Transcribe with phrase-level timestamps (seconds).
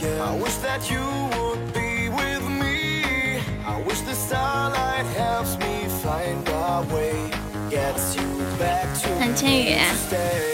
[0.00, 1.04] i wish that you
[1.36, 7.30] would be with me i wish the starlight helps me find a way.
[7.70, 8.22] Gets way.
[8.22, 10.52] Get you back to stay.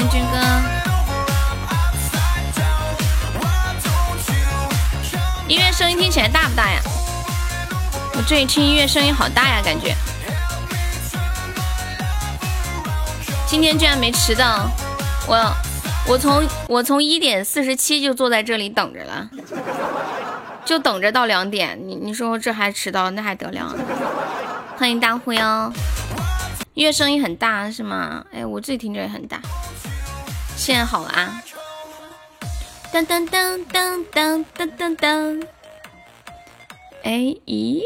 [0.00, 0.38] 音
[5.88, 6.10] me
[8.20, 10.07] tell me tell me tell me tell me
[13.48, 14.68] 今天居然没迟到，
[15.26, 15.54] 我
[16.06, 19.30] 我从我从一点四十七就坐在这里等着了，
[20.66, 21.80] 就等着到两点。
[21.82, 23.74] 你你说这还迟到，那还得了？
[24.76, 25.72] 欢迎大灰哦，
[26.74, 28.22] 音乐声音很大是吗？
[28.34, 29.40] 哎，我自己听着也很大。
[30.54, 31.42] 现在好了啊！
[32.92, 35.46] 噔噔噔噔噔噔噔噔。
[37.02, 37.80] 哎咦，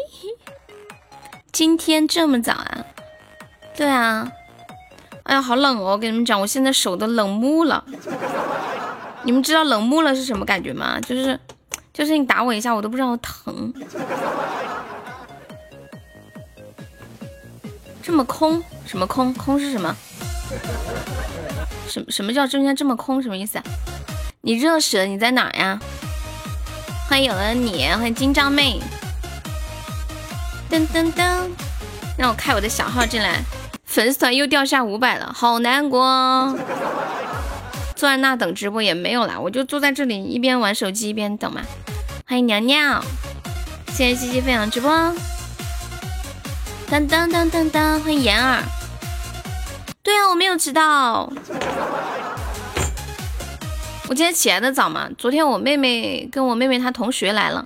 [1.52, 2.84] 今天这么早啊？
[3.76, 4.28] 对啊。
[5.24, 5.92] 哎呀，好冷哦！
[5.92, 7.84] 我跟你们讲，我现在手都冷木了。
[9.24, 10.98] 你们知道冷木了是什么感觉吗？
[11.00, 11.38] 就是，
[11.92, 13.72] 就是你打我一下，我都不知道疼。
[18.02, 18.62] 这么空？
[18.84, 19.32] 什么空？
[19.34, 19.94] 空是什么？
[21.88, 23.22] 什什么叫中间这么空？
[23.22, 23.60] 什么意思？
[24.40, 25.04] 你热死了？
[25.04, 25.78] 你在哪呀？
[27.08, 28.80] 欢迎有了你，欢迎金章妹。
[30.68, 31.48] 噔噔噔，
[32.18, 33.40] 让我开我的小号进来。
[33.92, 36.56] 粉丝团又掉下五百了，好难过。
[37.94, 41.60] 坐在那等直播也没有了，我就坐在这里一边玩手机一边等嘛。
[42.26, 43.04] 欢迎娘娘，
[43.88, 44.90] 谢谢西西分享直播。
[46.88, 48.62] 当当当当当，欢迎妍儿。
[50.02, 51.30] 对啊，我没有迟到。
[54.08, 57.62] 我今天起来的早嘛，昨天我妹妹跟我妹妹她同学来了，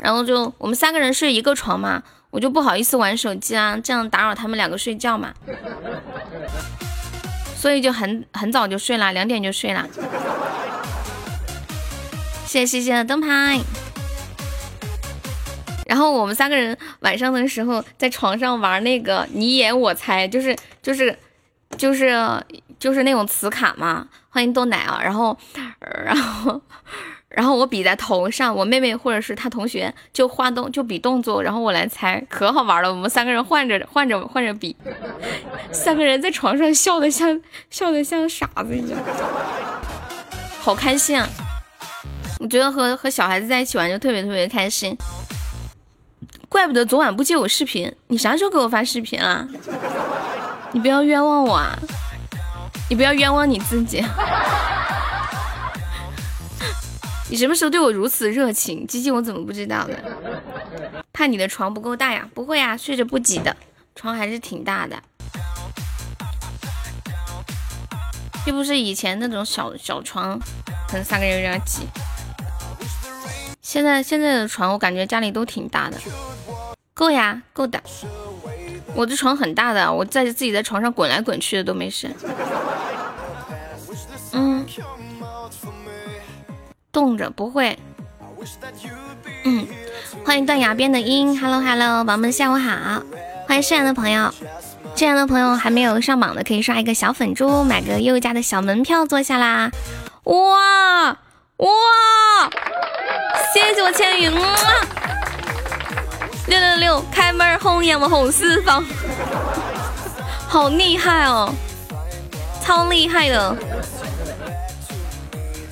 [0.00, 2.02] 然后就我们三个人睡一个床嘛。
[2.36, 5.32] 我就不好意思玩手机啊，这样打扰他们两个睡觉嘛，
[7.56, 9.88] 所以就很很早就睡了，两点就睡了。
[12.44, 13.58] 谢谢谢谢灯牌。
[15.86, 21.18] 然后我们三个人晚上的时候在床上玩那个你演我猜，就是就是
[21.78, 22.14] 就是
[22.78, 24.06] 就是那种磁卡嘛。
[24.28, 25.34] 欢迎豆奶啊，然后
[26.04, 26.60] 然后。
[27.36, 32.88] 然后我比在头上，我妹妹或者是她同学就画动就比动作，然后我来猜，可好玩了。
[32.88, 34.74] 我们三个人换着换着换着比，
[35.70, 37.38] 三个人在床上笑的像
[37.68, 38.98] 笑的像傻子一样，
[40.58, 41.28] 好开心啊！
[42.40, 44.96] 我觉得和和小孩子在一起玩就特别特别开心。
[46.48, 49.46] 怪不得昨晚不接我视频，你啥时候给我发视频啊？
[50.72, 51.78] 你不要冤枉我啊！
[52.88, 54.02] 你不要冤枉你自己。
[57.28, 58.86] 你什么时候对我如此热情？
[58.86, 59.98] 鸡鸡我怎么不知道的？
[61.12, 62.28] 怕你的床不够大呀？
[62.32, 63.56] 不会啊，睡着不挤的，
[63.96, 64.96] 床还是挺大的。
[68.46, 70.38] 又不是以前那种小小床，
[70.88, 71.82] 可能三个人有点挤。
[73.60, 75.98] 现在现在的床，我感觉家里都挺大的，
[76.94, 77.82] 够呀，够的。
[78.94, 82.08] 我的床很大的，我在自己在床上滚来滚去的都没事。
[86.96, 87.78] 冻着不会，
[89.44, 89.68] 嗯，
[90.24, 93.02] 欢迎断崖边的鹰，Hello Hello，宝宝们下午好，
[93.46, 94.32] 欢迎新来的朋友，
[94.94, 99.70] 新来的朋友还没有上榜的可以刷一个小粉猪，买个悠悠家的小门票坐下啦，
[100.24, 101.10] 哇
[101.58, 101.68] 哇，
[103.52, 104.30] 谢谢我千羽，
[106.46, 108.82] 六六六，开门红呀我红四方，
[110.48, 111.52] 好厉害哦，
[112.64, 113.54] 超厉害的，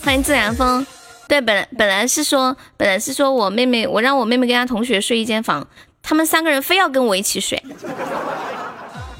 [0.04, 0.86] 欢迎自然风。
[1.34, 5.66] 对，本来本来是说，本来是说我妹妹，我让我妹妹跟她同学睡一间房，
[6.00, 7.60] 他们三个人非要跟我一起睡。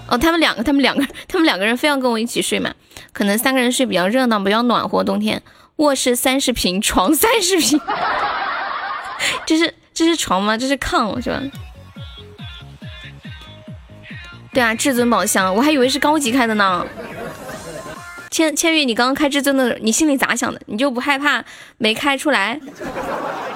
[0.06, 2.72] 哦，他们两个，他们两个，他们两个人非要跟我一起睡嘛？
[3.12, 5.02] 可能三个人睡比较热闹，比较暖和。
[5.02, 5.42] 冬天，
[5.76, 7.80] 卧室三十平， 床三十平，
[9.44, 10.56] 这是这是床吗？
[10.56, 11.42] 这是炕是吧？
[14.52, 16.86] 对啊，至尊宝箱，我还以为是高级开的呢。
[18.34, 20.60] 千千玉，你刚刚开至尊的，你心里咋想的？
[20.66, 21.44] 你就不害怕
[21.78, 22.58] 没开出来？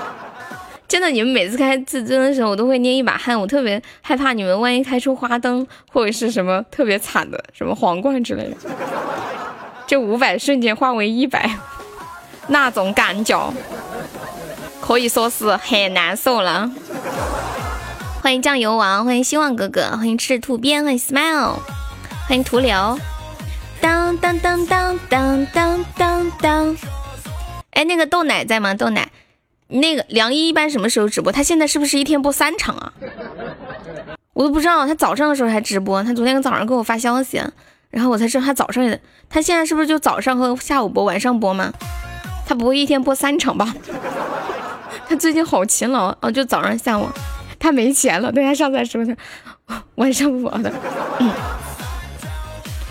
[0.86, 8.56] 真的，你们每次开至尊的时候，我都会捏一把汗，我特别害怕你们万一开出花灯或者是什么特别惨的，什么皇冠之类的，
[9.84, 11.50] 这五百瞬间化为一百，
[12.46, 13.52] 那种感觉
[14.80, 16.70] 可以说是很难受了。
[18.22, 21.56] 欢迎酱油王，欢迎希望哥哥，欢迎赤兔鞭，欢迎 smile，
[22.28, 22.96] 欢迎涂流。
[23.80, 26.76] 当当当当当当当当！
[27.70, 28.75] 哎，那个豆奶在吗？
[28.75, 29.08] 豆奶，
[29.69, 31.30] 那个梁一一般什么时候直播？
[31.32, 32.92] 他现在是不是一天播三场啊？
[34.32, 37.42] 我都不知道他早上的时候还直播，他昨天早上给我发消息，
[37.90, 41.72] 然后我才知道他早上也，他现在是不是就早上和下午播，晚上播吗？
[42.46, 43.75] 他不会一天播三场吧？
[45.08, 47.06] 他最近好勤劳哦，就早上下午，
[47.58, 49.16] 他没钱了，对他上次说的
[49.96, 50.72] 晚上播的。
[51.19, 51.30] 嗯，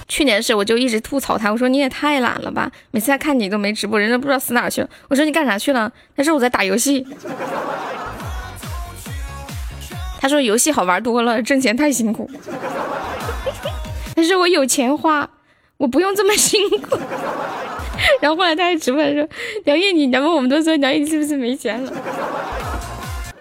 [0.07, 4.89] 去年是我就一直吐槽他，我说你也太懒了吧，每次看你都没直播，人家不知道死哪去了。
[5.09, 5.91] 我说你干啥去了？
[6.15, 7.05] 他说我在打游戏。
[10.19, 12.29] 他说游戏好玩多了，挣钱太辛苦。
[14.15, 15.29] 但是我有钱花，
[15.77, 16.97] 我不用这么辛苦。
[18.21, 19.27] 然后后来他还直播说
[19.65, 21.91] ：“梁毅，你然后我们都说梁毅是不是没钱了？”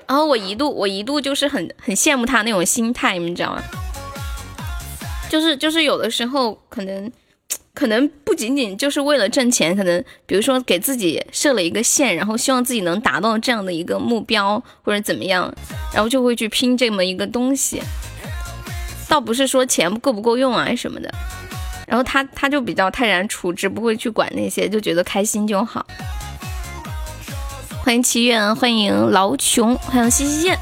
[0.07, 3.63] 然后我一度我一度就是很很羡慕他那种心态，你们知道吗？
[5.29, 7.11] 就是就是有的时候可能
[7.75, 15.53] 可能不仅仅就是为了挣钱，可能比如说给自己设了一个线，然后希望自己能达到这样的一个目标或者怎么样，
[15.93, 17.83] 然后就会去拼这么一个东西，
[19.09, 21.13] 倒不是说钱够不够用啊什么的。
[21.87, 25.87] 然后他他就比较泰然处之，不会去管那些，就觉得开心就好。
[27.85, 30.59] 欢迎祈愿，欢迎老穷，欢迎西西剑。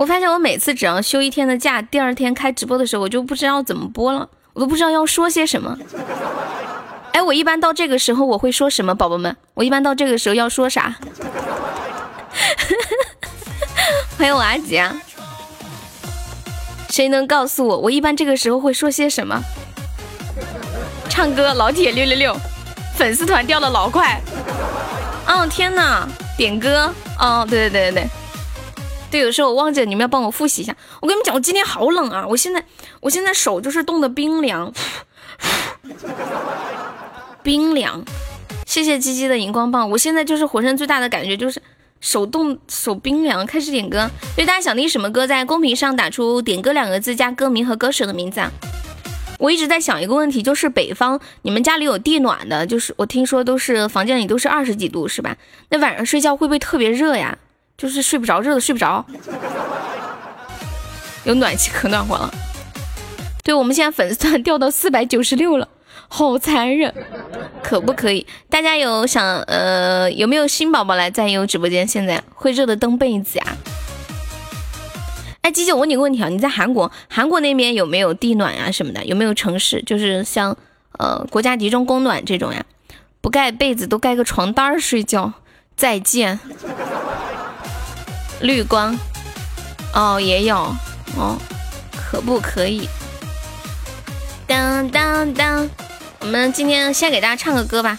[0.00, 5.76] 我发现我每次只要休一天的假，第二天开直播的时候，我就不知道怎么播了，我都不知道要说些什么。
[7.12, 9.36] 哎，我一般到这个时候我会说什么，宝宝们？
[9.52, 10.96] 我一般到这个时候要说啥？
[14.16, 14.90] 欢迎我阿吉啊。
[16.88, 19.38] 谁能告诉我，我一般这个时候会说些什么？
[21.10, 22.34] 唱歌，老铁六六六，
[22.94, 24.18] 粉丝团掉的老快。
[25.26, 26.08] 哦天哪，
[26.38, 26.90] 点歌。
[27.18, 28.08] 哦，对对对对对，
[29.10, 30.74] 对，有时候我忘记了，你们要帮我复习一下。
[31.00, 32.64] 我跟你们讲，我今天好冷啊，我现在
[33.00, 34.72] 我现在手就是冻得冰凉，
[37.42, 38.04] 冰凉。
[38.66, 41.60] 谢谢鸡鸡的荧光棒，我现在就是浑身最大的感觉就是。
[42.00, 44.10] 手冻手冰凉，开始点歌。
[44.34, 48.40] 对大家想听什么歌，在公屏上打出“点歌”两个字，加歌名和歌手的名字。
[48.40, 48.50] 啊。
[49.38, 55.36] 我一直在想一个问题，就是北方你们家里有地暖的，就是我听说都是房间里都是二十几度，是吧？
[55.68, 57.36] 那晚上睡觉会不会特别热呀？
[57.80, 59.02] 就是睡不着，热的睡不着。
[61.24, 62.30] 有暖气可暖和了。
[63.42, 65.66] 对，我们现在粉丝团掉到四百九十六了。
[66.08, 66.92] 好残忍，
[67.62, 68.26] 可不可以？
[68.50, 71.86] 大家有想呃有没有新宝宝来在优直播间？
[71.86, 73.46] 现在会热的蹬被子呀？
[75.40, 79.02] 哎，鸡姐，我问你个问题啊，你在韩国，韩国那边有没有地暖啊什么的？
[79.06, 80.54] 有没有城市就是像
[80.98, 82.62] 呃国家集中供暖这种呀？
[83.22, 85.32] 不盖被子都盖个床单睡觉？
[85.76, 86.38] 再见。
[88.40, 88.98] 绿光，
[89.94, 90.56] 哦也有
[91.16, 91.38] 哦，
[91.94, 92.88] 可不可以？
[94.46, 95.68] 当当当。
[96.20, 97.98] 我们今天先给大家唱个歌吧，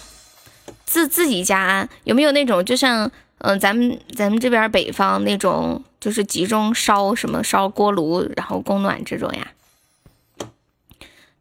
[0.85, 3.09] 自自己家有没有那种就像
[3.39, 9.47] 嗯咱们咱们这边北方那种就是集中烧什么烧锅炉然后供暖这种呀？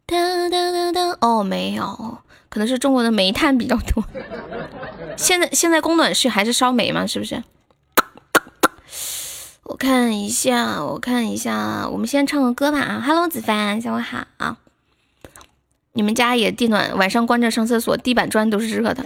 [0.07, 2.17] 当当当当哦没有，
[2.49, 4.03] 可能是中国的煤炭比较多。
[5.15, 7.05] 现在现在供暖是还是烧煤吗？
[7.05, 7.43] 是不是？
[9.71, 14.57] 我看一下，我看一下，我们先唱个歌吧啊！Hello 子帆，下午好。
[15.93, 19.05] 你们家也地暖，晚上关着上厕所，地板砖都是热的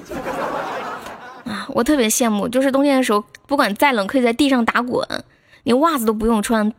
[1.46, 1.68] 啊！
[1.70, 5.08] 我特别羡慕，就是冬天的时候，不管再冷，可以在地上打滚，
[5.66, 6.74] 连袜子都不用穿，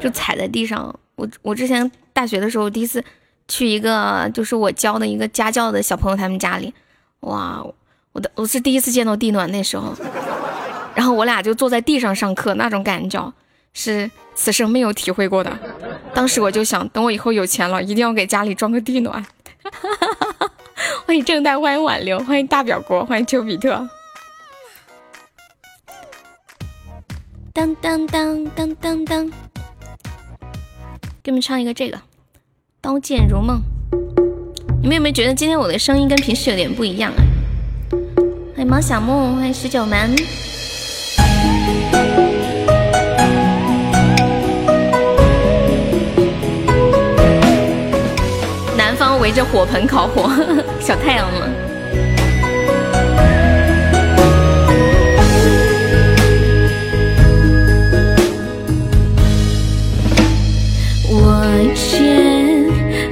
[0.00, 0.94] 就踩在地上。
[1.16, 3.04] 我我之前大学的时候，第一次
[3.48, 6.72] 去一个就是我教的一个家教的小朋友他们家里，
[7.20, 7.66] 哇，
[8.12, 9.92] 我的我是第一次见到地暖那时候，
[10.94, 13.32] 然后我俩就坐在地上上课，那种感觉
[13.72, 15.58] 是此生没有体会过的。
[16.14, 19.24] 当时我就想，等我以后有钱了，一定要给家里装个地暖。
[21.06, 23.88] 欢迎正代，欢迎挽留，欢迎大表哥，欢迎丘比特。
[27.52, 29.30] 当当当当当当，
[31.22, 31.96] 给你们唱一个这个
[32.80, 33.60] 《刀剑如梦》。
[34.80, 37.20] 你们有没有觉得今天我的声音跟平时有点不一样啊？
[38.54, 40.14] 欢迎毛小木，欢迎十九门。
[49.24, 50.30] 围着火盆烤火，
[50.78, 51.50] 小太阳们。
[61.08, 61.42] 我
[61.74, 62.66] 见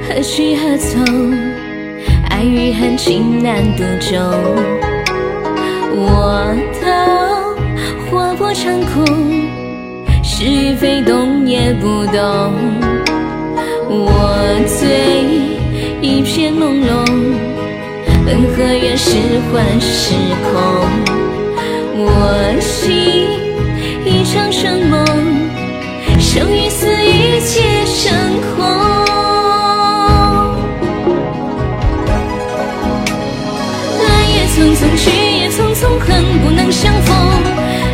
[0.07, 1.33] 何去何从，
[2.29, 4.21] 爱与恨情难独钟。
[5.95, 7.55] 我刀
[8.11, 9.03] 划破长空，
[10.23, 12.53] 是与非懂也不懂。
[13.89, 15.62] 我醉。
[16.13, 16.89] 一片朦胧，
[18.27, 19.17] 恩和怨是
[19.51, 20.53] 幻是空。
[21.95, 22.05] 我
[22.61, 22.93] 心
[24.05, 25.03] 一场春梦，
[26.19, 27.63] 生与死，一切
[27.97, 28.13] 成
[28.53, 28.63] 空。
[33.97, 37.17] 来也匆匆，去也匆匆，恨不能相逢。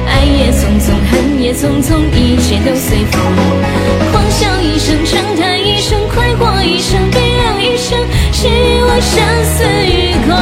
[0.06, 3.22] 爱也匆匆，恨也匆匆，一切都随风。
[4.12, 7.39] 狂笑一声，长叹一声，快活一生，悲
[7.70, 8.00] 一生，
[8.32, 10.34] 谁与我生死与共？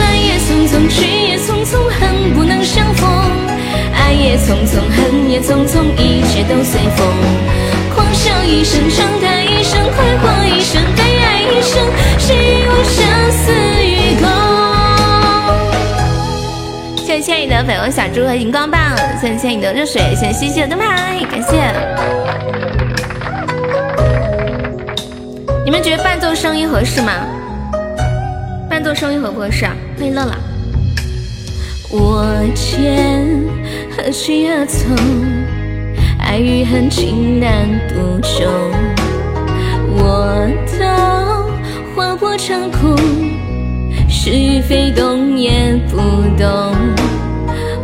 [0.00, 3.08] 来也匆匆，去也匆匆，恨不能相逢。
[3.94, 7.06] 爱也匆匆，恨也匆匆，一切都随风。
[7.94, 11.78] 狂笑一声，长叹一声，快活一生，悲哀一生，
[12.18, 12.98] 谁与我生
[13.30, 13.52] 死
[13.84, 14.18] 与
[16.96, 17.06] 共？
[17.06, 18.80] 谢谢你的粉红小猪和荧光棒，
[19.20, 21.72] 谢谢你的热水，谢谢西西的灯牌，感谢。
[25.64, 27.10] 你们觉得伴奏声音合适吗？
[28.68, 29.74] 伴奏声音合不合适啊？
[29.96, 30.34] 欢迎乐乐。
[31.90, 33.24] 我见
[33.96, 34.94] 何去何从，
[36.18, 38.46] 爱与恨情难独钟。
[39.96, 40.46] 我
[40.78, 41.48] 道
[41.96, 42.94] 划破长空，
[44.06, 45.96] 是与非懂也不
[46.36, 46.76] 懂。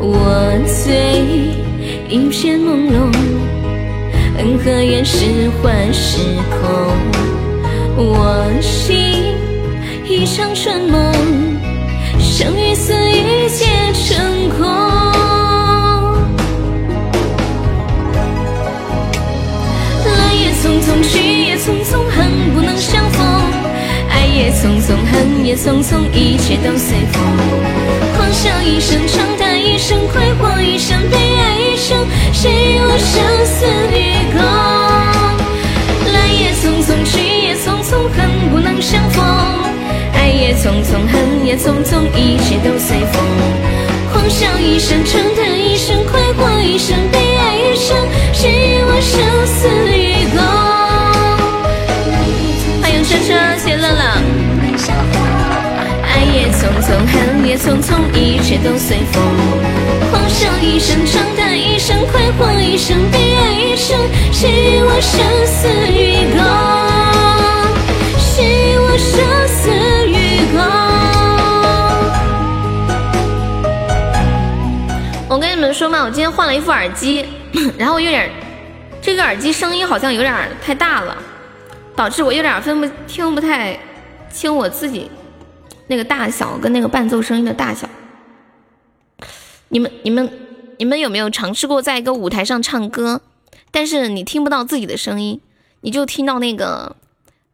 [0.02, 1.24] 我醉
[2.10, 3.10] 一片朦胧，
[4.36, 6.18] 恩和怨是幻是
[6.60, 7.39] 空。
[8.02, 8.96] 我心
[10.08, 11.12] 一场春梦，
[12.18, 14.66] 生与死，一切成空。
[20.06, 23.22] 来也匆匆，去也匆匆，恨不能相逢。
[24.08, 27.22] 爱也匆匆，恨也匆匆，一切都随风。
[28.16, 31.98] 狂笑一声，长叹一声，快活一生，悲哀一生，
[32.32, 34.89] 谁与我生死与共？
[40.60, 43.24] 匆匆，恨也匆匆，一切都随风。
[44.12, 47.96] 狂笑一声，长叹一声，快活一生，悲哀一生，
[48.34, 50.38] 谁与我生死与共？
[52.82, 54.02] 欢迎车车，谢乐乐。
[56.04, 59.22] 爱也匆匆，恨也匆匆，一切都随风。
[60.10, 63.96] 狂笑一声，长叹一声，快活一生，悲哀一生，
[64.30, 66.89] 谁与我生死与共？
[75.30, 77.24] 我跟你们说嘛，我今天换了一副耳机，
[77.78, 78.28] 然后有点，
[79.00, 81.16] 这个耳机声音好像有点太大了，
[81.94, 83.78] 导致我有点分不听不太
[84.28, 85.08] 清我自己。
[85.86, 87.88] 那个大小跟那个伴奏声音的大小，
[89.68, 90.28] 你们、你们、
[90.78, 93.20] 你们有没有尝试过在一个舞台上唱歌，
[93.70, 95.40] 但是你听不到自己的声音，
[95.82, 96.96] 你就听到那个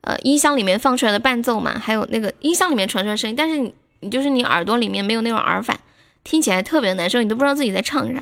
[0.01, 5.79] 呃音箱里面放出来的伴奏嘛，还有那个音箱里面传出来的声音，但是你你就是你耳朵里面没有那种耳返，
[6.27, 8.21] 听起来特别难受，你都不知道自己在唱啥。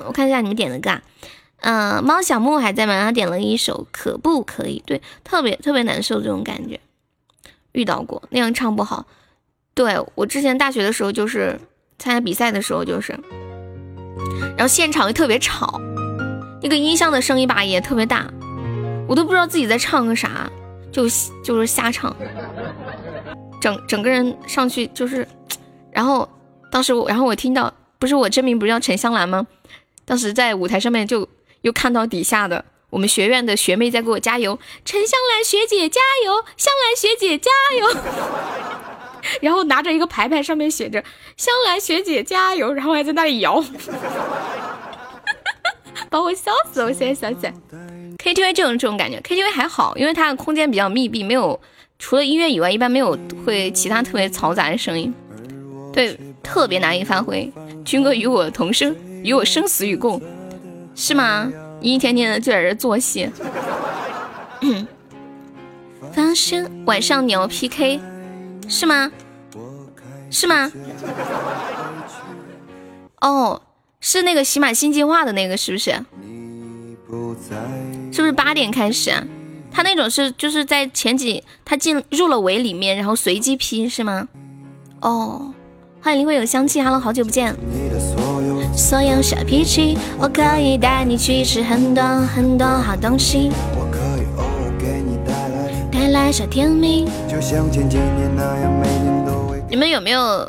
[0.06, 0.98] 我看一下你们点的歌，
[1.60, 2.98] 嗯，猫小木还在吗？
[2.98, 4.82] 他点了一首可不可以？
[4.86, 6.80] 对，特别特别难受这种感觉。
[7.72, 9.04] 遇到过那样唱不好，
[9.74, 11.60] 对我之前大学的时候就是
[11.98, 13.12] 参加比赛的时候就是，
[14.56, 15.78] 然后现场又特别吵，
[16.62, 18.32] 那个音箱的声音吧也特别大，
[19.06, 20.50] 我都不知道自己在唱个啥，
[20.90, 21.02] 就
[21.44, 22.16] 就是瞎唱，
[23.60, 25.28] 整整个人上去就是，
[25.90, 26.26] 然后
[26.70, 29.46] 当时我然后我听到不是我真名不是叫陈香兰吗？
[30.04, 31.28] 当时在舞台上面就
[31.62, 32.64] 又看到底下的。
[32.90, 37.86] 我们学院的学妹在给我加油，陈香兰学姐加油，香兰学姐加油。
[39.42, 41.02] 然后拿着一个牌牌，上面写着
[41.36, 43.62] “香兰学姐加油”，然后还在那里摇，
[46.08, 46.86] 把我笑死了。
[46.86, 47.54] 我现在想起来
[48.18, 51.60] ，KTV 这种这种感觉，KTV 还好，因为它的空间比较密闭，没有
[51.98, 55.12] 除了音乐以外，一般没有会其他特别嘈杂的声音，
[55.96, 57.50] 对，特别难以发挥。
[57.82, 60.20] 军哥与我同生，与我生死与共，
[60.94, 61.50] 是吗？
[61.80, 63.30] 你一天天的就在这做戏，
[66.12, 67.98] 发现晚上你要 PK
[68.68, 69.10] 是吗？
[70.30, 70.70] 是吗？
[73.22, 73.62] 哦，
[73.98, 75.92] 是那个喜马新计划的那个是不是？
[78.12, 79.10] 是不是八点开始？
[79.10, 79.24] 啊？
[79.72, 84.28] 他那种是就是在前几他进入了围里面，然后随机 P 是吗？
[85.00, 85.52] 哦，
[86.06, 87.52] 欢迎灵魂有香气，Hello，好久不见。
[88.76, 93.50] 所有小脾气，我可以带你去吃很多很多好东西。
[93.74, 99.60] 我可以偶尔给你带来带来小甜蜜，就像前几年那样，每年都会。
[99.68, 100.48] 你们有没有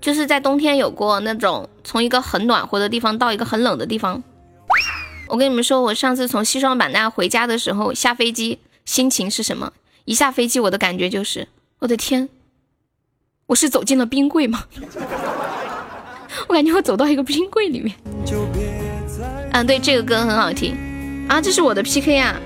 [0.00, 4.20] 就是在冬天有过那种从一个很暖和的地方到一个很冷的地方？
[5.28, 9.72] 我跟你们说，我上次从西双版纳回家的时候，下飞机心情是什么？
[10.04, 11.46] 一下飞机，我的感觉就是，
[11.78, 12.28] 我的天，
[13.46, 14.64] 我是走进了冰柜吗？
[16.48, 17.94] 我感觉我走到一个冰柜里面。
[19.52, 20.76] 嗯，对，这个歌很好听
[21.28, 22.36] 啊，这是我的 PK 啊。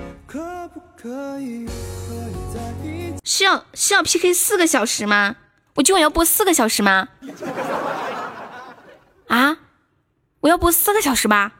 [3.23, 5.35] 是要是要 PK 四个小时吗？
[5.75, 7.07] 我今晚要播四个小时吗？
[9.27, 9.57] 啊？
[10.41, 11.51] 我要播四个小时吗？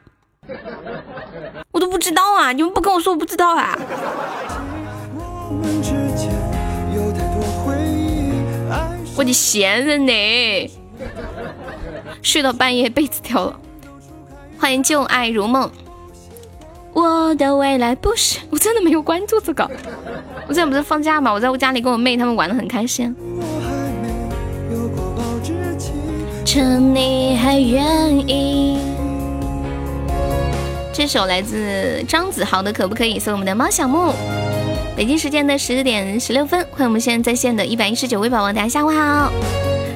[1.72, 2.52] 我都不知道啊！
[2.52, 3.76] 你们不跟我说，我不知道啊。
[5.50, 6.41] 我
[9.16, 10.70] 我的闲人呢？
[12.22, 13.60] 睡到半夜被子掉了。
[14.58, 15.70] 欢迎旧爱如梦。
[16.92, 18.38] 我的未来不是……
[18.50, 19.70] 我真的没有关注这个。
[20.46, 21.32] 我现在不是放假吗？
[21.32, 23.14] 我在我家里跟我妹他们玩的很开心。
[26.44, 28.78] 趁你还愿意。
[30.92, 34.12] 这首来自张子豪的《可不可以》送我们的猫小木。
[34.94, 39.32] 北京时间的十点十六分，欢迎我们现在在线的一百一十九位宝宝，大家下午好。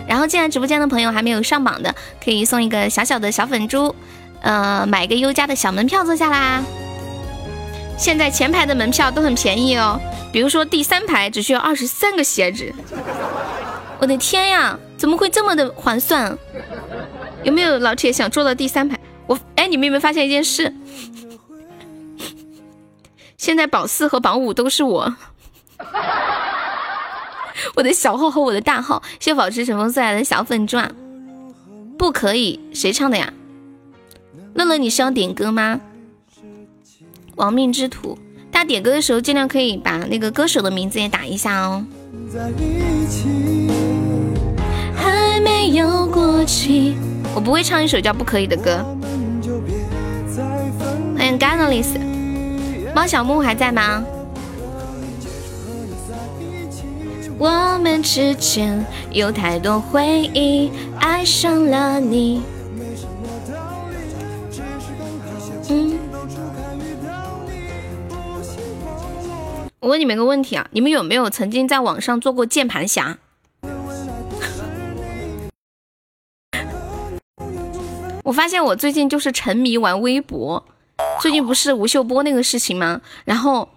[0.08, 3.94] 然后进来直播间的朋友还没有上榜的，可以送一个小小的小粉猪，
[4.40, 6.64] 呃，买一个优家的小门票坐下啦。
[7.98, 10.00] 现在前排的门票都很便宜哦，
[10.32, 12.72] 比如说第三排只需要二十三个鞋子。
[14.00, 16.36] 我的天呀，怎么会这么的划算？
[17.42, 18.98] 有没有老铁想坐到第三排？
[19.26, 20.72] 我哎，你们有没有发现一件事？
[23.38, 25.14] 现在榜四和榜五都是我，
[27.76, 29.02] 我的小号和我的大号。
[29.20, 30.90] 谢保持尘封送来的小粉钻，
[31.98, 32.58] 不可以？
[32.72, 33.32] 谁唱的呀？
[34.54, 35.80] 乐乐，你是要点歌吗？
[37.36, 38.18] 亡命之徒，
[38.50, 41.84] 大家点歌的时候尽量可以把那个歌手的名字也打一下哦。
[44.96, 46.96] 还没有过期。
[47.34, 48.82] 我不会唱一首叫《不可以》的歌。
[51.14, 51.98] 欢迎 g a n a l i s
[52.96, 54.02] 猫小木还在吗？
[57.38, 62.40] 我们之间有太多回忆，爱上了你。
[65.68, 65.98] 嗯。
[69.80, 73.18] 我问你们个问题啊，你们有没有曾经在网上做过键盘侠？
[78.24, 80.64] 我发现我最近就是沉迷玩微博，
[81.20, 83.00] 最近不是吴秀波那个事情吗？
[83.24, 83.68] 然后，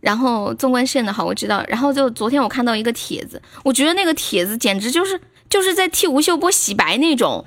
[0.00, 7.44] 然后纵贯线的好我知道，然后就昨天我看到一个帖子，我觉得那个帖子简直就是就是在替吴秀波洗白那种，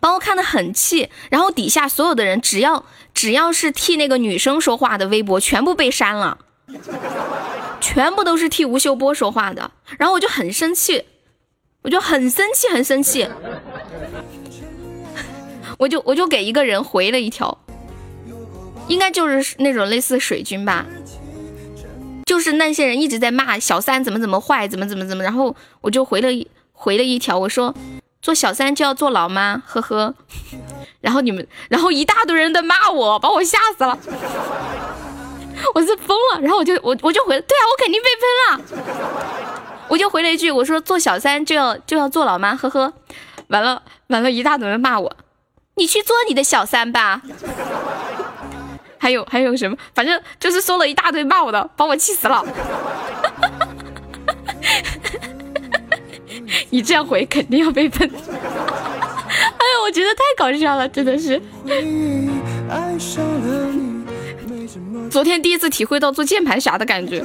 [0.00, 1.08] 把我看得很气。
[1.30, 6.38] 然后底下所有的人只要只要是替那个女生说话的微博全部被删了，
[7.80, 9.70] 全部都是替吴秀波说话的。
[9.98, 11.04] 然后我就很生气，
[11.82, 13.28] 我就很生气，很生气。
[15.78, 17.58] 我就我就给一个人回了一条，
[18.88, 20.86] 应该就是那种类似水军吧，
[22.24, 26.28] 就是那些人一直在骂小三怎么怎么坏，怎么怎么怎么，然后我就回了
[26.72, 27.74] 回了一条，我说
[28.22, 29.62] 做小三就要坐牢吗？
[29.66, 30.14] 呵呵，
[31.00, 33.98] 然后你们，然后一大堆人在骂我，把我吓死了，
[35.74, 42.54] 我是疯了，然后我就我我就回，对啊，我肯定被喷了，我就回了一句，我说做小三就要就要坐牢吗？
[42.54, 42.92] 呵呵，
[43.48, 45.16] 完了完了，一大堆人骂我。
[45.78, 47.20] 你去做你的小三吧，
[49.06, 49.76] 还有还有什么？
[49.94, 52.42] 反正就是说了一大堆骂我的，把我气死了。
[56.70, 58.10] 你这样回肯定要被喷。
[58.10, 58.24] 哎呀，
[59.84, 61.40] 我觉得太搞笑了，真的是。
[65.08, 67.22] 昨天第一次体会到做键盘侠的感觉。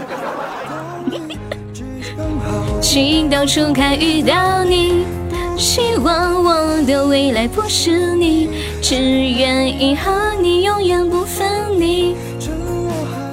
[2.79, 5.20] 请到处看遇到你。
[5.57, 8.49] 希望我的未来不是你，
[8.81, 10.11] 只愿意和
[10.41, 12.15] 你永远不分离。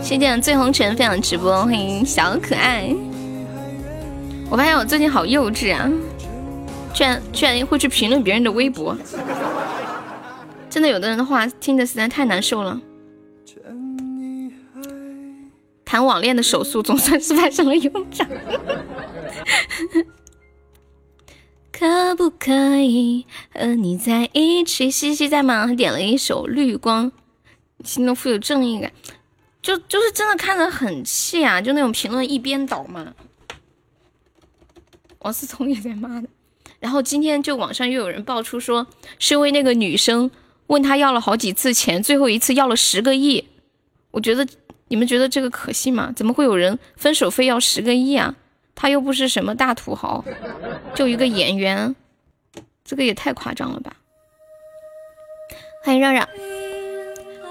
[0.02, 2.94] 谢谢醉红尘分享直播，欢迎小可爱。
[4.50, 5.90] 我发现我最近好幼稚啊，
[6.94, 8.96] 居然居然会去评论别人的微博，
[10.70, 12.81] 真的有的人的话听着实在太难受了。
[15.85, 18.26] 谈网恋的手速总算是派上了用场。
[21.79, 24.91] 可不可以和你在一起？
[24.91, 25.64] 西西在吗？
[25.64, 27.12] 他点了一首《绿光》，
[27.85, 28.93] 心中富有正义感，
[29.62, 31.61] 就就是真的看着很气啊！
[31.61, 33.14] 就那种评论一边倒嘛。
[35.21, 36.29] 王思聪也在骂的。
[36.81, 38.85] 然后今天就网上又有人爆出说，
[39.21, 40.29] 是因为那个女生
[40.67, 43.47] 问他要了好几次钱，最后一次要了十个亿。
[44.11, 44.45] 我觉得
[44.88, 46.12] 你们觉得这个可信吗？
[46.17, 48.35] 怎么会有人分手费要十个亿啊？
[48.81, 50.25] 他又不是什么大土豪，
[50.95, 51.97] 就一个演员，
[52.85, 53.93] 这个也太夸张了吧！
[55.83, 56.29] 欢迎让让，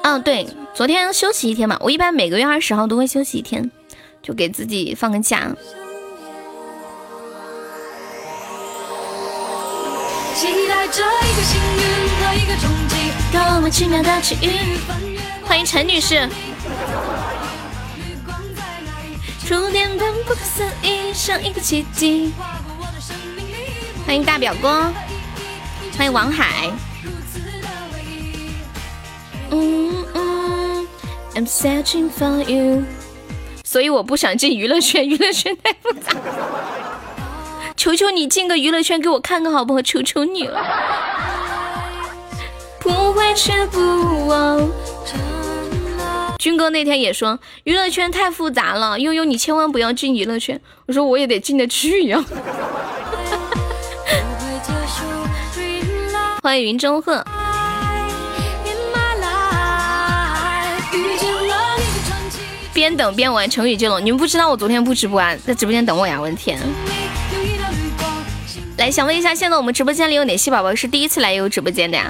[0.04, 3.70] 嗯，对，昨天休息一天嘛，我一般每个月二十号都会休息一天，
[4.22, 5.54] 就给自己放个假。
[10.34, 10.88] 期待
[15.44, 16.30] 欢迎陈女士。
[19.48, 22.34] 触电般不可思议，像一个奇迹
[24.06, 24.92] 欢迎大表哥，
[25.98, 26.70] 欢迎王海。
[29.52, 30.88] 嗯嗯
[31.34, 32.84] ，I'm searching for you。
[33.64, 36.12] 所以我不想进娱乐圈， 娱乐圈太复杂。
[37.78, 39.82] 求求你进个娱乐圈给我看看好不好？
[39.82, 40.62] 求求你了。
[42.82, 44.70] 不会却不忘。
[46.48, 50.58] 军哥那天也说娱乐圈太复杂了，悠悠你千万不要进娱乐圈。
[50.86, 52.24] 我说我也得进得去呀。
[56.42, 57.22] 欢迎云中鹤。
[62.74, 66.18] 边等边玩成语接龙，你们不知道我昨天不直播啊，在直播间等我呀！
[66.18, 66.58] 我的天。
[68.78, 72.10] 来，想问一下，现在我们直播间里有哪些宝宝是第一次来悠悠直播间的呀？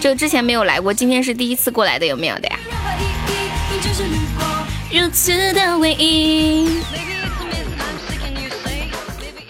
[0.00, 2.56] 就之前没有来过，今天是第一次过来的，有没有的呀？
[4.92, 6.80] 如此的唯一，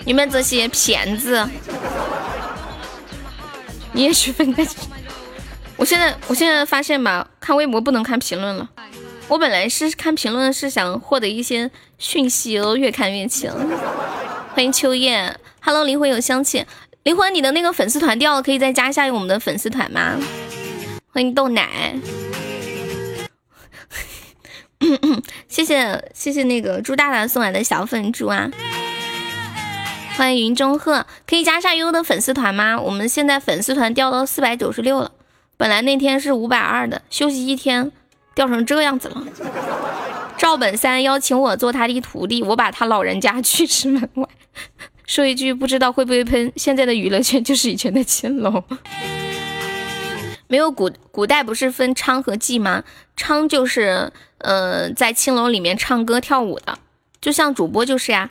[0.04, 1.48] 你们这些骗子，
[3.92, 4.66] 你也许分个。
[5.76, 8.68] 我现在，我现在发现吧，看微博不能看评论了。
[9.28, 13.50] 我本来是看评论，是想获得一些讯息哦，越看越清。
[14.54, 16.64] 欢迎秋叶，Hello，灵魂有香气，
[17.02, 20.16] 灵魂，你的那个粉丝团掉了，可以再加一下我们的粉丝团吗？
[21.12, 21.94] 欢迎豆奶。
[25.48, 28.50] 谢谢谢谢那个朱大大送来的小粉猪啊！
[30.16, 32.78] 欢迎云中鹤，可以加上悠悠的粉丝团吗？
[32.78, 35.12] 我们现在粉丝团掉到四百九十六了，
[35.56, 37.90] 本来那天是五百二的，休息一天
[38.34, 39.24] 掉成这样子了。
[40.36, 44.28] 赵本山邀请我做他的徒弟，我把他老人家拒之门外。
[45.06, 48.62] 说一句不知道会不会喷，现在的娱乐圈就是以前的青楼。
[50.52, 52.84] 没有古古代不是分娼和妓吗？
[53.16, 56.78] 娼就是，呃，在青楼里面唱歌跳舞的，
[57.22, 58.28] 就像主播就是呀。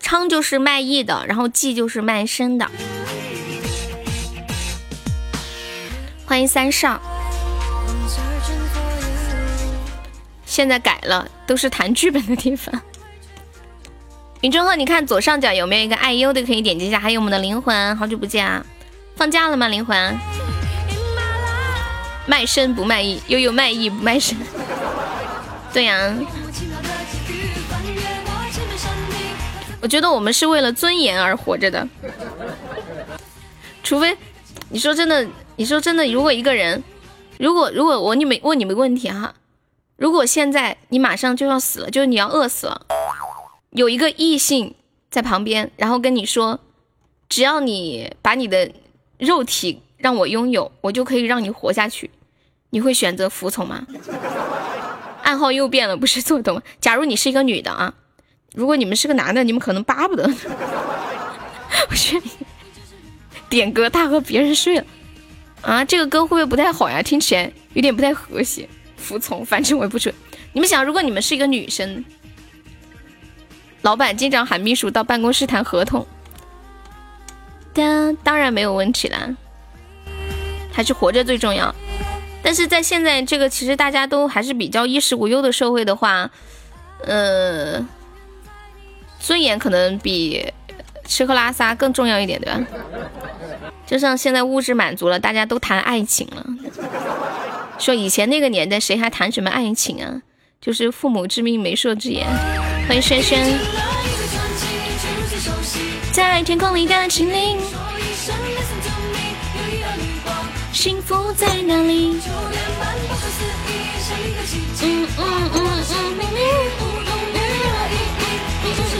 [0.00, 2.70] 娼就是卖艺的，然后妓就是卖身的。
[6.24, 7.02] 欢迎三少。
[10.46, 12.80] 现在改了，都是谈剧本的地方。
[14.42, 17.00] 云中鹤，你看左上角有没有一个爱优的，可以点击一下。
[17.00, 18.64] 还有我们的灵魂，好久不见啊。
[19.22, 20.18] 放假了吗，灵魂？
[22.26, 24.36] 卖身不卖艺，悠悠卖艺不卖身。
[25.72, 26.12] 对呀，
[29.80, 31.88] 我觉得我们是为了尊严而活着的。
[33.84, 34.18] 除非
[34.70, 36.82] 你说真的，你说真的，如果一个人，
[37.38, 39.32] 如果如果我你们问你们问题哈，
[39.94, 42.84] 如果现在你马上就要死了，就是你要饿死了，
[43.70, 44.74] 有一个异性
[45.12, 46.58] 在旁边，然后跟你说，
[47.28, 48.68] 只要你把你的。
[49.22, 52.10] 肉体让我拥有，我就可以让你活下去。
[52.70, 53.86] 你会选择服从吗？
[55.22, 56.60] 暗号又变了，不是做懂。
[56.80, 57.94] 假如你是一个女的啊，
[58.52, 60.24] 如果你们是个男的，你们可能巴不得。
[61.88, 62.30] 我劝你
[63.48, 64.84] 点歌，他和别人睡了
[65.60, 67.00] 啊，这个歌会不会不太好呀？
[67.00, 68.68] 听起来有点不太和谐。
[68.96, 70.12] 服从，反正我也不准。
[70.52, 72.04] 你们想，如果你们是一个女生，
[73.82, 76.04] 老板经常喊秘书到办公室谈合同。
[77.74, 79.28] 当当然没有问题啦，
[80.72, 81.74] 还是活着最重要。
[82.42, 86.30] 但是在现在这个其实大家都还是比较衣食无忧的社会的话，
[87.04, 87.86] 呃，
[89.20, 90.52] 尊严可能比
[91.06, 92.60] 吃喝拉撒更重要一点，对吧？
[93.86, 96.46] 就像现在物质满足了，大家都谈爱情了。
[97.78, 100.22] 说以前那个年代谁还谈什么爱情啊？
[100.60, 102.26] 就是父母之命媒妁之言。
[102.86, 103.58] 欢迎轩轩。
[106.12, 107.58] 在天空里的精灵，
[110.70, 112.20] 幸福在哪里？
[114.82, 115.58] 嗯嗯嗯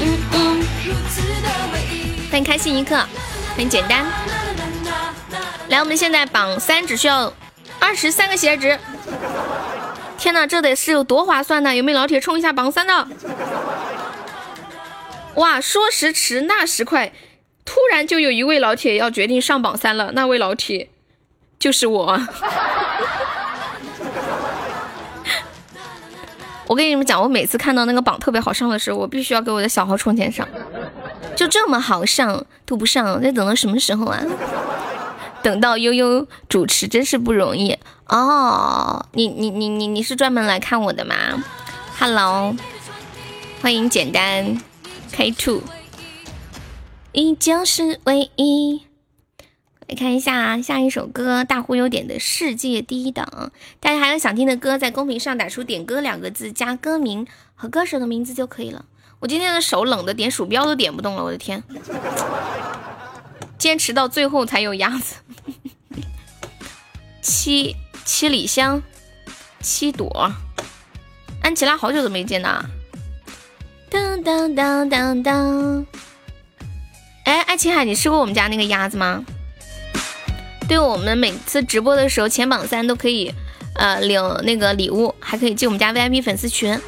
[0.00, 0.66] 嗯嗯
[2.30, 2.98] 欢迎开心一刻，
[3.58, 4.06] 很简单。
[5.68, 7.30] 来，我们现在榜三只需要
[7.78, 8.78] 二十三个血值。
[10.16, 11.76] 天哪，这得是有多划算呢？
[11.76, 13.06] 有没有老铁冲一下榜三的？
[15.36, 17.12] 哇，说时迟，那时快，
[17.64, 20.12] 突然就有一位老铁要决定上榜三了。
[20.12, 20.88] 那位老铁
[21.58, 22.20] 就是我。
[26.66, 30.46] 我跟你们讲，我每次看到那个榜特别好上的时候，我必须要给我的小号充钱上。
[31.34, 34.22] 就这么好上都不上，那等到什么时候啊？
[35.42, 39.04] 等到悠悠主持真是不容易哦。
[39.12, 41.14] 你你你你你是专门来看我的吗
[41.98, 42.54] ？Hello，
[43.60, 44.62] 欢迎简单。
[45.12, 45.60] K two，
[47.12, 48.82] 依旧是唯一。
[49.86, 53.24] 来看一下下一首歌，大忽悠点的《世界第一等》。
[53.78, 58.86] 大家还有想听的歌，在公屏上打出“点歌”两个字，加歌名和歌手的名字就可以了。
[59.20, 61.62] 我今天的手冷的，点鼠标都点不动了，我的天！
[63.58, 65.16] 坚持到最后才有鸭子。
[67.20, 68.82] 七七里香，
[69.60, 70.32] 七朵。
[71.42, 72.64] 安琪拉好久都没见呐。
[73.92, 75.86] 当当当当当。
[77.24, 79.22] 哎，爱琴海，你吃过我们家那个鸭子吗？
[80.66, 83.30] 对我们每次直播的时候，前榜三都可以，
[83.74, 86.80] 呃，领那个礼物，还可以进我们家 VIP 粉丝群。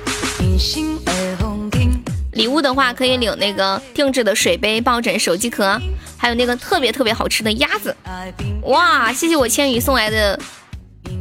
[2.33, 5.79] 礼物的话，可以领那个定制的水杯、抱枕、手机壳，
[6.17, 7.95] 还有那个特别特别好吃的鸭子。
[8.63, 10.41] 哇，谢谢我千羽送来的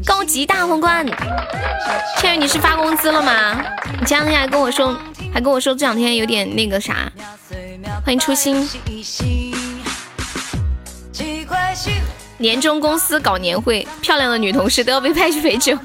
[0.05, 1.05] 高级大皇冠。
[2.19, 3.61] 千羽，你是发工资了吗？
[3.99, 4.97] 你前两天还跟我说，
[5.33, 7.11] 还跟我说这两天有点那个啥。
[8.05, 8.69] 欢迎初心。
[12.37, 15.77] 年终公司搞年会，漂亮的女同事都要被派去陪酒。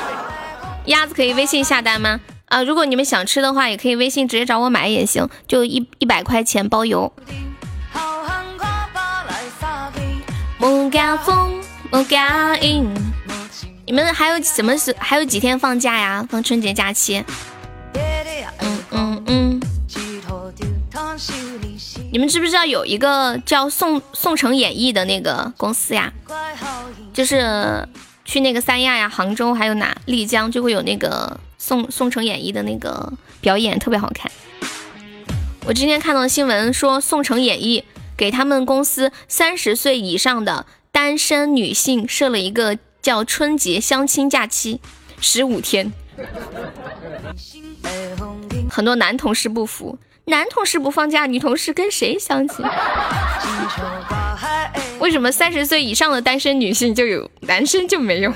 [0.86, 2.20] 鸭子可以微信下单吗？
[2.46, 7.12] 啊，如果你们想吃的话，也可以微信直接找我买也行，就一一百块钱包邮。
[13.86, 16.26] 你们还有什么是还有几天放假呀？
[16.28, 17.24] 放春节假期？
[22.16, 26.10] 你们知不知道有一个叫宋宋城演艺的那个公司呀？
[27.12, 27.86] 就是
[28.24, 31.38] 去那个三亚呀、杭州还有哪丽江，就会有那个。
[31.58, 34.32] 宋宋城演艺的那个表演特别好看。
[35.66, 37.84] 我今天看到新闻说，宋城演艺
[38.16, 44.80] 给他们公司三十岁以上的单身女性设了一个叫春节相亲假期，
[45.20, 45.92] 十五天。
[48.70, 52.64] 很多男同事不服，男同事不放假，女同事跟谁相亲？
[54.98, 58.32] 为什么三十岁以上的单身女性就有，男生就没有？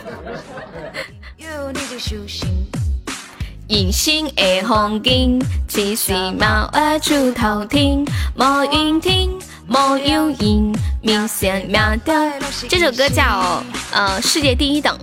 [3.66, 8.05] 人生的风景，只是猫儿出头天，
[8.37, 9.29] 无云天，
[9.66, 10.72] 无有云，
[11.03, 12.33] 明显妙的。
[12.68, 14.96] 这首歌叫呃世界第一等，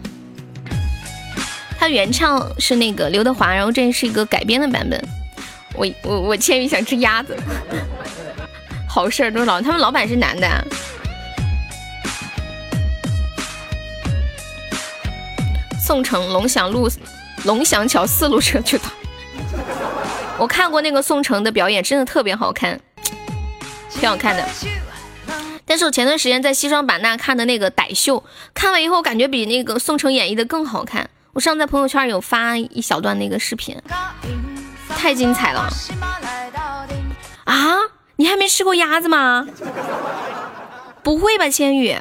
[1.78, 5.06] 它原唱是那个刘德华，然后这是一个改编的版本。
[5.78, 7.38] 我我我千羽想吃鸭子，
[8.90, 10.68] 好事儿都老，他们老板是男的。
[15.80, 16.90] 宋城龙翔路。
[17.46, 18.86] 龙翔桥四路车去到。
[20.38, 22.78] 我看过那个宋城的表演，真的特别好看，
[23.92, 24.46] 挺好看的。
[25.64, 28.24] 但是我前段时间在西双版纳看的那个傣秀，
[28.56, 31.10] 看完以后感觉比那个宋城演绎的更好看。
[31.34, 33.78] 我上次在朋友圈有发一小段那个视频，
[34.98, 35.70] 太精彩了。
[37.46, 37.78] 啊，
[38.18, 39.48] 你还没吃过鸭子吗？
[41.04, 41.98] 不会吧，千羽？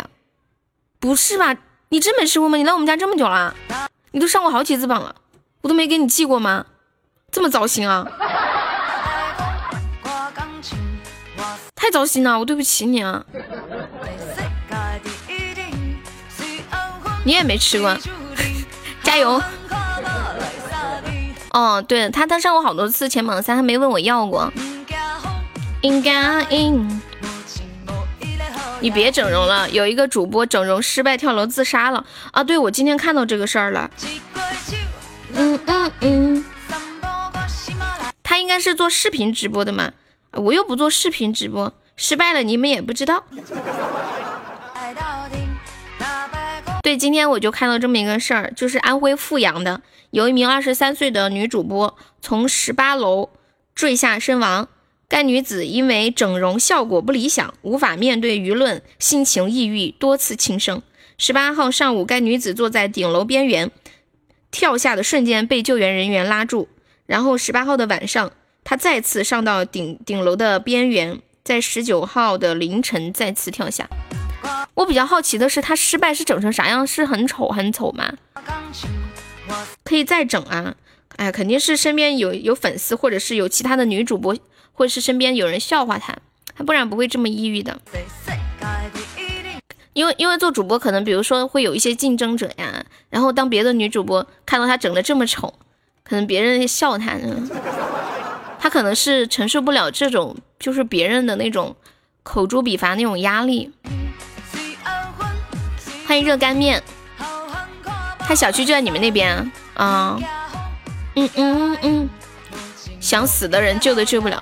[0.99, 1.55] 不是吧？
[1.91, 2.57] 你真没吃过吗？
[2.57, 3.55] 你来我们家这么久了，
[4.11, 5.15] 你都上过好几次榜了。
[5.61, 6.65] 我都没给你寄过吗？
[7.31, 8.07] 这么糟心啊！
[11.75, 13.25] 太糟心了，我对不起你啊！
[17.25, 17.97] 你也没吃过，
[19.05, 19.41] 加油！
[21.57, 24.53] 哦，对他他上过好多次前榜三，还没问我要过。
[28.81, 32.45] 你别整容了，有一个主播整容失败跳楼自杀了啊！
[32.45, 33.91] 对，我今天看到这个事儿了。
[35.33, 36.45] 嗯嗯嗯，
[38.23, 39.93] 他应该是做视频直播的嘛，
[40.33, 43.25] 我又不做视频直播，失败了你们也不知道。
[46.87, 53.31] 对，今天我就看到这么一个事儿，就是安徽阜阳的，有一名二十三岁的女主播从十八楼
[53.75, 54.69] 坠下身亡。
[55.09, 60.81] 该女子因为整容效果不理想，无法面对舆论，心情抑郁，多次轻生。
[61.19, 63.69] 十八号上午，该女子坐在顶楼边缘。
[64.53, 66.69] 跳下的瞬间被救援人员拉住，
[67.07, 68.31] 然后十八号的晚上，
[68.63, 73.89] 她再次上到顶顶楼的边缘，在十九号的凌晨再次跳下。
[74.75, 76.87] 我比较好奇的是，他失败是整成啥样？
[76.87, 78.13] 是很丑很丑吗？
[79.85, 80.75] 可以再整啊！
[81.17, 84.37] 哎，肯定是身边有有粉丝，或者是有其他的女主播，
[84.73, 86.15] 或者是身边有人笑话他，
[86.55, 87.81] 他不然不会这么抑郁的。
[89.95, 95.55] 因为因为做主播可能比如说会有一些竞争者呀，然后当别的女主播看到她整的这么丑，
[96.05, 97.49] 可能别人笑她呢，
[98.59, 101.75] 她可能是承受不了这种就是别人的那种
[102.23, 103.73] 口诛笔伐那种压力。
[106.07, 106.81] 欢迎热干面，
[108.21, 110.17] 他小区就在你们那边啊？
[111.17, 112.09] 嗯嗯嗯，
[113.01, 114.41] 想死的人救都救不了，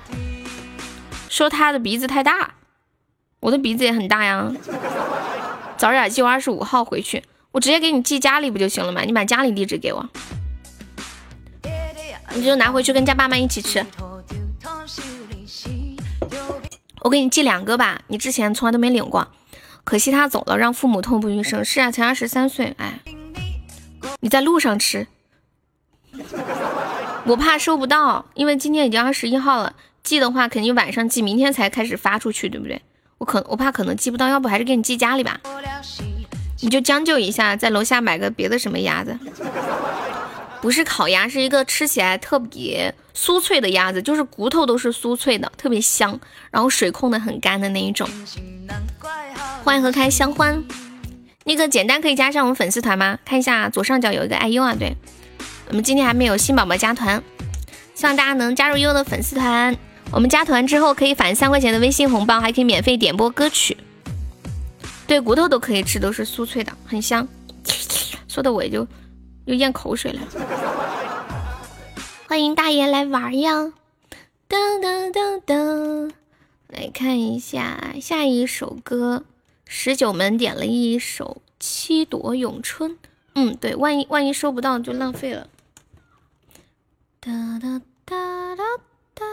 [1.31, 2.53] 说他的鼻子太大，
[3.41, 4.53] 我的鼻子也很大呀。
[5.79, 9.01] 早点寄，我二十五号回去，我直接给你寄家里不就行了吗？
[9.01, 10.07] 你把家里地址给我，
[12.35, 13.85] 你就拿回去跟家爸妈一起吃。
[17.01, 19.27] 我给你寄两个吧，你之前从来都没领过，
[19.85, 21.65] 可惜他走了，让父母痛不欲生。
[21.65, 23.01] 是啊，才二十三岁，哎，
[24.21, 25.07] 你在路上吃，
[27.27, 32.81] 我怕收不到，因为今天已经二十一号了，寄的话肯定晚上寄，明天才开始发出去，对不对？
[33.19, 35.39] 我可我怕可能寄不到，要不还是给你寄家里吧，
[36.63, 39.17] 你就将就一下，在楼下买个别的什么鸭子。
[40.61, 46.19] 不是烤鸭，是一个吃起来特别酥脆的鸭子，就是骨头都是酥脆的，特别香，
[46.51, 48.09] 然后水控的很干的那一种。
[49.65, 50.63] 欢迎喝开香欢，
[51.45, 53.19] 那个简单可以加上我们粉丝团吗？
[53.25, 54.95] 看一下左上角有一个爱优啊，对，
[55.69, 57.23] 我们今天还没有新宝宝加团，
[57.95, 59.75] 希望大家能加入优的粉丝团。
[60.13, 63.75] 我们加团之后可以返三块钱的微信红包，还可以免费点播歌曲。
[65.07, 67.27] 对，骨头都可以吃，都是酥脆的，很香。
[68.29, 68.87] 说的我也就。
[69.47, 70.21] 又咽口水了，
[72.27, 73.73] 欢迎大爷来玩呀！
[74.49, 76.11] 噔噔噔噔，
[76.69, 79.25] 来看一下下一首歌，
[79.77, 82.93] 十九门点了一首《七朵咏春》。
[83.35, 85.49] 嗯，对，万一万一收不到就浪费了。
[87.19, 88.63] 哒哒哒哒
[89.15, 89.27] 哒，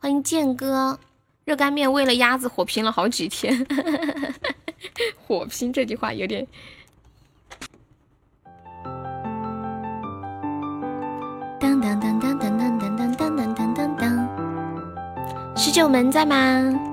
[0.00, 0.98] 欢迎剑哥，
[1.44, 3.64] 热干面为了鸭子火拼了好几天，
[5.28, 6.44] 火拼这句话有点。
[11.60, 16.91] 当当当当当当当当当当当当，十九门在吗？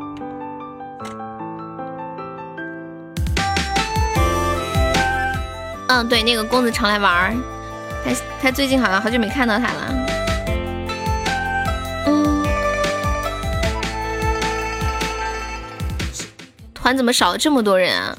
[5.90, 7.36] 嗯，对，那个公子常来玩儿，
[8.06, 10.06] 他他最近好像好久没看到他了。
[12.06, 12.46] 嗯，
[16.76, 18.16] 团怎么少了这么多人啊？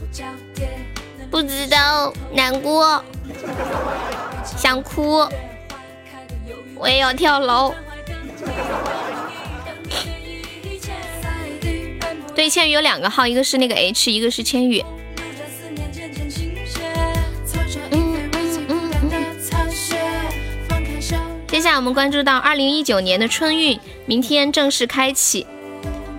[1.30, 3.04] 不知道，难过，
[4.44, 5.24] 想哭。
[6.74, 7.72] 我也要跳楼。
[12.34, 14.84] 对，千羽有两个号，一个是那个 H，一个是千羽。
[21.70, 25.46] 下我们关注到二零一九年的春运，明天正式开启。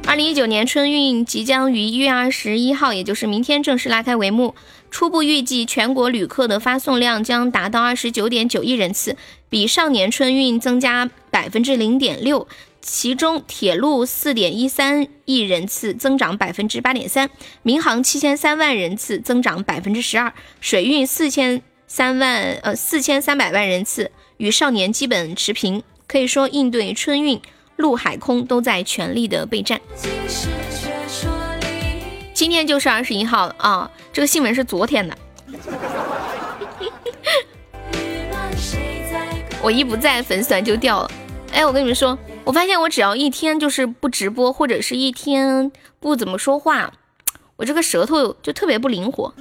[0.08, 4.56] 二零一九年春运即将于一月二十一号，也就是明天正式拉开帷幕。
[4.90, 9.18] 初步预计，全国旅客的发送量将达到二十九点九亿人次，
[9.50, 12.48] 比上年春运增加百分之零点六。
[12.80, 17.28] 其中，铁路四点一三亿人次，增长百分之八点三；
[17.62, 24.12] 民航七千三万人次，增长百分之十二；水运四千三万呃四千三百万人次，
[24.42, 25.84] 与少年基本持平。
[26.08, 27.40] 可以说，应对春运，
[27.76, 29.80] 陆海空都在全力的备战。
[32.34, 33.92] 今天就是二十一号了啊！
[34.12, 35.16] 这个新闻是昨天的。
[39.62, 41.12] 我一不在，粉丝团就掉了。
[41.54, 46.92] 哎，我跟你们说，我发现我只要一天就是不直播，或者是一天不怎么说话，
[47.58, 49.32] 我这个舌头就特别不灵活。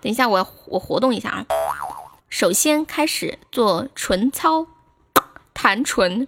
[0.00, 1.44] 等一下，我我活动一下啊！
[2.32, 4.66] 首先开始做唇操，
[5.52, 6.26] 弹唇，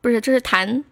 [0.00, 0.82] 不是，这是弹。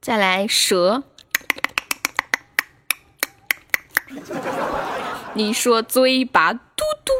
[0.00, 1.04] 再来舌，
[5.34, 6.60] 你说嘴巴嘟
[7.04, 7.12] 嘟，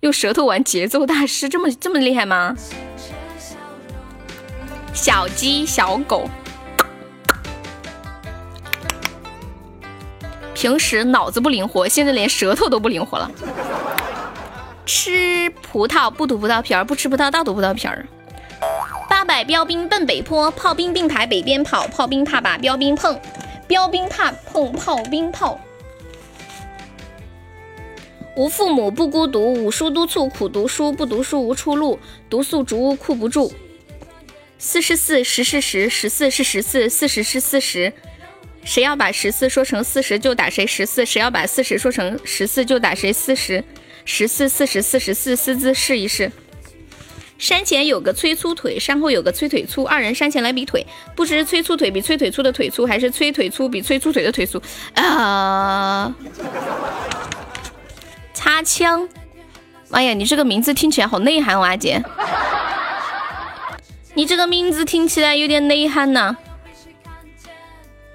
[0.00, 2.54] 用舌头玩节奏大师，这么这么厉害吗？
[4.92, 6.28] 小鸡小狗。
[10.62, 13.28] 平时脑子不灵活，现在连舌头都不灵活了。
[14.86, 18.06] 吃葡萄不吐葡萄皮儿，不吃葡萄倒吐葡萄皮儿。
[19.10, 23.18] 八百标兵奔北坡，炮兵并排北边跑，炮兵怕把标兵碰，
[23.66, 25.60] 标兵怕碰炮兵炮。
[28.36, 31.98] 无父母不孤独，五书督促苦读书，不读书无出路，
[32.30, 33.52] 读宿竹屋库不住。
[34.58, 37.92] 四十四十是十，十四是十四，四十是四十。
[38.64, 43.62] 谁要把十四说成四十就打谁十四，谁要把四十说成十四就打谁四十，
[44.04, 46.30] 十四四十四十四，四字试一试。
[47.38, 50.86] 山前有个催粗腿，山后有个催腿粗，二人山前来比腿，
[51.16, 54.62] 不知催粗腿比催腿粗的腿粗，还是催腿粗比催粗腿的腿粗
[54.94, 56.14] 啊！
[58.32, 59.08] 擦枪！
[59.90, 62.00] 哎呀，你这个名字听起来好内涵哦，阿姐，
[64.14, 66.36] 你这个名字听起来有点内涵呐。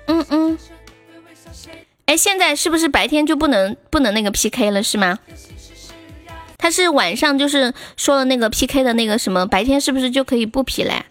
[0.07, 0.57] 嗯嗯，
[2.05, 5.19] 哎，现在是不是白天就不能不能那个 PK 了是吗？
[6.57, 11.05] 他是晚上就是说了那个 PK 的那个什么，白天是不是就可以不 P 了？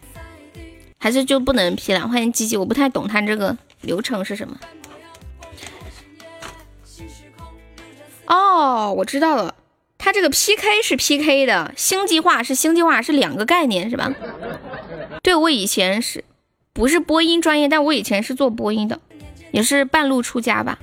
[0.99, 2.09] 还是就不能 P 了？
[2.09, 4.59] 欢迎吉吉，我不太懂他这个流程是什么。
[8.27, 9.55] 哦，我知道了，
[9.99, 14.13] 他这个 PK 是 PK 的，星际化是星际化，是两个概念是吧？
[15.23, 16.25] 对我以前是
[16.77, 17.69] 不是播音专业？
[17.69, 19.01] 但我以前是做播音的，
[19.51, 20.79] 也是半路出家吧。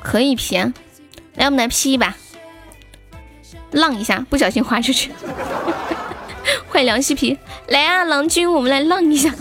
[0.00, 0.56] 可以 P，
[1.36, 2.16] 来我们来 P 一把，
[3.70, 5.12] 浪一下，不小心滑出去。
[6.66, 7.38] 欢迎凉西皮，
[7.68, 9.32] 来啊，郎君，我们来浪一下。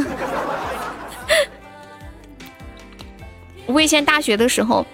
[3.66, 4.86] 我以前大学的时候。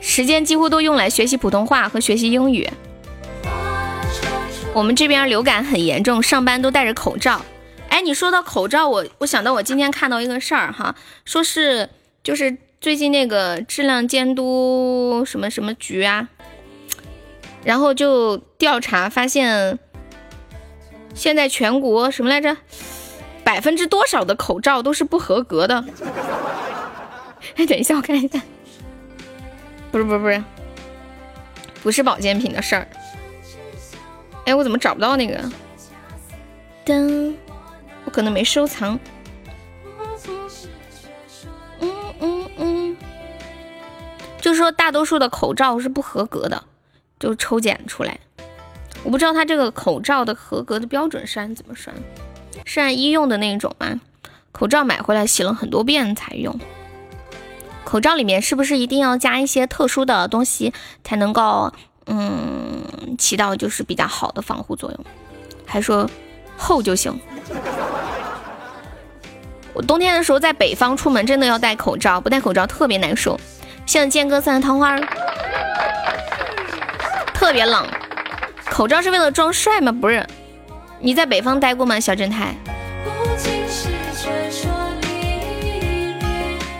[0.00, 2.68] 时间几乎都用来学习普通话和学习英语。
[4.72, 7.40] 我们这边流感很严重，上班都戴着口罩。
[7.90, 11.90] 哎，你说到口罩，我我想到我今天看到一个事儿哈，说是
[12.22, 16.28] 就是最近那个质量监督什么什么局啊，
[17.62, 19.78] 然后就调查发现，
[21.14, 22.56] 现在全国什么来着，
[23.44, 25.84] 百分之多少的口罩都是不合格的。
[27.56, 28.40] 哎，等一下，我看一下。
[29.90, 30.44] 不是不是不是，
[31.82, 32.86] 不是保健品的事儿。
[34.46, 35.42] 哎，我怎么找不到那个？
[36.86, 37.34] 噔，
[38.10, 38.98] 可能没收藏。
[41.80, 41.90] 嗯
[42.20, 42.96] 嗯嗯，
[44.40, 46.62] 就说大多数的口罩是不合格的，
[47.18, 48.18] 就抽检出来。
[49.02, 51.94] 我不知道他这个口罩的合格的标准是按怎么算？
[52.66, 54.00] 是按医用的那种吗？
[54.52, 56.58] 口罩买回来洗了很多遍才用。
[57.84, 61.72] 口罩里面是不是一定要加一些特殊的东西才能够，
[62.06, 65.04] 嗯，起到就是比较好的防护作用？
[65.64, 66.08] 还说
[66.56, 67.18] 厚就行？
[69.72, 73.38] 我冬天的时候在北方出门真的要戴口罩，不戴口罩特别难受。
[73.86, 74.98] 像剑哥三的桃花，
[77.34, 77.84] 特别冷。
[78.68, 79.92] 口罩是为了装帅吗？
[79.92, 80.24] 不是。
[81.00, 82.54] 你在北方待过吗，小正太？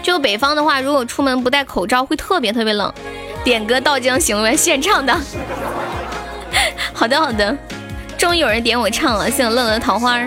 [0.03, 2.93] 就北方的话，如果出门不戴口罩，会特别特别冷。
[3.43, 5.15] 点歌到江行为现唱的。
[6.93, 7.57] 好的好的，
[8.19, 10.21] 终于有人点我唱了，谢谢乐乐桃花。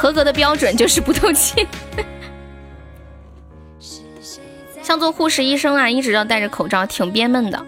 [0.00, 1.68] 合格的标准就是不透气。
[4.82, 7.66] 像做护士、医生啊，一直要戴着口罩，挺憋闷的。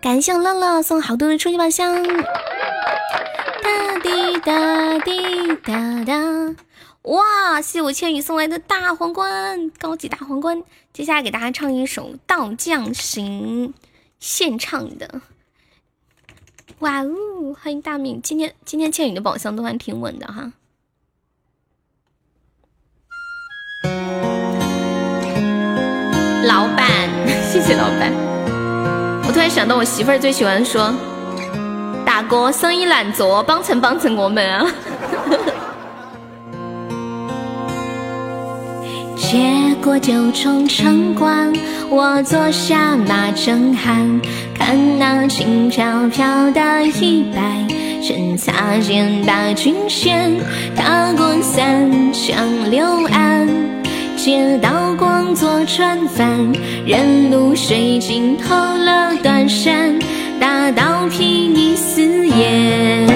[0.00, 2.00] 感谢乐乐送好多的初级宝箱。
[3.60, 6.54] 哒滴哒滴哒哒。
[7.02, 7.60] 哇！
[7.60, 10.62] 谢谢我千羽送来的大皇冠，高级大皇冠。
[10.92, 13.68] 接下来给大家唱一首《道将行》，
[14.20, 15.20] 现唱的。
[16.82, 17.54] 哇哦！
[17.62, 20.52] 欢迎大明，今天今天倩宇的宝箱都还挺稳的哈。
[26.44, 27.08] 老板，
[27.48, 28.12] 谢谢老板。
[29.24, 30.92] 我突然想到，我媳妇儿最喜欢说
[32.04, 34.66] ：“大哥，生意难做，帮衬帮衬我们啊。”
[39.22, 39.38] 接
[39.80, 41.52] 过九重城关，
[41.88, 44.20] 我坐下马正酣，
[44.52, 46.60] 看那轻飘飘的
[47.00, 47.40] 衣摆，
[48.02, 50.36] 身擦肩把君衔，
[50.74, 53.48] 踏过三江六岸，
[54.16, 56.52] 借刀光做船帆，
[56.84, 59.98] 任露水浸透了断山，
[60.40, 63.06] 大刀劈你四野，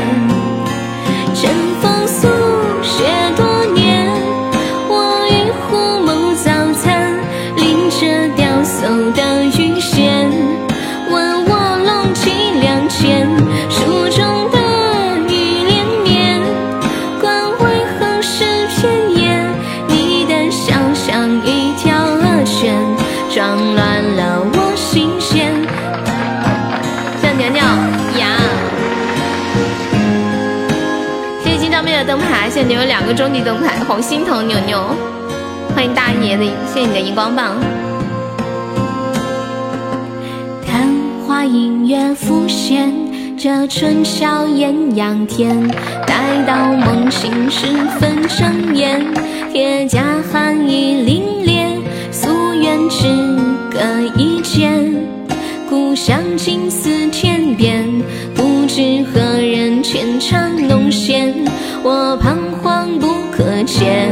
[33.07, 34.79] 个终极灯牌，好心疼牛牛。
[35.75, 36.45] 欢迎大爷的，
[36.75, 37.55] 谢谢你的荧光棒。
[40.67, 40.93] 昙
[41.25, 42.93] 花一月浮现，
[43.39, 45.57] 这春宵艳阳天。
[46.05, 47.67] 待到梦醒时
[48.01, 49.01] 分睁眼，
[49.53, 50.03] 铁甲
[50.33, 51.79] 寒意凛冽，
[52.13, 53.07] 夙愿只
[53.71, 53.79] 隔
[54.21, 54.93] 一剑。
[55.71, 57.85] 故乡近似天边，
[58.35, 61.33] 不知何人浅唱弄弦。
[61.89, 64.11] 我彷徨不可前，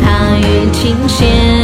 [0.00, 1.63] 踏月琴弦。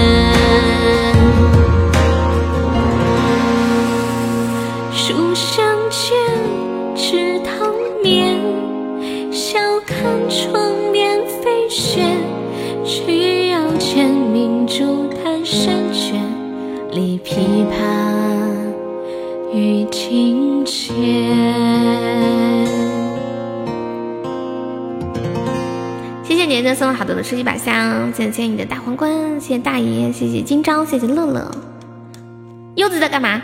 [26.80, 31.54] 送了好多的初级宝箱，谢谢你的大皇冠，谢谢大爷，谢谢今朝，谢谢乐乐。
[32.74, 33.42] 柚子在干嘛？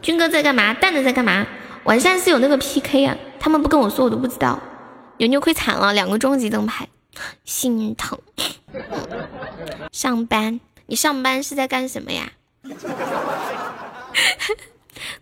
[0.00, 0.72] 军哥在干嘛？
[0.72, 1.46] 蛋蛋在干嘛？
[1.84, 4.58] 晚上是有那个 PK 啊，他们不跟我说，我都不知道。
[5.18, 6.88] 牛牛亏惨了，两个终极灯牌，
[7.44, 8.18] 心疼。
[9.92, 12.32] 上班，你上班是在干什么呀？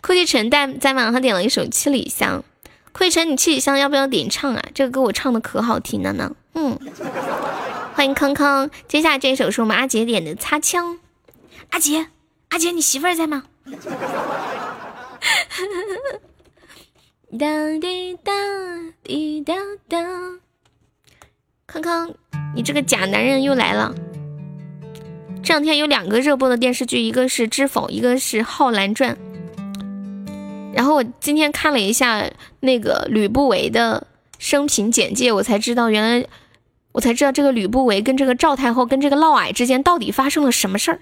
[0.01, 2.39] 酷气晨在在网上点了一首《七里香》。
[2.99, 4.65] 慧晨，你七里香要不要点唱啊？
[4.73, 6.35] 这个歌我唱的可好听了呢。
[6.55, 6.79] 嗯，
[7.95, 8.71] 欢迎康康。
[8.89, 10.95] 接下来这一首是我们阿杰点的《擦枪》。
[11.71, 12.07] 阿杰，
[12.49, 13.43] 阿杰，你媳妇儿在吗？
[17.39, 17.47] 哒
[17.79, 18.33] 滴哒
[19.03, 19.53] 滴哒
[19.89, 19.99] 哒。
[21.67, 22.15] 康康，
[22.55, 23.95] 你这个假男人又来了。
[25.43, 29.15] 这两天有两个热播的电视剧，一个是《知否》，一个是《浩然传》。
[30.77, 34.07] 然后我今天看了一下那个吕不韦的
[34.39, 36.29] 生平简介，我才知道原来，
[36.93, 41.01] 我才知道这个吕不韦跟这个赵太后跟这个嫪毐之间到底发生了什么事儿。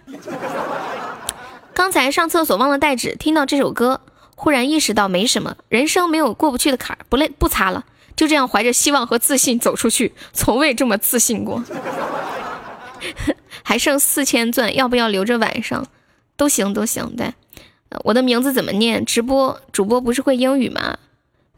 [1.74, 4.00] 刚才上厕所忘了带纸，听到这首歌，
[4.36, 11.60] 忽然意识到没什么，人生没有过不去的坎儿，不累不擦了，就这样怀着希望和自信走出去，从未这么自信过。
[13.64, 15.84] 还剩四千钻，要不要留着晚上？
[16.36, 17.34] 都行都行的。
[18.02, 19.04] 我的名字怎么念？
[19.04, 20.98] 直播主播不是会英语吗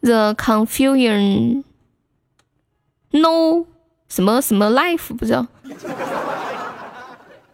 [0.01, 1.63] ？The confusion
[3.11, 3.65] no
[4.07, 5.47] 什么什么 life 不知道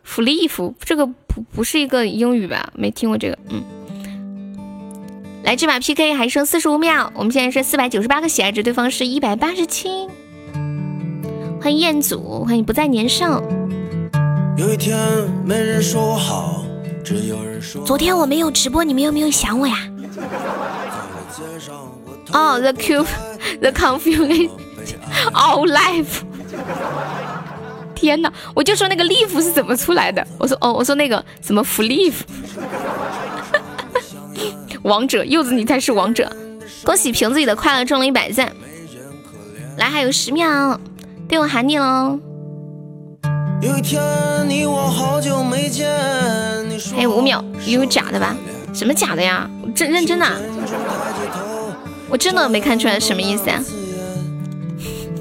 [0.04, 2.72] ，f l e f 这个不不是一个英语吧？
[2.76, 3.38] 没听过这个。
[3.50, 3.64] 嗯，
[5.44, 10.08] 来这把 PK 还剩四十五秒，我们现在是四百九十八个喜爱值，对方是一百八十七。
[11.62, 13.42] 欢迎彦祖，欢迎不再年少。
[14.58, 14.98] 有一天
[15.46, 16.63] 没人说我好。
[17.86, 19.78] 昨天我没有直播，你们有没有想我呀？
[22.32, 26.22] 哦，the cube，the confusion，all life。
[27.94, 30.26] 天哪，我就说那个 leaf 是怎么出来的？
[30.38, 32.14] 我说哦，我说那个什么 fleef。
[34.84, 36.30] 王者柚子，你才是王者！
[36.84, 38.52] 恭喜瓶子里的快乐中了一百赞。
[39.78, 40.78] 来，还有十秒，
[41.28, 42.20] 对我喊你喽。
[43.64, 44.04] 有一天
[44.50, 45.90] 你我好久没见，
[46.94, 48.36] 还有五秒，有假的吧？
[48.74, 49.50] 什么假的呀？
[49.74, 50.28] 真认真的，
[52.10, 53.64] 我真的没看出来什么意思啊！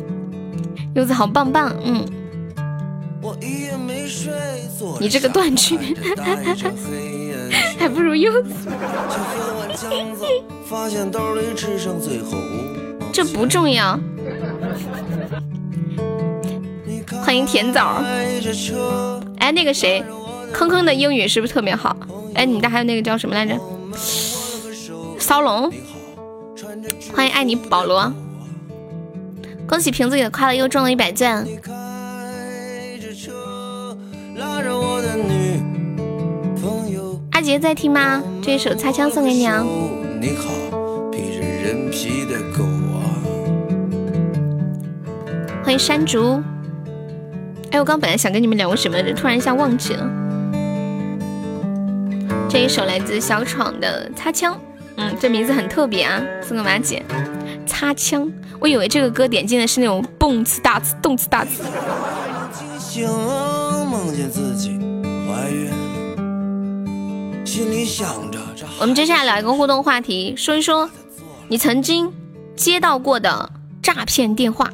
[0.93, 2.05] 柚子好棒棒，嗯。
[4.99, 5.79] 你这个断句，
[7.79, 8.51] 还不如柚子。
[13.13, 13.97] 这不重要。
[17.33, 18.03] 欢迎甜枣。
[19.39, 20.05] 哎，那个谁，
[20.53, 21.97] 坑坑的英语是不是特别好？
[22.35, 23.59] 哎，你的还有那个叫什么来着？
[25.19, 25.73] 骚龙。
[27.15, 28.13] 欢迎爱你保罗。
[29.67, 31.43] 恭喜瓶子里的快乐又中了一百钻。
[37.31, 38.23] 阿杰在听吗？
[38.43, 39.65] 这一首擦枪送给你啊。
[45.65, 46.43] 欢迎山竹。
[47.73, 50.07] 哎，我刚本来想跟你们聊个什么的，突然一下忘记了。
[52.47, 54.55] 这一首来自小闯的《擦枪》，
[54.97, 57.03] 嗯，这名字很特别啊，送给马姐。
[57.67, 61.63] 擦枪，我以为这个歌点进的是那种蹦次大词、动词大词。
[68.79, 70.91] 我们接下来聊一个互动话题，说一说
[71.49, 72.13] 你曾经
[72.55, 73.51] 接到过的
[73.81, 74.71] 诈骗电话。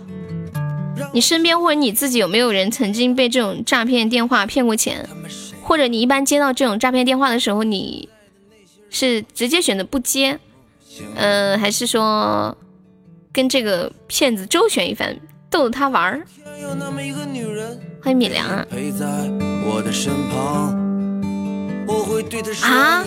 [1.12, 5.08] 你身边或者你自己有没有人曾经被这种诈骗电话骗过钱？
[5.62, 8.08] 或者你一般接到这种诈骗电话的时候，你
[8.88, 10.38] 是直接选择不接，
[11.14, 12.56] 嗯，还是说
[13.32, 15.14] 跟这个骗子周旋一番，
[15.50, 16.26] 逗逗他玩儿？
[18.02, 18.66] 欢迎米良啊！
[22.62, 23.04] 啊！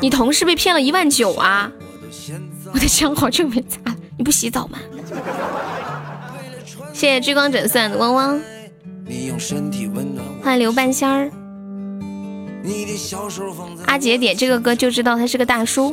[0.00, 1.70] 你同事被骗了一万九啊！
[2.72, 4.78] 我的枪好久没擦了，你不洗澡吗？
[6.94, 8.40] 谢谢追光整算的汪汪，
[10.40, 11.28] 欢迎刘半仙儿。
[13.86, 15.92] 阿杰点这个歌就知道他是个大叔，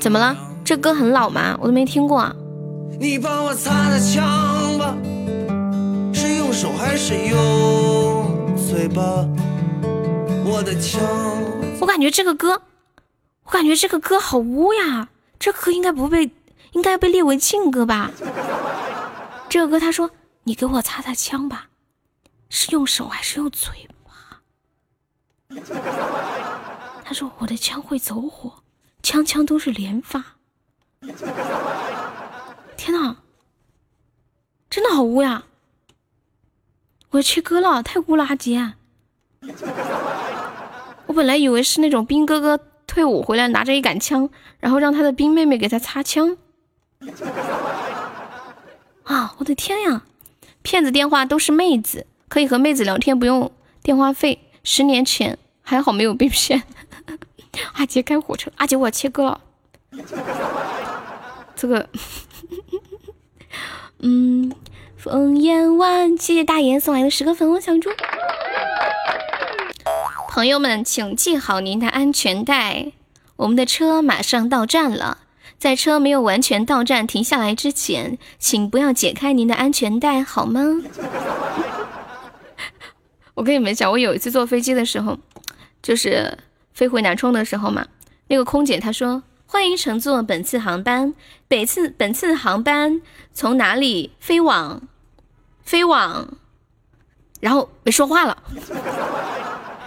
[0.00, 0.36] 怎么了？
[0.64, 1.56] 这歌很老吗？
[1.60, 2.34] 我都没听过啊。
[2.98, 4.96] 你帮我擦擦枪吧，
[6.12, 9.24] 是用手还是用嘴巴？
[10.44, 11.00] 我的枪。
[11.78, 12.60] 我感觉这个歌，
[13.44, 16.28] 我感觉这个歌好污呀，这歌应该不被，
[16.72, 18.10] 应该被列为禁歌吧。
[19.48, 20.10] 这个哥他说
[20.44, 21.68] ：“你给我擦擦枪吧，
[22.50, 24.42] 是用手还是用嘴巴？”
[27.04, 28.62] 他说我的枪会走火，
[29.02, 30.36] 枪枪都是连发。
[32.76, 33.16] 天哪，
[34.68, 35.44] 真的好污呀！
[37.10, 38.74] 我切割了，太污了，阿杰。
[41.06, 44.28] 我本来以为是那种兵哥哥退伍回来拿着一杆枪，
[44.60, 46.36] 然后让他的兵妹妹给他擦枪。
[49.08, 50.02] 啊，我的天呀！
[50.60, 53.50] 骗子电话都是妹子，可以和妹子聊天，不用
[53.82, 54.38] 电话费。
[54.62, 56.62] 十年前还好没有被骗。
[57.72, 59.40] 阿杰开火车，阿杰我要切割了。
[61.56, 61.88] 这个，
[64.00, 64.52] 嗯，
[64.98, 67.88] 风烟万，谢谢大爷送来的十个粉红小猪。
[70.28, 72.92] 朋友们，请系好您的安全带，
[73.36, 75.18] 我们的车马上到站了。
[75.58, 80.62] 在车没有完全到站停下来之前，请不要解开您的安全带，好吗？
[83.34, 85.18] 我跟你们讲，我有一次坐飞机的时候，
[85.82, 86.38] 就是
[86.72, 87.84] 飞回南充的时候嘛，
[88.28, 91.14] 那个空姐她说：“欢迎乘坐本次航班，
[91.48, 93.02] 本次本次航班
[93.32, 94.82] 从哪里飞往？
[95.62, 96.38] 飞往？”
[97.40, 98.42] 然后没说话了。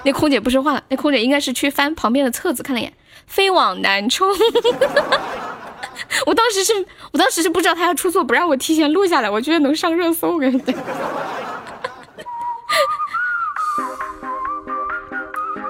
[0.04, 2.94] 那空姐不说话了，那空姐应该是去翻旁边的册子看了一眼，
[3.26, 4.28] 飞往南充。
[6.26, 6.74] 我当时是，
[7.12, 10.32] 我当时是不知道他要出错，不让我提前录下来，我觉得能上热搜。
[10.32, 10.76] 我跟你讲，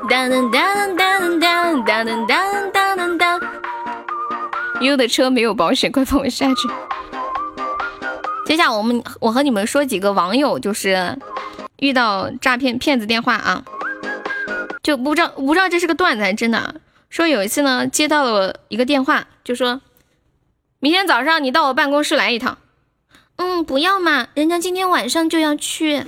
[0.09, 3.41] 当当当当当当当当当当当，
[4.82, 6.67] 优的车没有保险，快放我下去。
[8.45, 11.17] 接下来我们，我和你们说几个网友就是
[11.77, 13.63] 遇到诈骗骗子电话啊，
[14.84, 16.75] 就不知道不知道这是个段子还是真的。
[17.09, 19.79] 说有一次呢，接到了一个电话，就说。
[20.84, 22.57] 明天早上你到我办公室来一趟。
[23.36, 26.03] 嗯，不要嘛，人家今天晚上就要去。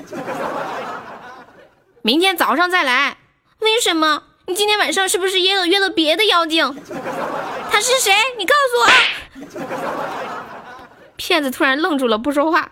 [2.01, 3.17] 明天早上再来。
[3.59, 4.23] 为什么？
[4.47, 6.75] 你今天晚上是不是约了约了别的妖精？
[7.71, 8.15] 他是谁？
[8.39, 8.87] 你告诉我。
[11.17, 12.71] 骗子突然愣住了，不说话。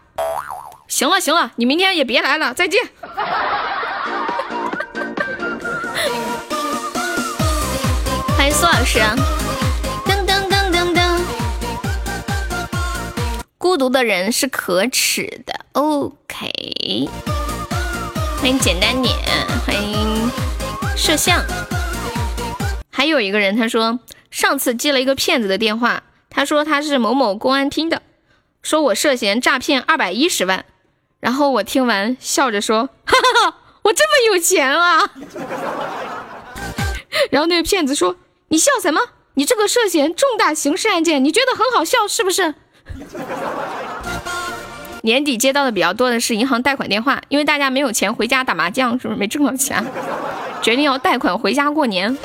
[0.88, 2.82] 行了行了，你明天也别来了，再见。
[8.36, 9.00] 欢迎苏老师。
[13.62, 15.54] 孤独的人是可耻的。
[15.74, 17.08] OK，
[18.40, 19.16] 欢迎简单点，
[19.64, 20.32] 欢迎
[20.98, 21.40] 摄像。
[22.90, 24.00] 还有一个人，他说
[24.32, 28.02] 上次接了一个骗子的电话，他说他是某某公安厅的，
[28.64, 30.66] 说我涉嫌诈骗二百一十万。
[31.20, 35.12] 然后我听完笑着说：“哈哈哈，我这么有钱啊！”
[37.30, 38.16] 然后那个骗子说
[38.50, 39.02] ：“你笑什么？
[39.36, 42.56] 你这个涉嫌重大刑事案件，你觉得很好笑是不是？”
[45.04, 49.84] 年底接到的比较多的是银行贷款电话，因为大家没有钱回家打麻将，是不是没挣到钱，
[50.62, 52.16] 决定要贷款回家过年。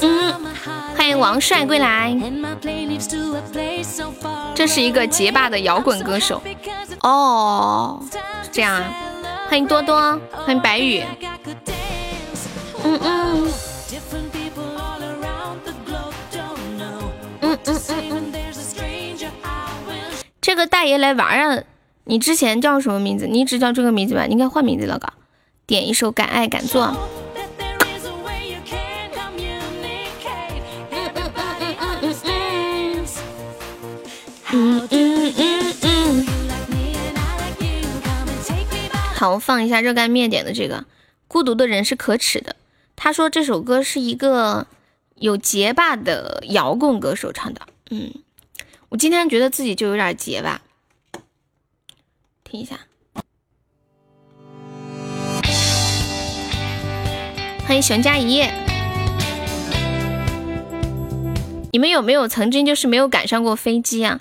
[0.00, 0.34] 嗯，
[0.96, 2.16] 欢迎王帅归来，
[4.54, 6.42] 这是一个结巴的摇滚歌手。
[7.02, 8.02] 哦，
[8.50, 8.84] 这样啊，
[9.48, 11.04] 欢迎多多，欢迎白雨。
[12.82, 13.69] 嗯嗯。
[20.40, 21.62] 这个大爷来玩啊！
[22.04, 23.26] 你之前叫什么名字？
[23.26, 24.24] 你一直叫这个名字吧？
[24.24, 25.12] 你应该换名字了，哥。
[25.66, 26.86] 点一首《敢爱敢做》。
[34.52, 36.26] 嗯嗯嗯嗯嗯。
[39.14, 40.78] 好，我放一下热干面点的这个
[41.28, 42.52] 《孤独的人是可耻的》。
[42.96, 44.66] 他说这首歌是一个
[45.20, 47.60] 有结巴的摇滚歌手唱的。
[47.90, 48.10] 嗯。
[48.88, 50.62] 我今天觉得自己就有点结巴，
[52.42, 52.80] 听一下。
[57.66, 58.50] 欢迎熊家一夜。
[61.72, 64.18] 你们有没有曾经就是没有赶上过飞机啊？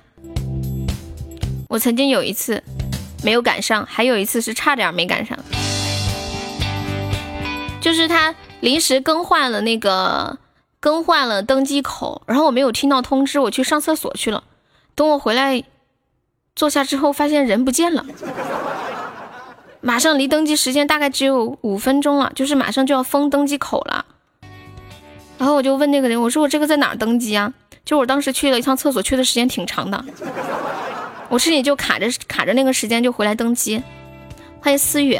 [1.69, 2.61] 我曾经有一次
[3.23, 5.39] 没有赶上，还有一次是差点没赶上。
[7.79, 10.37] 就是他临时更换了那个
[10.79, 14.43] 更换了登机口，然后我没有听到通知，我去上厕所去了。
[14.95, 15.63] 等我回来，
[16.55, 18.05] 坐下之后发现人不见了，
[19.81, 24.05] 马上离登机时间大概只有五分钟了，就是马上就要封登机口了。
[25.37, 27.53] 然后我就问那个人，我说我这个在哪儿登机啊？
[27.85, 30.03] 就我当时去了一趟厕所，去的时间挺长的，
[31.29, 33.81] 我身体就卡着卡着那个时间就回来登机。
[34.61, 35.19] 欢迎思雨，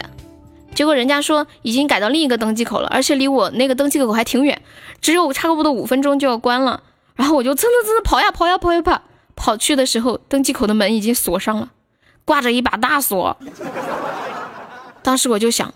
[0.74, 4.62] 结果人家说已经改到另一个登机口了，而且离我那个登机口还挺远，
[5.02, 6.84] 只有差不多五分钟就要关了。
[7.16, 9.02] 然后我就蹭蹭蹭跑呀跑呀跑呀跑。
[9.36, 11.70] 跑去的时候，登机口的门已经锁上了，
[12.26, 13.38] 挂着一把大锁。
[15.02, 15.74] 当时我就想，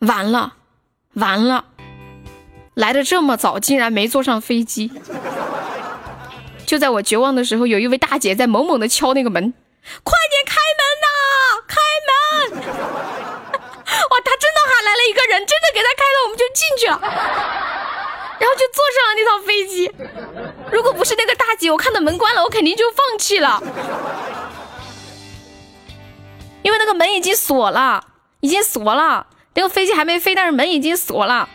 [0.00, 0.54] 完了，
[1.14, 1.66] 完了，
[2.74, 4.90] 来的这么早，竟然没坐上飞机。
[6.66, 9.54] 就在我绝望的时候，有一位大姐在猛猛的敲那个门，
[10.02, 10.80] 快点，开门！
[14.10, 16.98] 哇，他真的喊来了一个人，真的给他开了，我们就进去了，
[18.40, 19.90] 然后就坐上了那趟飞机。
[20.70, 23.62] 如果不是那个大姐，我看到门关了，我肯定就放弃了，
[26.62, 28.04] 因为那个门已经锁了，
[28.40, 31.48] 已经锁了，那个飞机还没飞，但是门已经锁了。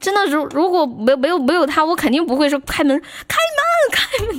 [0.00, 4.36] 真的，如如果没没有没有他，我肯定不会说开门开门开门，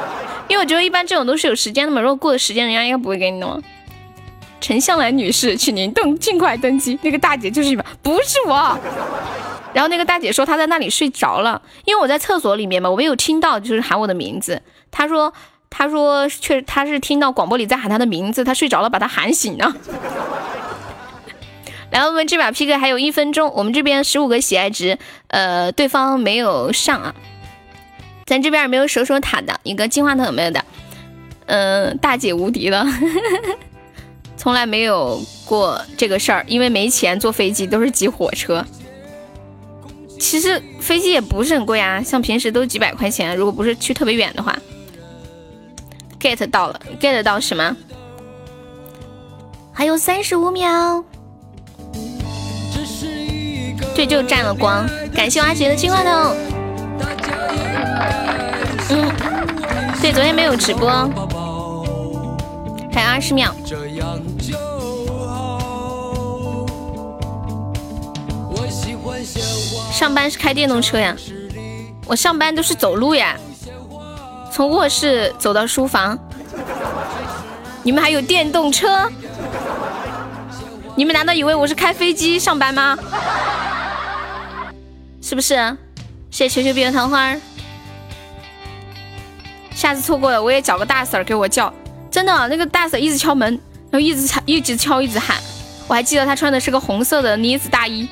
[0.48, 2.00] 因为我觉得一般这种都是有时间的嘛。
[2.00, 3.62] 如果过了时间，人家应该不会给你弄。
[4.60, 6.98] 陈香兰女士，请您登尽快登机。
[7.02, 8.78] 那个大姐就是你们，不是我。
[9.72, 14.62] 然后那个大姐说她在那里睡着了，因为我在厕所里面嘛，我没有听到就是喊我的名字。
[14.90, 15.32] 她说
[15.68, 19.76] 她说确她是听到广播里在喊她的名字，她睡着了，把她喊醒了。
[21.90, 24.98] 来，我们这把 PK 还有一分钟，我们这边十五个喜爱值，
[25.28, 27.14] 呃，对方没有上啊。
[28.26, 30.64] 咱这边没有守守塔的，一个金话筒有没有的，
[31.46, 32.86] 嗯，大姐无敌了，
[34.36, 38.64] 从来没有过这个事儿，因为没钱坐飞机，都是挤火车。
[40.20, 44.56] 其实飞机也不是很贵啊，像平时都几百块钱，如果不是去特别远的话。
[46.20, 47.76] get 到了，get 到什么？
[49.72, 51.04] 还有三十五秒。
[53.94, 54.88] 对，就占了光。
[55.14, 56.36] 感谢阿杰的金话筒。
[58.90, 59.12] 嗯，
[60.00, 60.88] 对，昨天没有直播，
[62.94, 63.52] 还有二十秒。
[69.92, 71.16] 上班是开电动车呀？
[72.06, 73.36] 我上班都是走路呀，
[74.52, 76.16] 从卧室走到书房。
[77.82, 79.10] 你们还有电动车？
[80.94, 82.96] 你们难道以为我是开飞机上班吗？
[85.20, 85.56] 是不是？
[86.30, 87.34] 谢谢球球变的桃花。
[89.74, 91.72] 下次错过了，我也找个大婶给我叫。
[92.14, 93.50] 真的，那个大婶一直敲门，
[93.90, 95.36] 然后一直敲，一直敲，一直喊。
[95.88, 98.08] 我还记得她穿的是个红色的呢子大衣，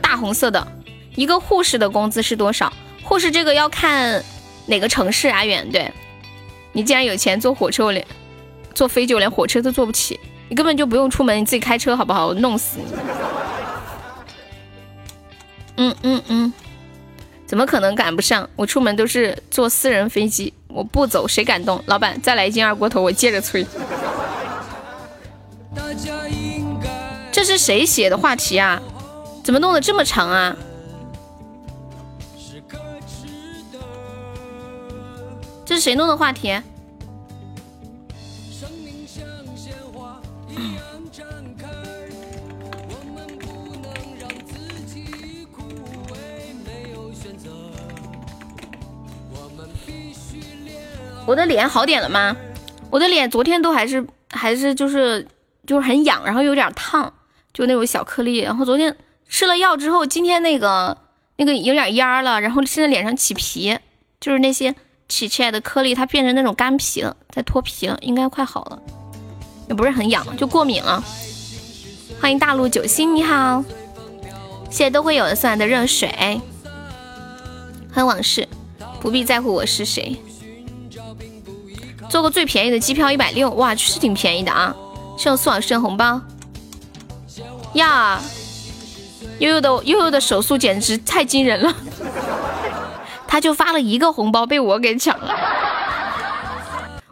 [0.00, 0.66] 大红色的。
[1.14, 2.72] 一个护士的工资是多少？
[3.02, 4.24] 护士这个要看
[4.64, 5.44] 哪个城市啊？
[5.44, 5.92] 远对。
[6.72, 8.02] 你既然有钱坐火车，我连
[8.74, 10.18] 坐飞机我连火车都坐不起。
[10.48, 12.28] 你根本就不用出门，你自己开车好不好？
[12.28, 12.84] 我弄死你！
[15.76, 16.52] 嗯嗯嗯，
[17.52, 18.48] 怎么可能赶不上？
[18.56, 21.84] 我出门都是坐私人飞机，我不走谁敢动？
[21.84, 23.66] 老板，再来一斤二锅头，我接着催。
[27.30, 28.80] 这是谁写的话题啊？
[29.44, 30.56] 怎么弄得这么长啊？
[35.66, 36.58] 这是谁弄的话题？
[51.26, 52.36] 我的脸好点了吗？
[52.90, 55.26] 我的脸昨天都还是还是就是
[55.66, 57.12] 就是很痒，然后有点烫，
[57.54, 58.38] 就那种小颗粒。
[58.38, 58.96] 然后昨天
[59.28, 60.98] 吃了药之后，今天那个
[61.36, 63.78] 那个有点蔫了，然后现在脸上起皮，
[64.20, 64.74] 就是那些
[65.08, 68.82] 起起来的颗粒，它变成那种干皮了，在脱皮了，应该快好了，
[69.68, 71.02] 也不是很痒，就过敏了。
[72.20, 73.64] 欢迎大陆九星，你好，
[74.70, 76.08] 谢谢都会有的送来的热水。
[77.92, 78.48] 欢迎往事，
[79.00, 80.16] 不必在乎我是谁。
[82.12, 84.76] 坐个最便宜的机票一百六，哇，是挺便宜的啊！
[85.16, 86.20] 送苏老师红包
[87.72, 88.20] 呀！
[89.38, 91.74] 悠悠的悠悠的手速简直太惊人了，
[93.26, 95.34] 他就发了一个红包被我给抢了，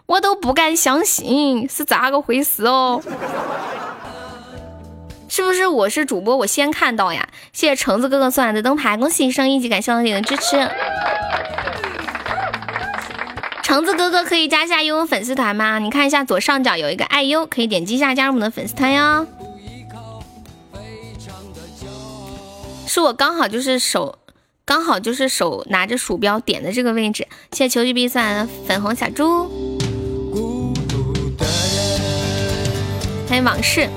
[0.04, 3.02] 我都不敢相信是咋个回事哦？
[5.30, 7.26] 是不是我是主播我先看到呀？
[7.54, 10.70] 谢谢橙子哥哥送来的灯牌，恭喜升一级，感谢老铁的支持。
[13.70, 15.78] 橙子哥哥可以加一下悠悠粉丝团吗？
[15.78, 19.24] 你看一下左上角有一个爱优，可以点击一下加入我们的粉丝团哟。
[22.88, 24.18] 是我刚好就是手，
[24.64, 27.28] 刚好就是手拿着鼠标点的这个位置。
[27.52, 29.48] 谢谢球局比赛的粉红小猪。
[33.28, 33.88] 欢迎往事，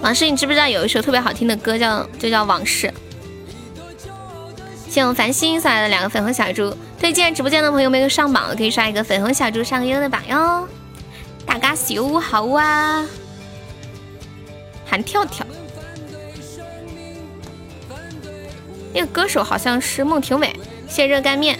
[0.00, 2.94] 往事，你知不知道有一首特别好听的歌叫就叫往事？
[4.94, 10.68] 谢我繁星送来的两个粉红小猪，推荐直播间的朋友没有上榜的可以刷一个粉红小猪上个优的榜哟。
[11.44, 13.04] 大家秀好啊！
[14.86, 15.44] 喊跳跳，
[18.92, 20.54] 那个歌手好像是孟庭苇。
[20.86, 21.58] 谢热干面，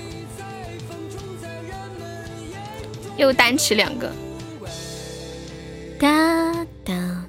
[3.16, 4.12] 又单吃两个。
[5.99, 6.55] 哒
[6.85, 7.24] 哒，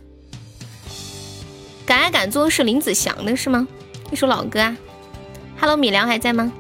[1.84, 3.68] 敢爱敢做是林子祥的是吗？
[4.12, 4.78] 一首老歌啊。
[5.60, 6.52] Hello，米良还在吗？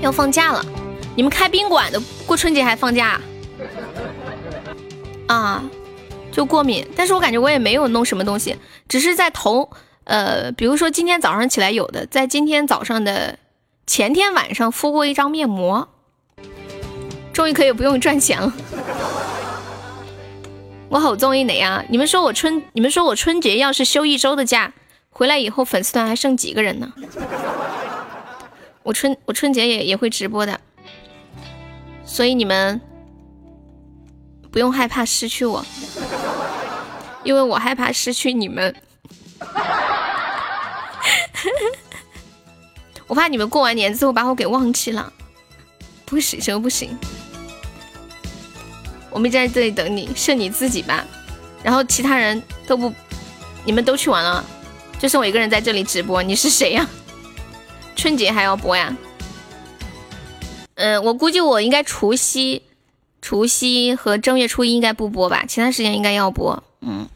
[0.00, 0.64] 要放假了，
[1.14, 3.20] 你们开宾馆的过春节还放假？
[5.26, 5.62] 啊，
[6.32, 8.56] 就过敏，但是我感觉我也没有弄什么东西，
[8.88, 9.70] 只是在头，
[10.04, 13.38] 呃，比如说今天早上起来有的，在今天早上的
[13.86, 15.88] 前天晚上敷过一张面膜，
[17.38, 18.52] 终于可以不用赚钱了。
[20.88, 21.84] 我好中意哪呀？
[21.88, 24.72] 你们说我春，你们说我春节要是休一周的假，
[25.08, 26.92] 回来以后粉丝团还剩几个人呢？
[28.82, 30.60] 我春我春节也也会直播的，
[32.04, 32.80] 所以你们
[34.50, 35.64] 不用害怕失去我，
[37.22, 38.74] 因为我害怕失去你们。
[43.06, 45.12] 我怕你们过完年之后把我给忘记了，
[46.04, 46.98] 不行，什么不行？
[49.10, 51.04] 我们在这里等你，剩你自己吧？
[51.62, 52.92] 然后其他人都不，
[53.64, 54.44] 你们都去玩了，
[54.98, 56.22] 就剩我一个人在这里直播。
[56.22, 56.88] 你是谁呀？
[57.96, 58.96] 春节还要播呀？
[60.74, 62.62] 嗯，我估计我应该除夕、
[63.20, 66.62] 除夕和正月初一应该不播吧，其他时间应该要播。
[66.82, 67.08] 嗯，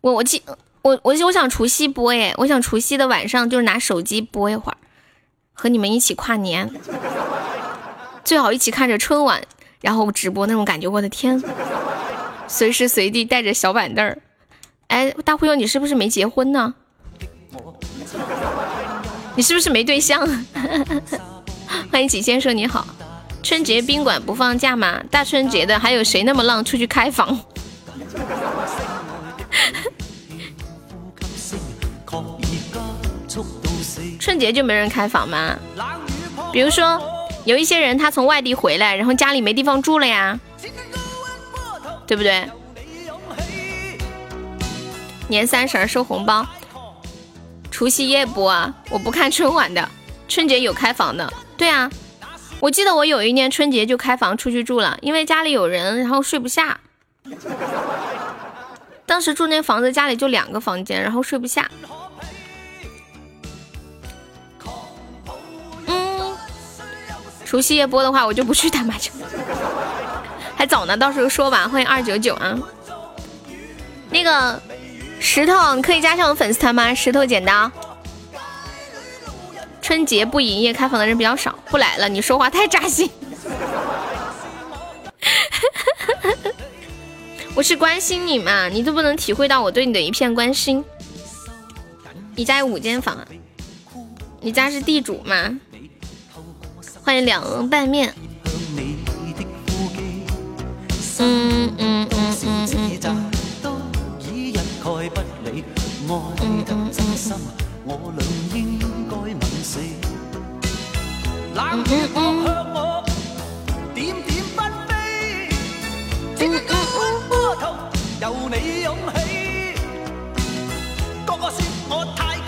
[0.00, 0.42] 我我记
[0.82, 4.76] 我我我想除夕播耶，我想除夕的晚上就是拿手机播一会儿，
[5.52, 6.68] 和你们一起跨年，
[8.24, 9.40] 最好一起看着春晚，
[9.84, 10.88] 然后直播那种感觉。
[10.88, 11.38] 我的天，
[12.48, 14.16] 随时随地带着小板凳儿。
[14.86, 16.72] 哎，大忽悠，你是不是没结婚呢？
[19.36, 20.26] 你是不是没对象？
[21.92, 22.86] 欢迎启先生，你好。
[23.42, 25.02] 春节宾馆不放假吗？
[25.10, 27.36] 大春节的，还有谁那么浪出去开房？
[34.18, 35.54] 春节就没人开房吗？
[36.50, 36.98] 比如说，
[37.44, 40.38] 有一些人他从外地回来，然后家里没地方住了呀，
[42.06, 42.48] 对不对？
[45.28, 46.46] 年三十收红包。
[47.70, 48.72] 除夕夜播啊！
[48.88, 49.88] 我不看春晚的，
[50.28, 51.32] 春节有开房的。
[51.56, 51.90] 对啊，
[52.60, 56.78] 我记得我有一年春节就开房出去住了，因为家里有人，然后睡不下。
[59.04, 61.68] 当时住那房子，家里就两个房间，然后睡不下。
[67.44, 69.12] 除夕夜播的话，我就不去打麻将，
[70.56, 71.68] 还早呢，到时候说吧。
[71.68, 72.58] 欢迎二九九啊，
[74.10, 74.60] 那个。
[75.20, 76.94] 石头，可以加上我粉丝团吗？
[76.94, 77.70] 石头剪刀。
[79.80, 82.06] 春节不营业开房的人比较少，不来了。
[82.10, 83.10] 你说话太扎心。
[87.54, 90.84] 我是关心你嘛，你都不能体会到我对你的一片关心。
[92.36, 93.26] 你家有五间房啊，
[94.40, 95.58] 你家是地主吗？
[97.04, 98.14] 欢迎两鹅拌面。
[101.18, 101.74] 嗯。
[101.76, 102.08] 嗯。
[102.08, 102.38] 嗯。
[102.40, 103.04] 嗯。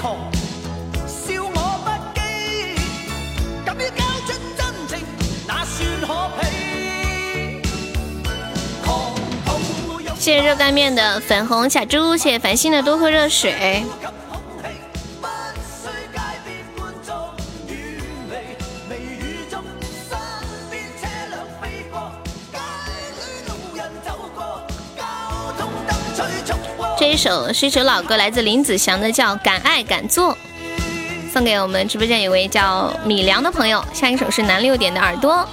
[0.02, 0.35] 嗯。
[10.18, 13.84] 谢谢热干面的粉红小猪，谢谢繁星的多喝热水。
[26.98, 30.32] 这一首是一首老歌，来自林子祥的，叫《敢爱敢做》，
[31.32, 33.84] 送给我们直播间有位叫米良的朋友。
[33.92, 35.48] 下一首是南六点的耳朵，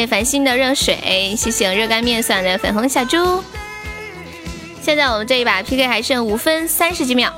[0.00, 3.44] 谢繁星的热水，谢谢热干面送的粉红小猪。
[4.80, 7.30] 现在我们这一把 PK 还剩五分三十几秒，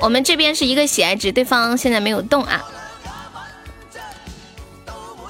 [0.00, 2.64] 我们这边是一个喜爱值，对方现在没有动啊。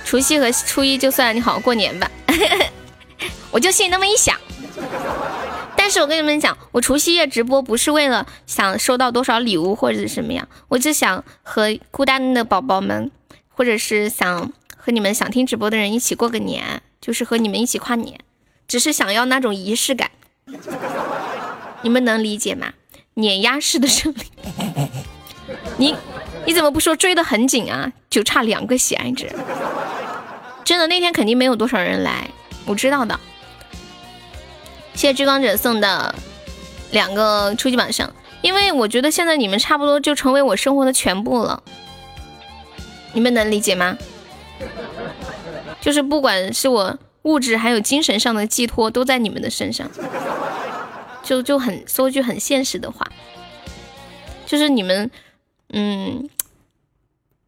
[0.04, 2.08] 除夕和初一就算你好好过年吧，
[3.50, 4.36] 我就心里那么一想。
[5.76, 13.10] 但是我跟你们讲，我除夕夜直播不是为了想收到多少礼物或者是什么样，我只想和孤单的宝宝们，
[13.52, 18.18] 或者是想和你们想听直播的人一起过个年，就是和你们一起跨年，
[18.66, 20.10] 只是想要那种仪式感。
[21.82, 22.72] 你们能理解吗？
[23.14, 24.22] 碾压式的胜利，
[25.76, 25.94] 你
[26.46, 27.92] 你怎么不说追得很紧啊？
[28.08, 29.28] 就差两个喜爱值，
[30.64, 32.30] 真的那天肯定没有多少人来，
[32.64, 33.18] 我知道的。
[34.94, 36.14] 谢谢追光者送的
[36.92, 41.62] 两个初级榜上，因为我觉得现在你们差不多就成为我生活的全部了，
[43.12, 43.98] 你们能理解吗？
[45.80, 49.90] 就是不管是我物质还有精神上的寄托，都在你们的身上。
[51.22, 53.06] 就就很说句很现实的话，
[54.46, 55.10] 就是你们，
[55.70, 56.28] 嗯。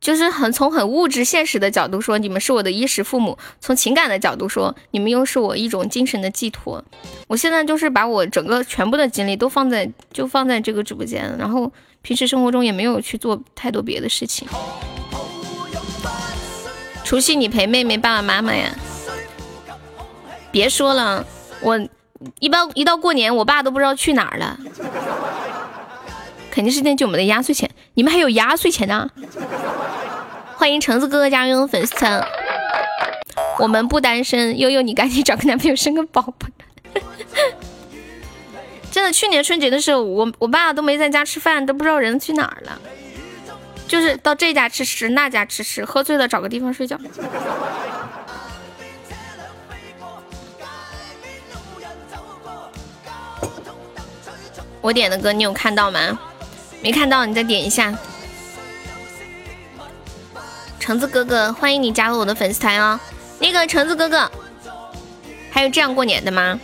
[0.01, 6.83] 就是很从很物质现实的角度说，你们是我的衣食父母；从情感的角度说，你们又是我一种精神的寄托。
[7.27, 14.49] 我现在就是把我整个全部的精力都放在就放在这个直播间，然后平时生活中也没有去做太多别的事情。
[17.11, 18.71] 除夕你陪妹妹爸爸妈妈呀？
[20.53, 21.27] 别说了，
[21.61, 21.77] 我
[22.39, 24.57] 一般一到过年，我爸都不知道去哪儿了。
[26.53, 29.11] 肯定是惦记我们的压岁钱，你们还有压岁钱呢？
[30.55, 32.25] 欢迎橙子哥哥加入粉丝团，
[33.59, 36.47] 我们不单身，悠悠你赶紧找个男朋友生个宝宝。
[38.93, 42.81] 真的，去年春节的时候，我我爸都没在家吃饭，都不知道人去哪儿了，
[43.91, 46.97] 就是到这家吃吃，那家吃吃，喝醉了找个地方睡觉。
[54.81, 56.17] 我点的歌你有看到吗？
[56.81, 57.93] 没看到，你再点一下。
[60.79, 63.01] 橙子哥哥，欢迎你加入我的粉丝团哦。
[63.41, 64.31] 那个橙子哥哥，
[65.51, 66.61] 还有这样过年的吗？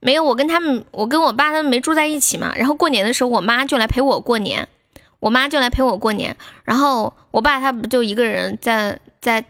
[0.00, 2.52] 没有，我跟他们，我跟我爸他们没住在一起嘛。
[2.56, 4.68] 然后过年的时候，我妈就来陪我过年，
[5.20, 6.36] 我妈就来陪我过年。
[6.64, 9.44] 然后我爸他不就一个人在在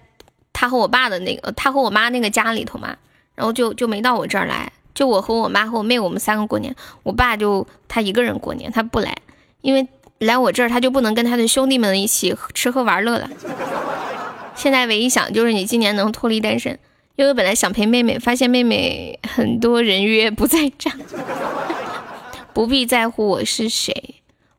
[0.52, 2.96] 他和我爸的那个，他和我妈那个家里头嘛。
[3.34, 6.74] 然后就就没到我这儿来，就我和我妈和我妹我们三个过年。
[7.04, 9.16] 我爸就他一个人过年，他不来。
[9.60, 9.86] 因为
[10.18, 13.30] 来我这儿，他就不能跟他的兄弟们一起吃喝玩乐了。
[14.56, 16.76] 现在唯一想就是你今年能脱离单身。
[17.14, 20.88] 因为本来想陪妹妹，发现妹妹很多人约不在这，
[22.54, 24.17] 不必在乎我是谁。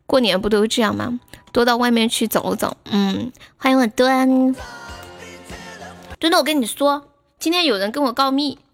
[0.10, 1.20] 过年不都这样吗？
[1.51, 2.76] 多到外面去走走。
[2.86, 4.28] 嗯，欢迎我端
[6.18, 8.57] 端端，我跟你说，今天有人跟我告密。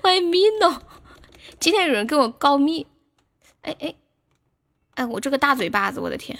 [0.00, 0.78] 欢迎 mino，
[1.60, 2.86] 今天有人跟我告密。
[3.60, 3.94] 哎哎
[4.94, 5.04] 哎！
[5.04, 6.38] 我这个大嘴巴子，我的天！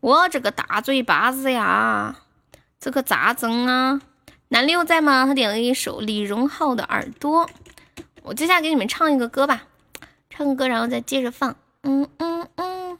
[0.00, 2.16] 我这个大嘴巴子呀，
[2.80, 4.00] 这可咋整啊？
[4.48, 5.26] 南六在吗？
[5.26, 7.46] 他点了一首李荣浩的《耳朵》。
[8.22, 9.64] 我接下来给你们唱一个歌吧，
[10.40, 11.54] 唱歌，然后再接着放。
[11.82, 12.98] 嗯嗯嗯。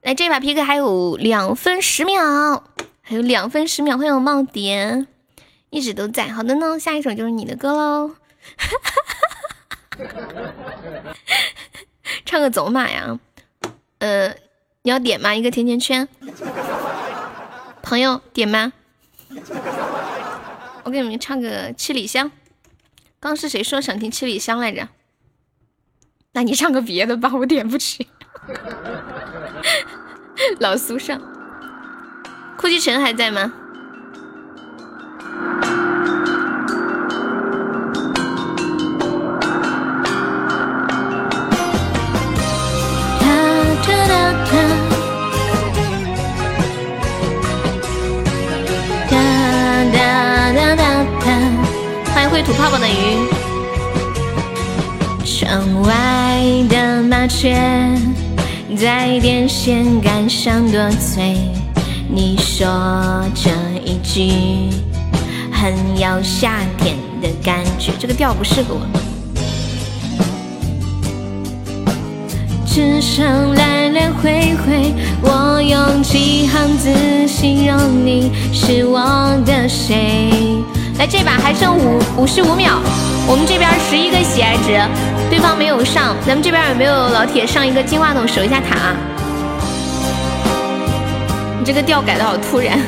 [0.00, 2.64] 来，这把 PK 还有两分十秒，
[3.02, 5.06] 还有两分十秒，欢迎冒点，
[5.68, 6.28] 一直都在。
[6.28, 8.12] 好的呢，下一首就是你的歌喽。
[12.24, 13.20] 唱个走马呀，
[13.98, 14.28] 呃，
[14.84, 15.34] 你要点吗？
[15.34, 16.08] 一个甜甜圈，
[17.82, 18.72] 朋友点吗？
[20.84, 22.32] 我给你们唱个七里香。
[23.20, 24.88] 刚是谁说想听七里香来着？
[26.34, 28.06] 那你唱个别的吧，我点不起。
[30.60, 31.18] 老苏上，
[32.58, 33.52] 酷奇尘还在吗？
[52.32, 53.33] 会吐泡泡的鱼。
[55.54, 57.56] 窗外的麻雀
[58.76, 61.36] 在电线杆上多嘴，
[62.10, 62.66] 你说
[63.36, 63.50] 这
[63.84, 64.32] 一句
[65.52, 68.80] 很有夏天的感觉，这个调不适合我。
[72.66, 74.92] 只剩来来回回，
[75.22, 80.32] 我用几行字形容你是我的谁。
[80.98, 82.80] 来这把还剩五五十五秒，
[83.28, 84.80] 我们这边十一个喜爱值，
[85.30, 88.94] 对方没有上，咱们这边有没有老铁上一个金话筒守一下塔？
[91.58, 92.78] 你这个调改的好突然。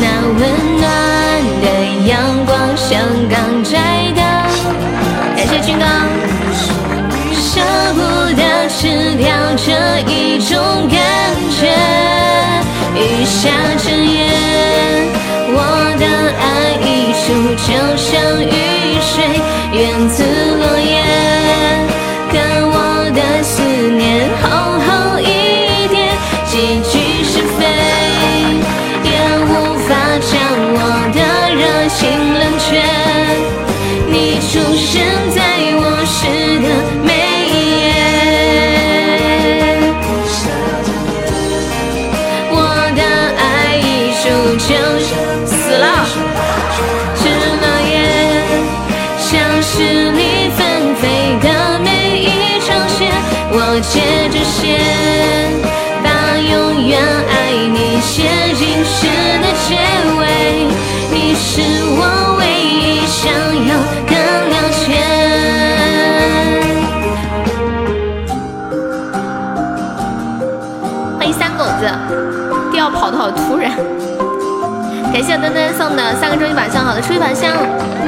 [0.00, 0.06] 那
[0.38, 0.40] 温
[0.80, 0.90] 暖
[1.60, 1.66] 的
[2.06, 3.00] 阳光像
[3.30, 4.22] 刚摘的，
[5.36, 5.84] 感谢军哥，
[7.34, 7.60] 舍
[7.94, 8.00] 不
[8.34, 10.98] 得吃掉这一种感
[11.60, 11.76] 觉，
[12.94, 13.50] 雨下
[13.84, 15.17] 整夜。
[16.40, 16.44] 爱
[16.80, 17.24] 一出
[17.66, 18.06] 就像
[18.42, 18.46] 雨
[19.00, 19.14] 水，
[19.72, 20.22] 源自
[20.56, 21.02] 落叶，
[73.46, 73.70] 突然。
[75.12, 77.52] 感谢墩墩送的三个终极宝箱，好的初级宝箱。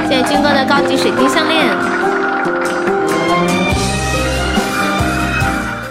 [0.08, 1.66] 谢谢军哥的高级水晶项链。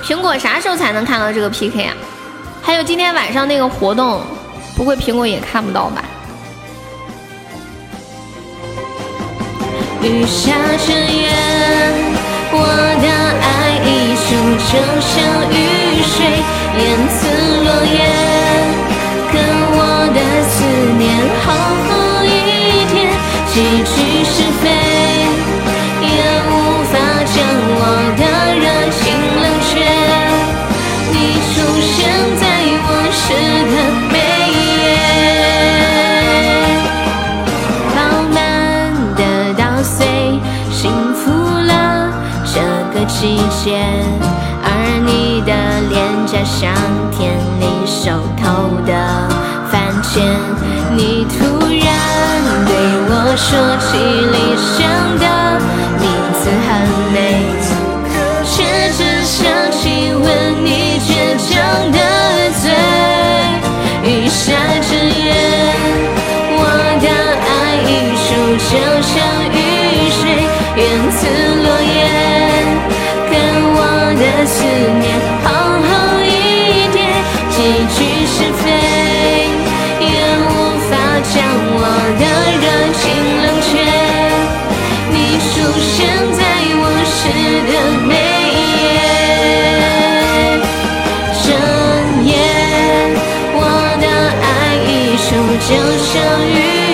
[0.03, 1.93] 苹果啥时候才能看到这个 PK 啊？
[2.61, 4.21] 还有今天晚上那个活动，
[4.75, 6.03] 不会苹果也看不到吧？
[10.01, 10.53] 雨下
[10.85, 11.29] 成烟，
[12.51, 12.57] 我
[13.01, 13.07] 的
[13.43, 13.47] 爱
[13.85, 14.27] 已熟，
[14.69, 14.71] 就
[15.01, 15.11] 像
[15.51, 15.53] 雨
[16.03, 16.17] 水，
[16.77, 16.79] 连
[17.09, 17.17] 刺
[17.65, 17.97] 落叶，
[20.99, 21.89] 年好好
[22.25, 22.27] 一
[22.91, 23.07] 天，
[23.47, 23.95] 几句
[24.25, 24.63] 是非，
[26.01, 26.07] 也
[26.45, 26.51] 无
[26.91, 26.93] 法
[27.23, 27.35] 将
[27.71, 27.81] 我
[28.19, 28.21] 的
[28.59, 28.99] 热情
[29.39, 29.71] 冷却，
[31.13, 31.15] 你
[31.47, 31.95] 出现
[32.35, 32.43] 在
[32.83, 33.23] 我诗
[33.71, 33.73] 的
[34.11, 34.13] 每
[34.51, 34.91] 一页，
[37.95, 37.97] 饱
[38.33, 38.37] 满
[39.15, 39.21] 的
[39.57, 39.97] 稻穗，
[40.69, 40.81] 幸
[41.15, 41.23] 福
[41.65, 41.71] 了
[42.43, 42.59] 这
[42.93, 42.99] 个。
[43.07, 43.79] 季节，
[44.63, 44.67] 而
[45.05, 45.51] 你的
[45.89, 45.95] 脸
[46.27, 46.69] 颊像
[47.11, 47.17] 田
[47.59, 48.43] 里熟透
[48.85, 48.91] 的
[50.95, 51.87] 你突然
[52.65, 52.71] 对
[53.07, 53.47] 我说
[53.79, 53.87] 起
[54.33, 54.35] 理
[54.75, 54.77] 想
[55.19, 55.25] 的
[55.99, 56.03] 名
[56.33, 56.69] 字很
[57.13, 57.15] 美，
[58.43, 58.51] 却
[58.97, 59.37] 只想
[59.71, 59.79] 亲
[60.19, 60.25] 吻
[60.65, 60.67] 你
[60.99, 61.49] 倔强
[61.91, 61.97] 的
[62.59, 62.63] 嘴。
[64.03, 64.37] 雨下
[64.81, 65.29] 之夜，
[66.51, 66.61] 我
[66.99, 67.07] 的
[67.45, 67.49] 爱
[67.87, 67.89] 溢
[68.25, 68.27] 出，
[68.69, 69.11] 就像
[69.53, 69.55] 雨
[70.11, 70.21] 水，
[70.75, 70.79] 缘
[71.11, 71.17] 刺
[71.63, 71.97] 落叶。
[73.31, 73.33] 跟
[73.75, 73.77] 我
[74.17, 74.57] 的思
[74.99, 75.07] 念，
[85.31, 85.45] 你出
[85.79, 86.41] 现在
[86.81, 87.19] 我诗
[87.69, 87.71] 的
[88.07, 88.11] 每
[88.57, 88.59] 一
[88.95, 88.97] 页
[91.45, 91.47] 整
[92.25, 92.33] 夜
[93.53, 93.57] 我
[94.01, 94.05] 的
[94.41, 94.47] 爱
[94.87, 94.89] 一
[95.21, 95.27] 出
[95.67, 95.69] 就
[96.03, 96.09] 像
[96.49, 96.88] 雨。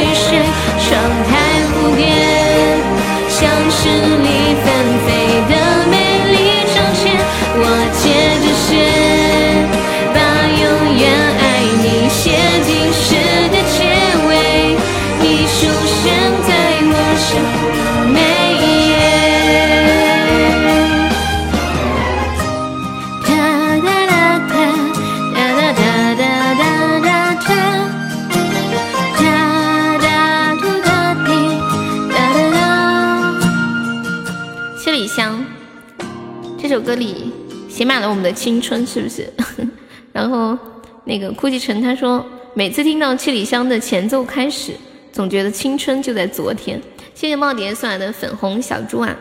[38.26, 39.32] 的青春，是不是？
[40.12, 40.58] 然后
[41.04, 42.26] 那个哭泣城他说，
[42.56, 44.74] 每次听到七里香的前奏开始，
[45.12, 46.82] 总觉得青春就在昨天。
[47.14, 49.16] 谢谢茂蝶送来的粉红小猪啊！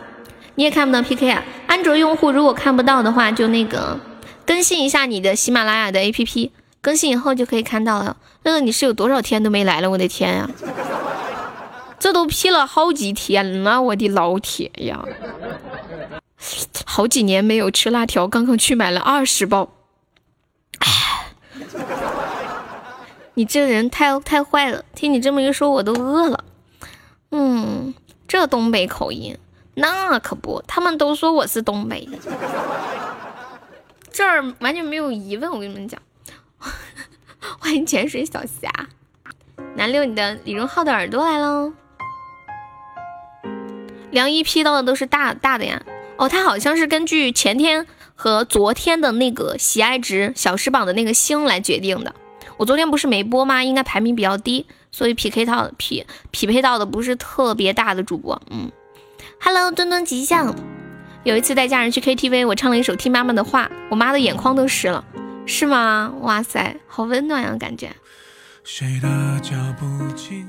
[0.55, 1.45] 你也看不到 PK 啊？
[1.67, 3.99] 安卓用户如果看不到的话，就那个
[4.47, 6.51] 更新一下你的喜马拉雅的 APP，
[6.81, 8.17] 更新以后就可以看到了。
[8.43, 9.91] 乐乐，你是有多少天都没来了？
[9.91, 10.51] 我的天呀，
[11.99, 15.05] 这都 P 了好几天了，我的老铁呀！
[16.85, 19.71] 好几年没有吃辣条，刚刚去买了二十包。
[23.37, 24.85] 你这人太太坏了！
[24.95, 26.45] 听你这么一说，我都饿了。
[27.33, 27.93] 嗯，
[28.29, 29.37] 这东北口音，
[29.75, 32.19] 那可不，他们都说我是东北的，
[34.13, 35.51] 这儿完全没有疑问。
[35.51, 36.01] 我跟你们讲，
[37.59, 38.71] 欢迎潜水小侠，
[39.75, 41.73] 南六，你的李荣浩的耳朵来喽。
[44.13, 45.83] 梁一劈到的都是大大的呀。
[46.17, 52.15] 哦，他好像是根据前天和昨天的那个喜爱值小时榜的那个星来决定的。
[52.57, 53.65] 我昨天不是没播吗？
[53.65, 58.41] 应该排名比较低，所以匹配到匹匹配到的不是特别大的主播。
[58.49, 58.71] 嗯
[59.41, 60.55] ，Hello，墩墩吉祥。
[61.25, 65.05] 有一次带家人去 KTV，我唱了一首《听妈妈的话》，我妈的眼眶都湿了。
[65.47, 66.15] 是吗？
[66.21, 67.91] 哇塞，好温暖呀，感觉。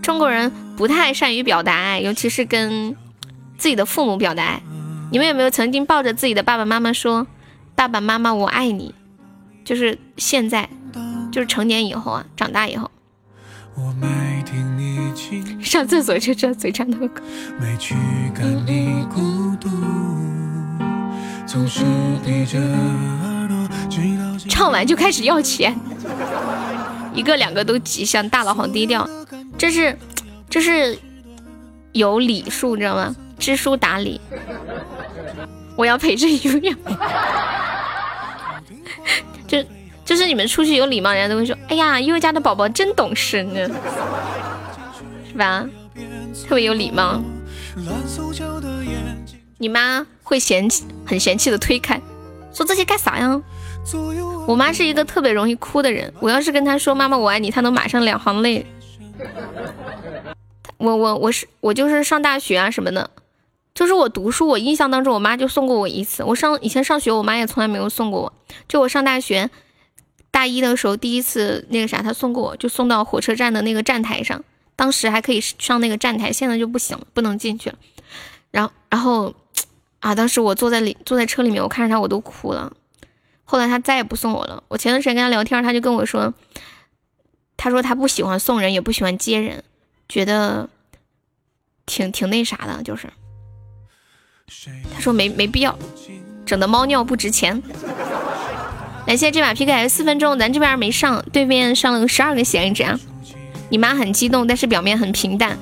[0.01, 2.95] 中国人不太善于表达爱，尤其是跟
[3.57, 4.61] 自己的父母表达爱。
[5.11, 7.26] 你们有没有曾经抱着自己的爸爸妈妈说
[7.76, 8.94] ：“爸爸妈妈，我爱你。”
[9.64, 10.69] 就是现在，
[11.32, 12.91] 就是成年以后啊，长大以后。
[15.61, 17.22] 上厕所就这嘴馋的歌。
[24.48, 25.76] 唱完就开始要钱，
[27.14, 29.07] 一个两个都吉祥，大佬好低调。
[29.57, 29.98] 这是，
[30.49, 30.98] 这是
[31.91, 33.15] 有礼数，你知道吗？
[33.39, 34.19] 知书达理。
[35.75, 36.75] 我要陪着优雅，
[39.45, 39.61] 就
[40.05, 43.69] 就是你们出去有礼貌，人家都会说：“哎呀，悠悠家的宝宝真懂事呢，
[45.27, 45.67] 是吧？
[46.47, 47.21] 特别有礼貌。”
[49.57, 51.99] 你妈会嫌弃，很嫌弃的推开，
[52.53, 53.41] 说这些干啥呀？
[54.47, 58.65] 我妈是一个特别容易哭的人，我要是跟她说“妈妈我爱你”，她能马上两行泪。
[60.77, 63.09] 我我我是我就是上大学啊什么的。
[63.76, 66.23] 就是我读书，我印象当中，我妈就送过我一次。
[66.23, 68.34] 我上以前上学，我妈也从来没有送过我。
[68.69, 69.49] 就我上大学，
[70.31, 74.41] 大一的时候第一次那个啥，她送过我，就送到火车站的那个站台上，
[74.77, 77.77] 当时还可以上那个站台，现在就不行，不能进去了。
[78.49, 79.35] 然后，然后
[79.99, 82.72] 啊，当时我坐在里坐在车里面，我看着他我都哭了。
[83.43, 84.64] 后来他再也不送我了。
[84.69, 86.34] 我前段时间跟他聊天，他就跟我说，
[87.57, 89.65] 他说他不喜欢送人，也不喜欢接人，
[90.07, 90.69] 觉得
[91.85, 93.10] 挺挺那啥的，就是。
[94.93, 95.77] 他说没没必要，
[96.45, 97.61] 整的猫尿不值钱。
[99.05, 102.99] 感谢这把 PK 还有四分钟，咱这边没上，对面上了个十二个血值啊！
[103.69, 105.57] 你妈很激动，但是表面很平淡。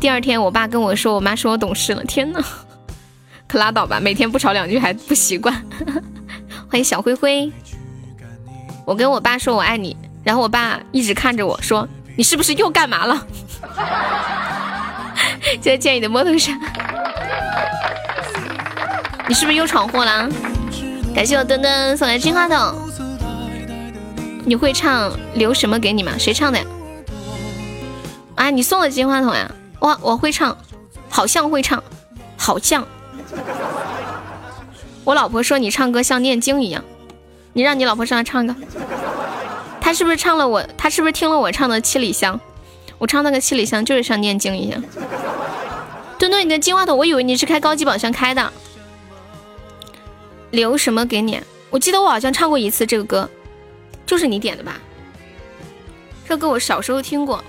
[0.00, 2.02] 第二天我爸跟我说，我妈说我懂事了。
[2.04, 2.40] 天呐，
[3.46, 5.54] 可拉倒吧，每天不吵两句还不习惯。
[6.70, 7.50] 欢迎小灰灰，
[8.84, 13.26] 我跟我爸说我爱你，然后我爸一直看着我说，你是不是又干嘛了？
[15.60, 16.52] 在见你的摩托车，
[19.28, 20.26] 你是不是又闯祸了？
[21.14, 22.74] 感谢我墩墩送来金话筒，
[24.46, 26.12] 你会唱留什么给你吗？
[26.18, 26.64] 谁唱的呀？
[28.36, 29.50] 啊，你送的金话筒呀？
[29.80, 30.56] 哇，我会唱，
[31.10, 31.82] 好像会唱，
[32.38, 32.86] 好像。
[35.04, 36.82] 我老婆说你唱歌像念经一样，
[37.52, 38.54] 你让你老婆上来唱一个。
[39.78, 40.62] 她是不是唱了我？
[40.78, 42.40] 她是不是听了我唱的七里香？
[42.96, 44.82] 我唱那个七里香就是像念经一样。
[46.18, 48.50] 墩墩，你的金话筒，我以为你是开高级宝箱开的。
[50.50, 51.40] 留什么给你？
[51.70, 53.28] 我记得我好像唱过一次这个歌，
[54.06, 54.76] 就是你点的吧？
[56.26, 57.44] 这歌我小时候听过。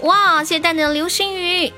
[0.00, 1.72] 哇，谢谢蛋蛋的流星雨。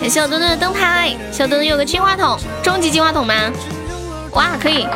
[0.00, 3.34] 感谢我墩墩的灯牌，小墩墩有个金话筒，终极金话筒吗？
[4.32, 4.86] 哇，可以，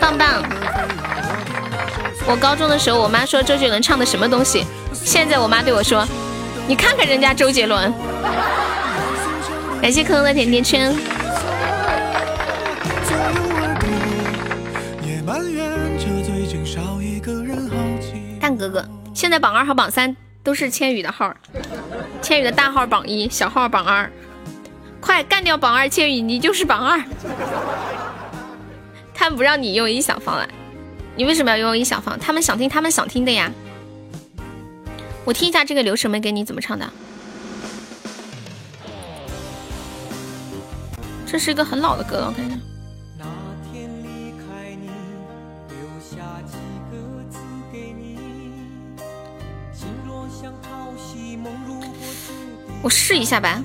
[0.00, 0.42] 棒棒！
[2.26, 4.66] 我高中的时候，我妈说周杰伦唱的什么东西。
[5.04, 6.06] 现在我妈对我说
[6.68, 7.92] ：“你看看人家周杰伦。”
[9.80, 10.94] 感谢可能的甜甜圈。
[18.40, 18.84] 蛋哥哥，
[19.14, 21.34] 现在榜二和榜三都是千羽的号，
[22.22, 24.10] 千羽的大号榜一，小号榜二。
[25.00, 27.02] 快干掉榜二千羽，你就是榜二。
[29.14, 30.48] 他们不让你用音响放了，
[31.16, 32.18] 你为什么要用音响放？
[32.18, 33.50] 他们想听他们想听的呀。
[35.28, 36.90] 我听一下这个刘什么给你怎么唱的？
[41.26, 42.56] 这是一个很老的歌了，我看一下。
[52.80, 53.62] 我试一下吧。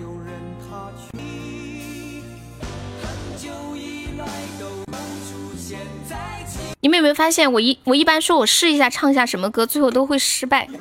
[6.83, 10.67] 你们有没有发现，我一我一般说我试一下唱一下什么歌，最后都会失败。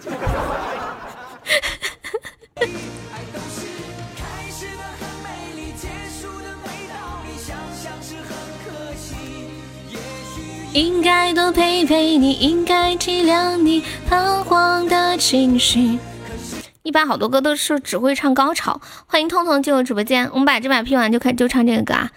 [10.73, 16.01] 应该多陪陪你，应该体谅你彷徨的情绪。
[16.83, 18.81] 一般好多歌都是只会唱高潮。
[19.07, 22.11] 欢迎痛痛进入直播间，我们把这把 P 完就开就唱这个歌啊。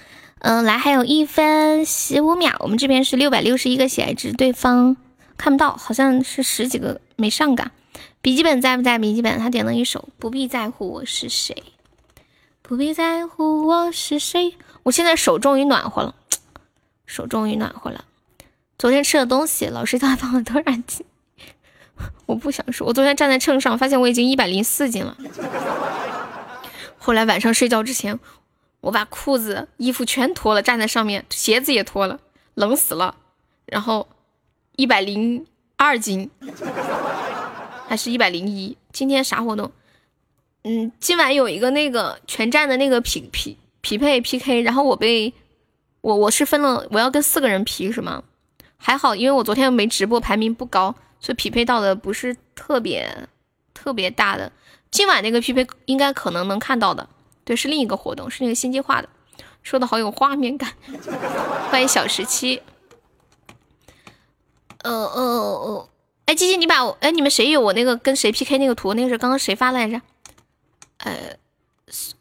[0.45, 4.95] 嗯，来，还有一分十五秒，我们这边是六百六十一个喜爱值，对方
[5.37, 7.71] 看不到，好像是十几个没上岗。
[8.21, 8.99] 笔记本在不在？
[8.99, 11.63] 笔记本，他点了一首，不必在乎我是谁，
[12.61, 14.55] 不必在乎我是谁。
[14.83, 16.13] 我现在手终于暖和了，
[17.07, 18.05] 手终于暖和了。
[18.77, 21.03] 昨天吃的东西，老师他帮我多少斤？
[22.27, 22.85] 我不想说。
[22.85, 25.17] 我昨天站在秤上，发现我已经一百零四斤了。
[26.99, 28.19] 后来晚上睡觉之前，
[28.85, 32.19] 我把裤子、衣服全脱了，站在上面，鞋子也脱了，
[32.53, 33.15] 冷死了。
[33.65, 34.07] 然后
[34.75, 35.43] 一百零
[35.75, 36.29] 二斤，
[37.87, 38.77] 还是一百零一？
[38.93, 39.71] 今天啥活动？
[40.65, 45.33] 嗯，今晚有一个那个全站的那个匹匹匹配 PK，然后我被
[46.01, 48.21] 我我是分了，我要跟四个人 P 是吗？
[48.77, 53.27] 还好，因为我昨天没直播，排名不高，所以匹配到的不是特别
[53.73, 54.51] 特别大的。
[54.91, 57.09] 今晚那个匹配应该可能能看到的，
[57.45, 59.07] 对，是另一个活动，是那个新计划的，
[59.63, 60.73] 说的好有画面感。
[61.71, 62.61] 欢迎小十七。
[64.81, 65.89] 呃呃呃，
[66.25, 68.93] 哎，鸡鸡，你把我，哎，你们谁有我那个跟谁 PK 那个图？
[68.95, 70.01] 那个是刚刚谁发来着？
[70.97, 71.37] 呃，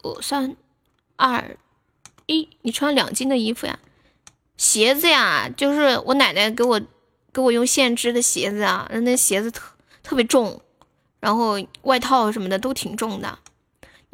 [0.02, 0.56] 五三
[1.16, 1.56] 二
[2.26, 3.78] 一，你穿两斤的衣服呀？
[4.56, 6.80] 鞋子呀，就是我奶奶给我
[7.32, 9.72] 给我用线织的鞋子啊，那鞋子特
[10.02, 10.60] 特别重，
[11.20, 13.38] 然后外套什么的都挺重的。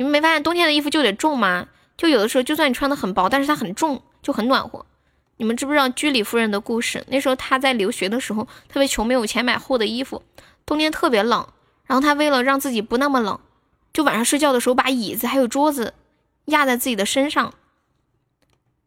[0.01, 1.69] 你们没发现冬天的衣服就得重吗？
[1.99, 4.87] 就有的时候，就算你穿的很薄，但是它很重，就很暖和。
[5.37, 7.05] 你们知不知道居里夫人的故事？
[7.09, 10.23] 那时候她在留学的时候特别穷，没有钱买厚的衣服，
[10.65, 11.47] 冬天特别冷。
[11.85, 13.39] 然后她为了让自己不那么冷，
[13.93, 15.93] 就晚上睡觉的时候把椅子还有桌子
[16.47, 17.53] 压在自己的身上，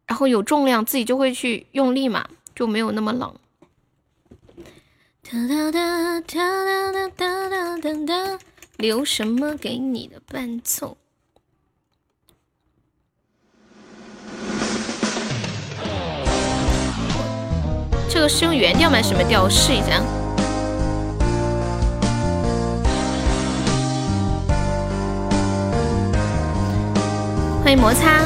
[0.06, 2.26] 然后有重量自己就会去用力嘛，
[2.56, 3.32] 就没有那么冷。
[5.22, 8.38] 哒哒哒哒哒哒哒哒哒，
[8.78, 10.96] 留什么给你的伴奏？
[18.14, 19.02] 这个是用原调吗？
[19.02, 19.42] 什么调？
[19.42, 20.00] 我试一下。
[27.64, 28.20] 欢迎摩擦。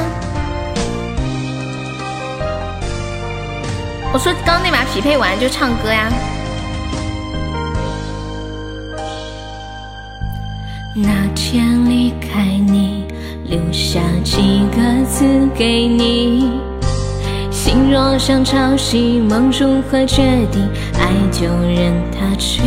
[4.13, 6.07] 我说刚那把匹配完就唱歌呀。
[10.93, 13.07] 那天离开你，
[13.45, 16.61] 留下几个字给你。
[17.69, 20.67] 心若像潮汐，梦如何决定？
[20.95, 22.63] 爱就任它去。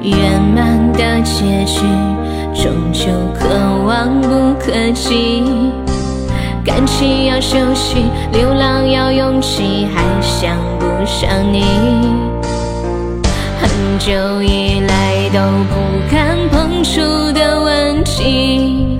[0.00, 1.80] 圆满的结局，
[2.54, 3.48] 终究可
[3.84, 5.42] 望不可及。
[6.64, 11.64] 感情要休息，流浪要勇气，还想不想你？
[13.60, 13.68] 很
[13.98, 15.74] 久以来都不
[16.08, 17.00] 敢碰触
[17.32, 18.96] 的问题。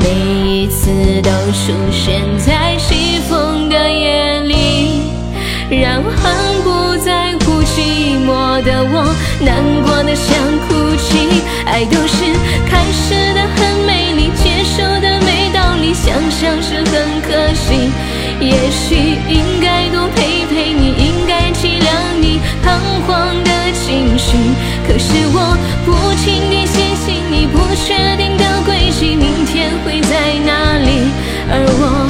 [0.00, 0.08] 每
[0.48, 0.88] 一次
[1.20, 2.96] 都出现在心，
[5.68, 10.36] 让很不在乎寂寞的我难过的想
[10.68, 11.42] 哭泣。
[11.66, 12.22] 爱都是
[12.70, 17.90] 开始的很美丽，结束的没道理，想想是很可惜。
[18.38, 21.90] 也许应该多陪陪你，应该体谅
[22.20, 24.36] 你彷徨的情绪。
[24.86, 31.10] 可是我不轻易相信你不确定的轨迹，明天会在哪里？
[31.48, 32.05] 而我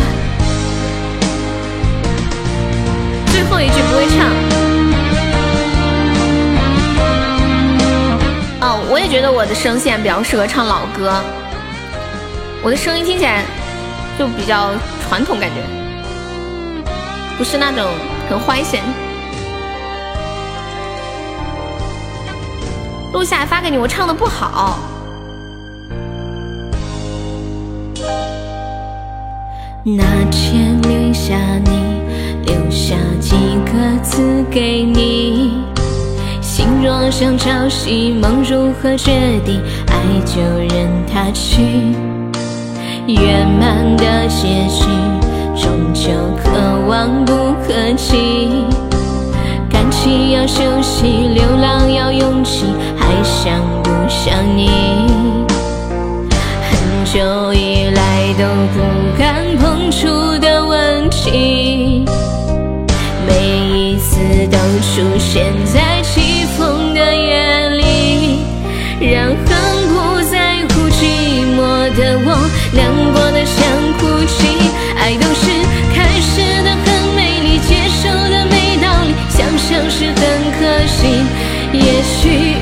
[3.50, 4.30] 后一句不会唱。
[8.58, 11.22] 哦，我也觉得我的声线比较适合唱老歌，
[12.62, 13.44] 我的声音听起来
[14.18, 14.70] 就比较
[15.06, 15.56] 传统感觉。
[17.38, 17.84] 不是那种
[18.30, 18.80] 很坏神，
[23.12, 23.76] 录下来发给你。
[23.76, 24.78] 我唱的不好。
[29.84, 30.02] 那
[30.32, 32.00] 天留下你，
[32.46, 35.52] 留下几个字给你。
[36.40, 39.12] 心若像潮汐，梦如何决
[39.44, 39.60] 定？
[39.88, 39.94] 爱
[40.24, 40.40] 就
[40.74, 41.62] 任它去，
[43.06, 44.86] 圆满的结局。
[45.56, 46.10] 终究
[46.42, 46.50] 可
[46.86, 47.32] 望不
[47.66, 48.64] 可及，
[49.70, 52.66] 感情要休息，流浪要勇气，
[52.96, 54.68] 还想不想你？
[56.62, 58.44] 很久以来都
[58.74, 58.80] 不
[64.96, 68.38] 出现在起风的夜里，
[68.98, 71.60] 让很不在乎寂寞
[71.94, 72.32] 的我
[72.72, 72.80] 难
[73.12, 73.60] 过的想
[73.98, 74.48] 哭泣。
[74.96, 75.52] 爱都是
[75.94, 80.16] 开始的很美丽，结束的没道理，想想是很
[80.56, 81.20] 可惜。
[81.74, 82.55] 也许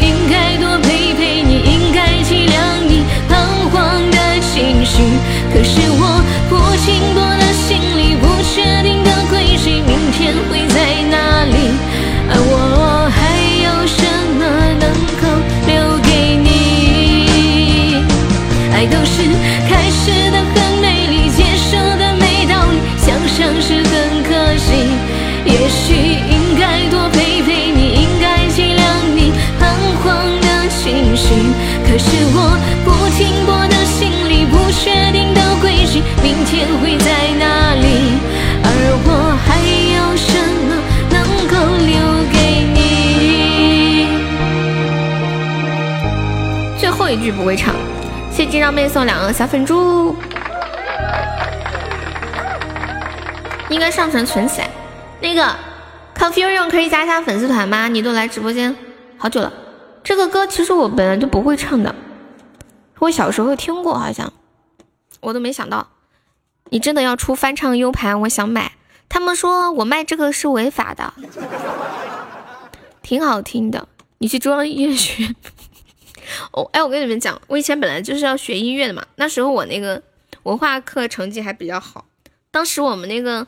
[47.14, 47.72] 一句不会唱，
[48.32, 50.16] 谢金张妹送两个小粉猪。
[53.70, 54.68] 应该上传存起来。
[55.20, 55.54] 那个
[56.16, 57.86] Confusion 可以加一下粉丝团吗？
[57.86, 58.74] 你都来直播间
[59.16, 59.52] 好久了。
[60.02, 61.94] 这个歌其实我本来就不会唱的，
[62.98, 64.32] 我小时候听过，好像
[65.20, 65.86] 我都没想到。
[66.70, 68.20] 你真的要出翻唱 U 盘？
[68.22, 68.72] 我想买。
[69.08, 71.14] 他们说我卖这个是违法的，
[73.02, 73.86] 挺好听的。
[74.18, 75.36] 你去中央音乐学院。
[76.52, 79.04] 哦，哎，我跟你们讲，我以前本来就是要学音乐的嘛。
[79.16, 80.02] 那时候我那个
[80.44, 82.06] 文化课成绩还比较好，
[82.50, 83.46] 当时我们那个。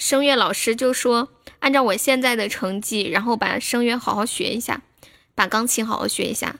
[0.00, 1.28] 声乐老师就说
[1.58, 4.80] ：“按照我现在的成绩，然后把声乐好好学一下，
[5.34, 6.54] 把钢琴好好学一下。”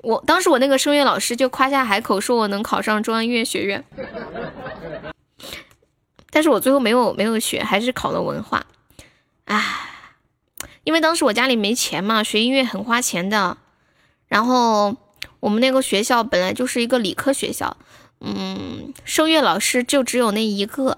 [0.00, 3.84] 我当时我那个声乐老师就夸下海口，说我能考上中央音乐学院。
[6.30, 8.64] 但是我最后没有没有学，还是考了文化。
[9.44, 9.62] 唉，
[10.84, 13.58] 因为当时我家里没钱嘛，学音乐很花钱的。
[14.32, 14.96] 然后
[15.40, 17.76] 我们那个学校本来就是一个理科学校，
[18.22, 20.96] 嗯，声乐老师就只有那一个，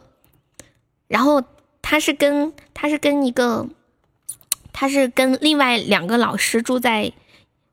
[1.08, 1.42] 然后
[1.82, 3.66] 他是跟他是跟一个，
[4.72, 7.12] 他是跟另外两个老师住在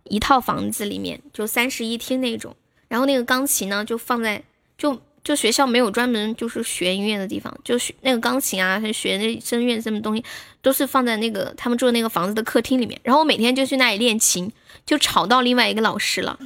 [0.06, 2.56] 一套房子里面，就三室一厅那种。
[2.88, 4.42] 然后那个钢琴呢，就放在
[4.80, 10.26] 就就学校没有专门就是学音乐的地方，就学那个钢琴啊，学那声乐什么东西，
[10.64, 13.00] 都是放在那个他们住的那个房子的客厅里面。
[13.04, 14.52] 然后我每天就去那里练琴。
[14.86, 16.38] 就吵到另外一个老师了。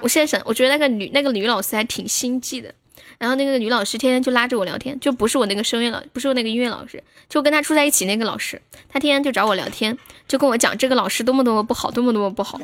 [0.00, 2.74] 我现在想，我觉得那个女那个女老师还挺心计的。
[3.18, 9.96] 然后那个女老师天天就拉着我聊天，就不是我那个声乐老，不是我那个音乐老师，就跟他住在一起那个老师，他天天就找我聊天，
[10.26, 12.60] 就跟我讲这个老师多么多么不好，多么多么不好。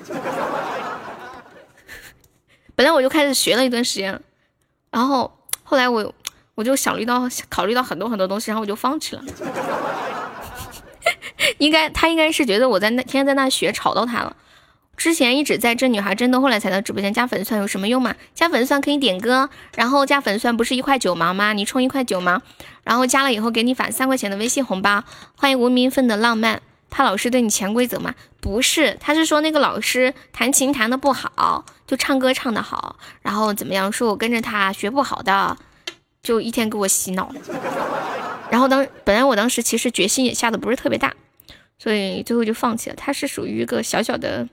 [2.75, 4.21] 本来我就开始学了一段时间，
[4.91, 5.33] 然后
[5.63, 6.13] 后来我
[6.57, 9.23] 我就考虑到考虑到很多很多东西，然后我就放弃了。
[11.59, 14.37] 应该他应该是觉得我在那天天在那学吵到他了。
[14.97, 18.17] 之前一直在这女孩真的，后来才到直播间加粉丝团有什么用嘛？
[18.35, 21.53] 加粉丝团可以点歌，然后加粉丝团不是一块九毛吗？
[21.53, 22.43] 你充一块九毛，
[22.83, 25.05] 然后加了以后给你返三块钱的微信红包。
[25.37, 26.61] 欢迎无名份的浪漫，
[26.91, 28.13] 他老师对你潜规则吗？
[28.41, 33.93] 不是，他是说那个老师弹琴弹的不好，就唱歌唱的好，然后怎么样？
[33.93, 35.57] 说我跟着他学不好的，
[36.25, 37.33] 就一天给我洗脑。
[38.51, 41.15] 然后当本来我当时其实决心也下的不是特别大。
[41.81, 44.49] 所以最后就放弃了，它是属于一个小小的，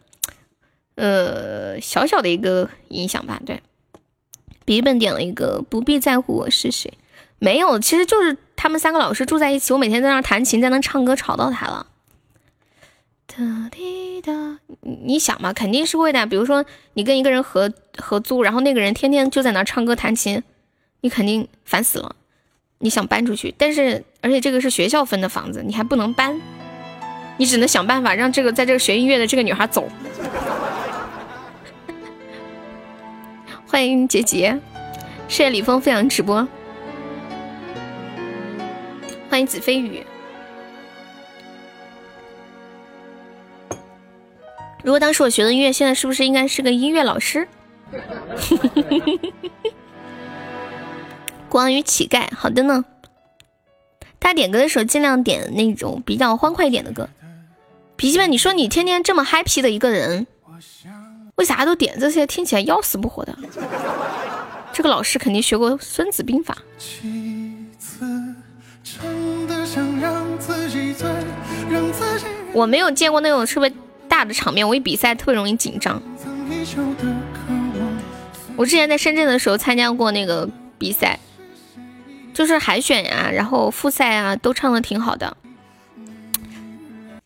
[0.94, 3.42] 呃，小小的一个影响吧。
[3.44, 3.64] 对，
[4.64, 6.94] 笔记本点了一个，不必在乎我是谁。
[7.40, 11.88] 没有，其实就是他们三个老师住在一起，我每天在那弹琴，在那唱歌，吵到他了。
[13.26, 16.28] 哒滴哒，你想嘛，肯定是会的。
[16.28, 16.64] 比如说
[16.94, 20.44] 你跟一个人合合租，然后那个人天天就在那唱歌弹琴，
[21.02, 22.16] 你肯定烦死了。
[22.80, 26.40] 你想搬出去，但是而且这个是学校分的房子，你还不能搬。
[27.38, 29.90] 你只能想办法让这个在这学音乐的这个女孩走。
[33.68, 34.58] 欢迎杰杰，
[35.28, 36.48] 谢谢李峰分享直播。
[39.30, 40.06] 欢迎子飞宇。
[44.82, 47.48] 如果当时我学的音乐，现在是不是应该是个音乐老师？
[51.50, 52.84] 光与乞丐，好的呢。
[54.20, 57.08] 大家点歌的时候尽量点那种比较欢快一点的歌。
[57.96, 60.28] 笔记本，你说你天天这么 happy 的一个人，
[61.36, 63.38] 为啥都点这些听起来要死不活的？
[64.74, 66.58] 这个老师肯定学过《孙子兵法》。
[72.52, 73.72] 我没有见过那种特别
[74.10, 76.02] 大的场面，我一比赛特别容易紧张。
[78.58, 81.20] 我之前在深圳的时候参加过那个比赛，
[82.36, 85.38] 就是海选呀，然后复赛啊，都唱的挺好的。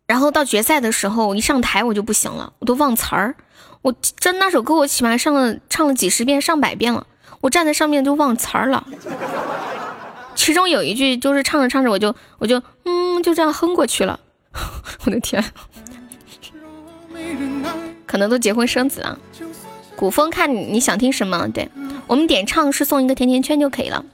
[0.06, 3.36] 然后到决赛的时候，我一上台我就不行了，我都忘词儿。
[3.82, 7.08] 我真那首歌，我起码上了唱了几十遍、上百遍了。
[7.42, 8.86] 我站在上面就忘词儿了。
[10.36, 14.20] 其中有一句就是唱着唱着，我就我就嗯，就这样哼过去了。
[15.06, 15.44] 我的天，
[18.06, 19.18] 可能都结婚生子了。
[19.96, 21.48] 古风，看你想听什么？
[21.48, 21.68] 对
[22.06, 24.06] 我们点唱是送一个甜甜圈就可以了。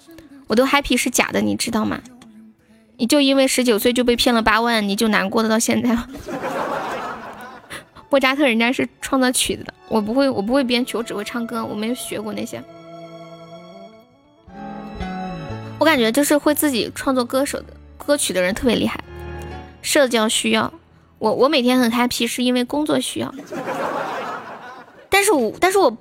[0.48, 2.00] 我都 happy 是假的，你知道吗？
[2.98, 6.08] 你就因为十九岁就被骗了八万，你就难过的到现在了。
[8.10, 12.64] 莫扎特人家是创造曲子的，我不会，我不会编曲，我只会唱歌，我没有学过那些。
[15.78, 17.66] 我感觉就是会自己创作歌手的
[17.98, 18.98] 歌曲的人特别厉害。
[19.82, 20.72] 社交需要，
[21.20, 23.34] 我我每天很 happy 是因为工作需要。
[25.10, 25.96] 但是我但是我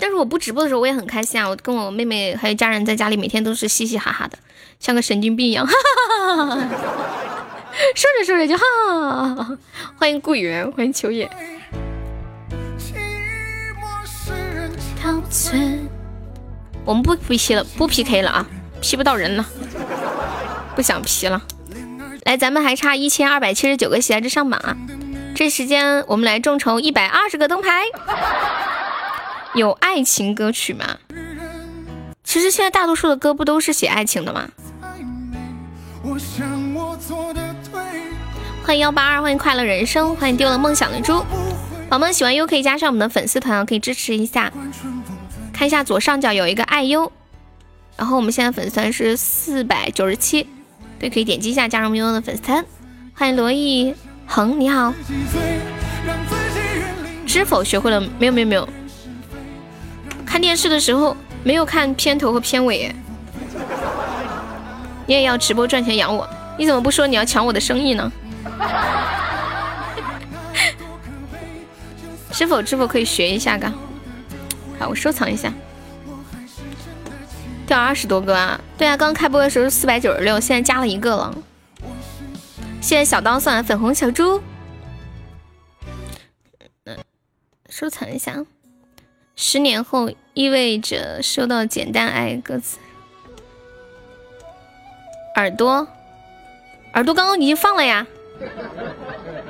[0.00, 4.38] 但是我不直播的时候我也很开心啊，我跟我妹妹还有家人在家里每天都是嘻嘻哈哈的。
[4.78, 6.68] 像个神经病一样，哈哈哈哈！
[7.94, 9.58] 说着说着就哈，
[9.98, 11.30] 欢迎顾源，欢迎秋叶。
[16.86, 18.46] 我们不 PK 了，不 PK 了啊
[18.80, 19.44] ，P 不到人了，
[20.74, 21.42] 不想 P 了。
[22.24, 24.74] 来，咱们还差一千二百七十九个喜爱值上榜啊！
[25.34, 27.84] 这时间我们来众筹一百二十个灯牌。
[29.54, 30.98] 有爱情歌曲吗？
[32.22, 34.48] 其实现在大多数的歌不都是写爱情的吗？
[38.62, 41.14] 欢迎幺八二，欢迎快乐人生，欢迎丢了梦想的猪。
[41.88, 44.52] 宝宝们喜欢优可以加上我们的粉丝团，可以支持一下。
[45.52, 47.10] 看一下左上角有一个爱优，
[47.96, 50.46] 然后我们现在粉丝团是四百九十七，
[51.00, 52.64] 对，可以点击一下加入悠悠的粉丝团。
[53.14, 53.92] 欢迎罗毅
[54.26, 54.94] 恒，你好。
[57.26, 58.32] 知否学会了没有？
[58.32, 58.68] 没有没有。
[60.30, 62.94] 看电视的时候没有看片头和片尾。
[65.06, 66.28] 你也要直播赚钱养我？
[66.56, 68.12] 你怎么不说你要抢我的生意呢？
[72.30, 73.72] 是否是否可以学一下噶。
[74.78, 75.52] 好，我收藏一下。
[77.66, 78.60] 掉二十多个啊？
[78.78, 81.34] 对啊，刚开播的时候是四百九十六，现在加了一个了。
[82.80, 84.40] 谢谢小刀蒜粉红小猪。
[86.84, 86.96] 嗯，
[87.68, 88.44] 收藏一下。
[89.42, 92.78] 十年后意味着收到简单爱歌词。
[95.36, 95.88] 耳朵，
[96.92, 98.06] 耳朵刚刚已经放了呀，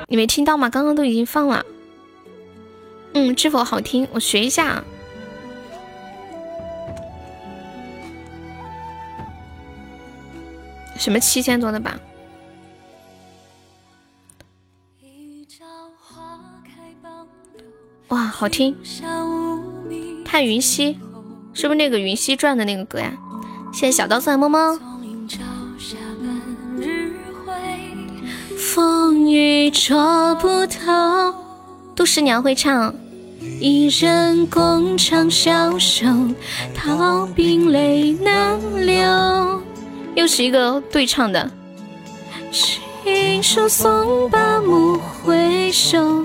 [0.06, 0.70] 你没听到吗？
[0.70, 1.66] 刚刚都已经放了。
[3.14, 4.84] 嗯，知否好听，我学一下。
[10.96, 11.98] 什么七千多的吧？
[18.06, 18.76] 哇，好听！
[20.30, 20.96] 看云溪，
[21.52, 23.12] 是不是那个《云溪传》的那个歌呀？
[23.72, 24.78] 谢谢小刀蒜么么。
[28.56, 31.34] 风雨捉不透，
[31.96, 32.94] 杜十娘会唱。
[33.58, 36.06] 一人共长消瘦，
[36.76, 39.60] 桃冰泪难流。
[40.14, 41.50] 又是一个对唱的。
[42.52, 46.24] 轻手送把木回首，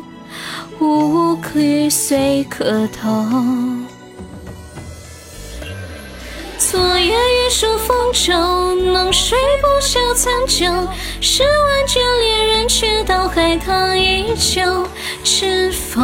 [0.80, 3.10] 无愧随客头。
[6.76, 8.34] 昨夜雨疏风骤，
[8.76, 10.66] 浓睡不消残酒。
[11.22, 14.86] 试问卷帘人，却道海棠依旧。
[15.24, 16.02] 知否？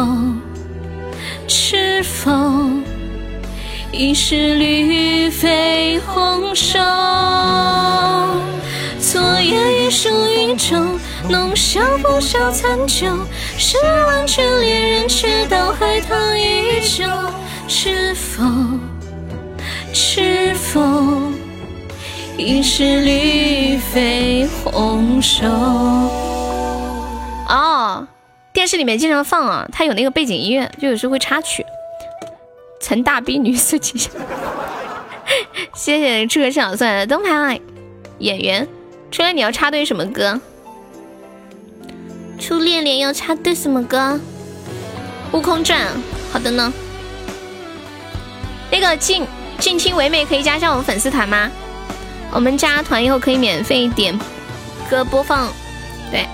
[1.46, 2.30] 知否？
[3.92, 6.78] 已是绿肥红瘦。
[8.98, 10.74] 昨夜雨疏雨骤，
[11.28, 13.06] 浓笑不消残酒。
[13.58, 13.76] 试
[14.06, 17.04] 问卷帘人，却道海棠依旧。
[17.68, 18.42] 知否？
[19.92, 20.80] 知否？
[22.38, 25.46] 已是绿肥红瘦。
[27.46, 28.08] 哦，
[28.54, 31.64] 电视里面经常放啊，它有那个背景音乐，就有时候会插曲。
[32.80, 34.08] 陈大逼女司机，
[35.74, 37.60] 谢谢这个小帅的灯牌。
[38.18, 38.66] 演员，
[39.10, 40.40] 初恋你要插队什么歌？
[42.40, 44.18] 初恋恋要插队什么歌？
[45.32, 45.78] 悟空传。
[46.32, 46.72] 好的呢。
[48.70, 49.26] 那个静
[49.58, 51.50] 静听唯美可以加上我们粉丝团吗？
[52.32, 54.18] 我们加团以后可以免费点
[54.88, 55.48] 歌播放。
[56.10, 56.26] 对，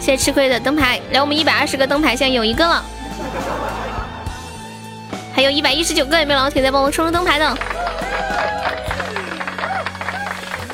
[0.00, 1.00] 谢谢吃亏的灯牌。
[1.12, 2.82] 来，我们一百二十个灯牌，现在有一个了。
[5.34, 7.58] 还有一百一十九个，有没有老铁在帮我冲冲灯牌的？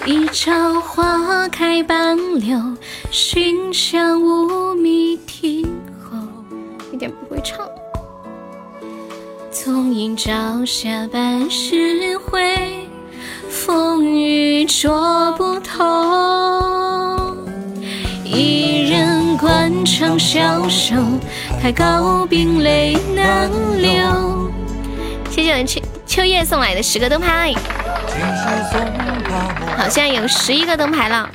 [0.07, 2.77] 一朝花开半柳，
[3.11, 5.65] 寻香无觅庭
[6.03, 6.17] 后。
[6.93, 7.69] 一点不会唱。
[9.65, 12.87] 纵饮朝霞半时回，
[13.49, 17.35] 风雨捉不透。
[18.23, 20.97] 一人惯长消瘦，
[21.63, 23.51] 太高冰泪难
[23.81, 24.53] 流。
[25.31, 27.55] 谢谢我们秋秋叶送来的十个灯牌，
[29.79, 31.27] 好，现在有十一个灯牌了。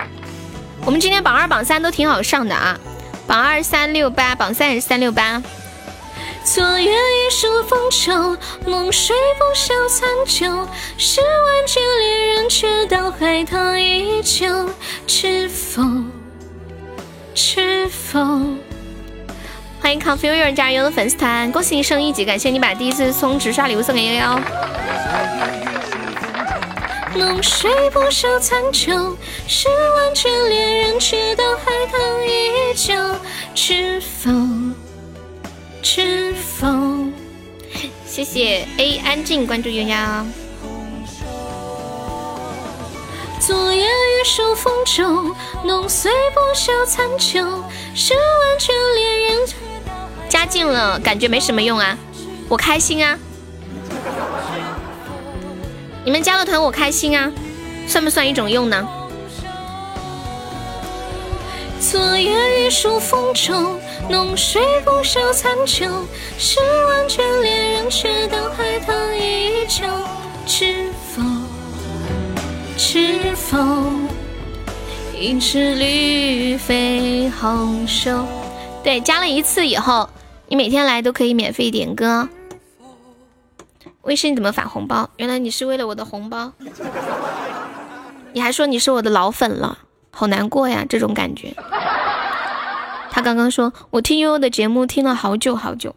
[0.86, 2.80] 我们今天榜二、榜三都挺好上的啊，
[3.26, 5.42] 榜二三六八，榜三也是三六八。
[6.52, 8.36] 昨夜雨疏风骤，
[8.66, 10.68] 浓睡不消残酒。
[10.98, 14.68] 十万卷恋人，却道海棠依旧。
[15.06, 15.84] 知否？
[17.36, 18.20] 知否？
[19.80, 24.40] 欢迎 Confusion 加油的粉丝团，恭喜你升一级，感谢你把第一次充值刷礼物送给悠悠。
[27.14, 29.16] 浓睡不消残酒，
[29.48, 32.96] 十万卷恋人，却道海棠依旧。
[33.54, 34.32] 知否？
[35.82, 36.68] 知否？
[38.06, 39.96] 谢谢 A 安静关注悠悠。
[43.40, 47.64] 昨夜雨疏风骤，浓睡不消残酒，
[47.96, 49.48] 十万卷恋人。
[50.28, 51.98] 加进了，感觉没什么用啊，
[52.48, 53.18] 我开心啊！
[56.04, 57.32] 你们加了团，我开心啊，
[57.88, 58.88] 算不算一种用呢？
[61.80, 63.80] 昨夜雨疏风骤，
[64.10, 65.86] 浓睡不消残酒。
[66.38, 69.86] 十万卷恋人，却道海棠依旧。
[70.48, 71.22] 知否？
[72.76, 73.58] 知否？
[75.16, 78.26] 应是绿肥红瘦。
[78.84, 80.10] 对，加了一次以后。
[80.52, 82.28] 你每天来都可以免费点歌。
[84.02, 85.08] 微信怎么发红包？
[85.18, 86.52] 原来你是为了我的红包。
[88.34, 89.78] 你还说你是我的老粉了，
[90.10, 91.54] 好难过呀，这种感觉。
[93.12, 95.96] 他刚刚说我听悠悠的节目听了好久好久，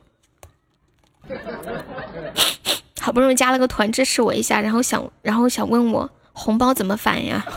[3.00, 7.44] 好不容易加了个团支持我一下，然后想然后想问我红包怎么返呀？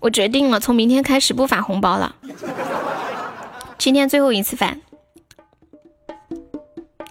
[0.00, 2.16] 我决定了，从明天开始不返红包了。
[3.78, 4.80] 今天最后一次返，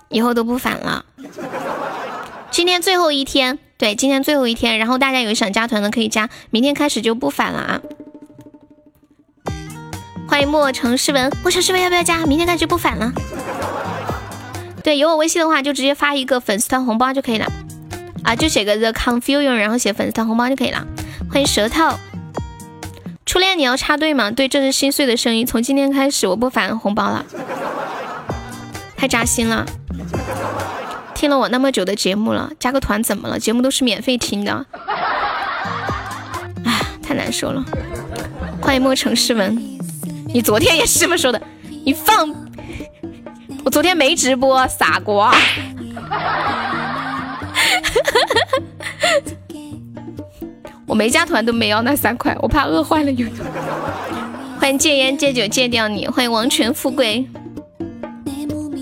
[0.10, 1.06] 以后都不返了。
[2.50, 4.78] 今天最后一天，对，今天最后一天。
[4.78, 7.82] 然后大家有想加团的可以加，明天开始就不返了啊。
[10.32, 12.26] 欢迎莫城诗文，莫城诗文要不要加？
[12.26, 13.12] 明天开始就不返了。
[14.82, 17.52] 对，有我微信的话就直接发一个粉丝团红包就可以了
[18.24, 20.88] 啊，就写个 The Confusion，然后写粉丝团红包就可以了。
[21.30, 22.00] 欢迎舌头。
[23.26, 24.32] 初恋，你要插队吗？
[24.32, 25.46] 对，这是心碎的声音。
[25.46, 27.26] 从今天开始，我不返红包了，
[28.96, 29.66] 太扎心了。
[31.14, 33.38] 听了我那么久的节目了，加个团怎么了？
[33.38, 34.66] 节目都是免费听的。
[36.64, 37.66] 哎，太难受了。
[38.62, 39.62] 欢迎莫城诗文，
[40.34, 41.42] 你昨天也是这么说的。
[41.84, 42.30] 你放，
[43.66, 45.36] 我昨天没直播，傻瓜。
[50.86, 53.28] 我没加团都没要那三块，我怕饿坏了有。
[54.60, 57.28] 欢迎戒烟戒酒戒掉你，欢迎王权富贵。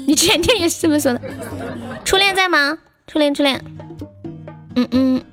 [0.05, 1.21] 你前天也是这么说的。
[2.03, 2.77] 初恋在吗？
[3.07, 3.63] 初恋初恋。
[4.75, 5.23] 嗯嗯。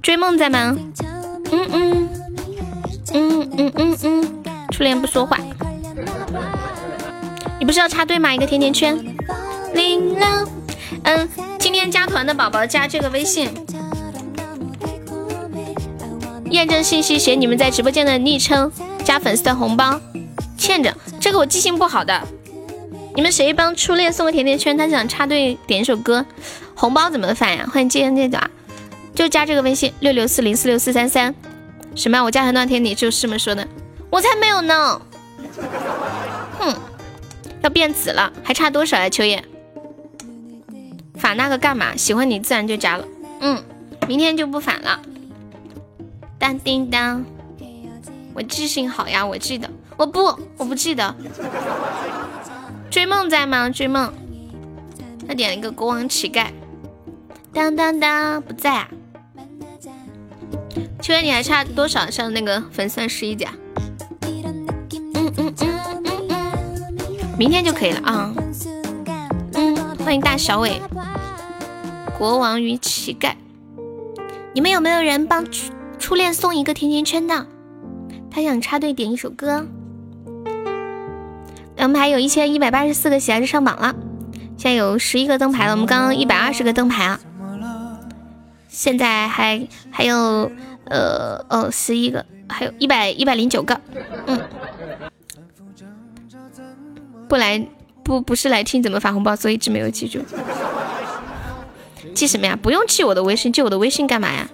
[0.00, 0.76] 追梦在吗？
[1.50, 2.08] 嗯嗯
[3.12, 4.47] 嗯嗯嗯嗯。
[4.78, 5.36] 初恋不说话。
[7.58, 8.32] 你不是要插队吗？
[8.32, 8.96] 一个甜甜圈。
[11.02, 11.28] 嗯，
[11.58, 13.50] 今天加团的宝宝加这个微信。
[16.50, 18.70] 验证信息写你们在直播间的昵称，
[19.02, 20.00] 加粉丝的红包，
[20.56, 22.22] 欠着这个我记性不好的。
[23.16, 24.78] 你们谁帮初恋送个甜甜圈？
[24.78, 26.24] 他想插队点一首歌，
[26.76, 27.68] 红包怎么发呀？
[27.68, 28.40] 欢迎接那个，
[29.12, 31.34] 就加这个微信六六四零四六四三三。
[31.96, 32.22] 什么？
[32.22, 33.66] 我加很多天，你就是这么说的？
[34.10, 35.00] 我才没有呢！
[36.58, 36.74] 哼，
[37.62, 39.08] 要变紫了，还差多少呀？
[39.08, 39.44] 秋叶，
[41.14, 41.94] 反那个干嘛？
[41.96, 43.04] 喜欢你自然就加了。
[43.40, 43.62] 嗯，
[44.06, 45.00] 明天就不反了。
[46.38, 47.24] 当叮当，
[48.34, 49.68] 我记性好呀，我记得。
[49.96, 50.24] 我不，
[50.56, 51.14] 我不记得。
[52.90, 53.68] 追梦在吗？
[53.68, 54.12] 追梦，
[55.26, 56.46] 他点了一个国王乞丐。
[57.52, 58.88] 当当当，不在啊。
[61.02, 63.52] 秋叶，你还差多少上那个粉丝十一甲？
[67.38, 68.34] 明天就可以了啊。
[69.54, 70.82] 嗯，欢迎大小伟。
[72.18, 73.32] 国王与乞丐，
[74.52, 75.46] 你们有没有人帮？
[76.00, 77.46] 初恋送一个甜甜圈的，
[78.28, 79.64] 他想插队点一首歌。
[81.76, 83.94] 我们还有一千一百八十四个喜爱值上榜了，
[84.56, 85.72] 现在有十一个灯牌了。
[85.72, 87.20] 我们刚刚一百二十个灯牌啊，
[88.68, 90.50] 现在还还有
[90.86, 93.80] 呃哦十一个，还有一百一百零九个。
[94.26, 94.40] 嗯，
[97.28, 97.66] 不来
[98.02, 100.20] 不不是来听怎么发红包，所以一直没有记住。
[102.14, 102.58] 记什么呀？
[102.60, 104.48] 不用记我的微信，记我的微信干嘛呀？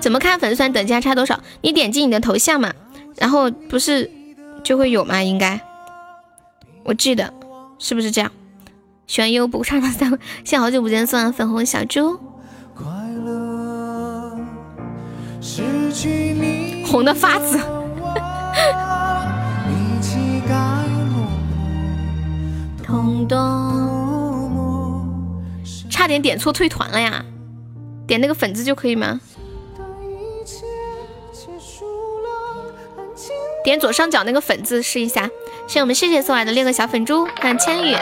[0.00, 1.40] 怎么看粉丝团等级还差多少？
[1.60, 2.72] 你点击你的头像嘛，
[3.16, 4.10] 然后不是
[4.64, 5.22] 就会有吗？
[5.22, 5.60] 应该，
[6.82, 7.32] 我记得
[7.78, 8.32] 是不是这样？
[9.06, 10.10] 喜欢优不上的三，
[10.44, 12.18] 现在好久不见，送的粉红小猪，
[16.86, 17.60] 红的发紫，
[25.88, 27.24] 差点点错退团了呀！
[28.06, 29.20] 点那个粉字就可以吗？
[33.64, 35.30] 点左上角那个粉字试一下。
[35.68, 37.94] 谢谢我们谢谢送来的六个小粉猪，欢迎千羽。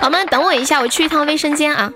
[0.00, 1.92] 宝宝们等我一下，我去一趟卫生间啊。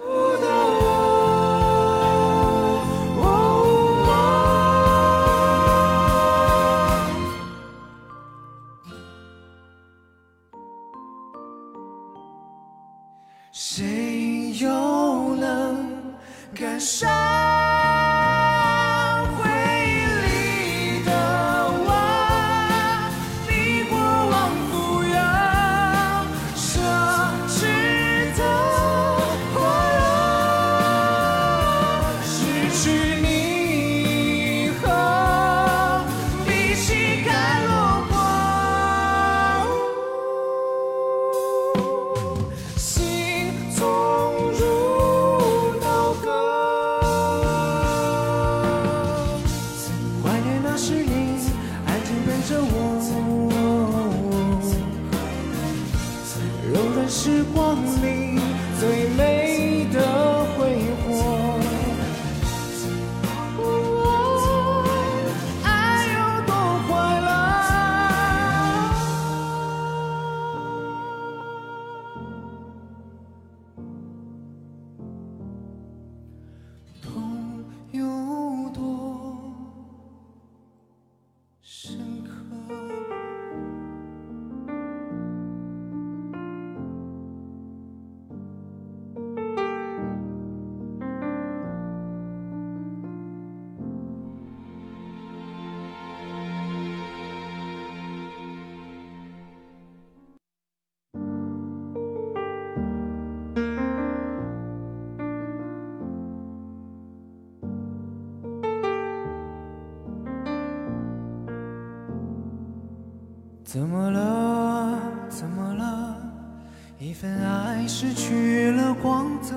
[118.02, 119.54] 失去了光泽，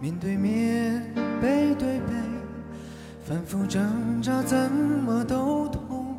[0.00, 1.00] 面对面，
[1.40, 2.12] 背对背，
[3.24, 6.16] 反复挣扎，怎么都痛。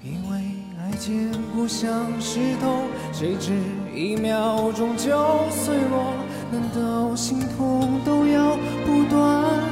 [0.00, 0.38] 因为
[0.78, 3.52] 爱坚固像石头，谁知
[3.92, 5.10] 一秒钟就
[5.50, 6.14] 碎落。
[6.52, 8.56] 难道心痛都要
[8.86, 9.71] 不断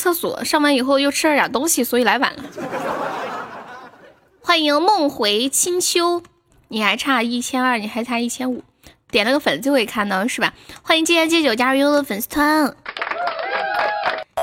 [0.00, 2.42] 厕所，上完以后又吃了点东西，所以来晚了。
[4.40, 6.22] 欢迎梦回清秋，
[6.68, 8.64] 你还差一千二，你还差一千五，
[9.10, 10.54] 点了个粉就会看到是吧？
[10.80, 12.74] 欢迎戒烟戒酒加入悠悠的粉丝团。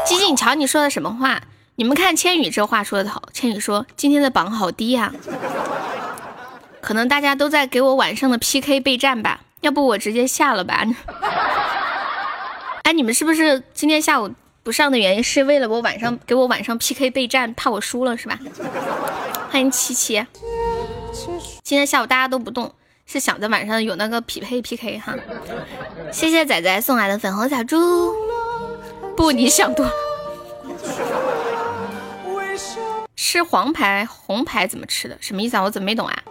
[0.06, 1.42] 鸡鸡，你瞧你说的什么话？
[1.76, 5.12] 你们看千羽这话说的好，千羽说今天的榜好低呀、
[6.82, 10.86] 可能大家都在给我晚上的 PK 备战吧，要不我直接下了吧？
[12.84, 14.32] 哎，你们是不是今天下午
[14.68, 18.38] 不上的原因是为了我晚上给我晚上 PK 备战，怕我输了是吧？
[19.50, 20.28] 欢迎七七，
[21.64, 22.76] 今天下午大家都不动，
[23.06, 25.16] 是想着晚上有那个匹配 PK 哈。
[26.12, 28.14] 谢谢仔仔送来的粉红小猪，
[29.16, 29.92] 不，你想多了。
[33.16, 35.18] 吃黄牌红牌怎么吃的？
[35.22, 35.64] 什么意思啊？
[35.64, 36.24] 我怎么没懂啊？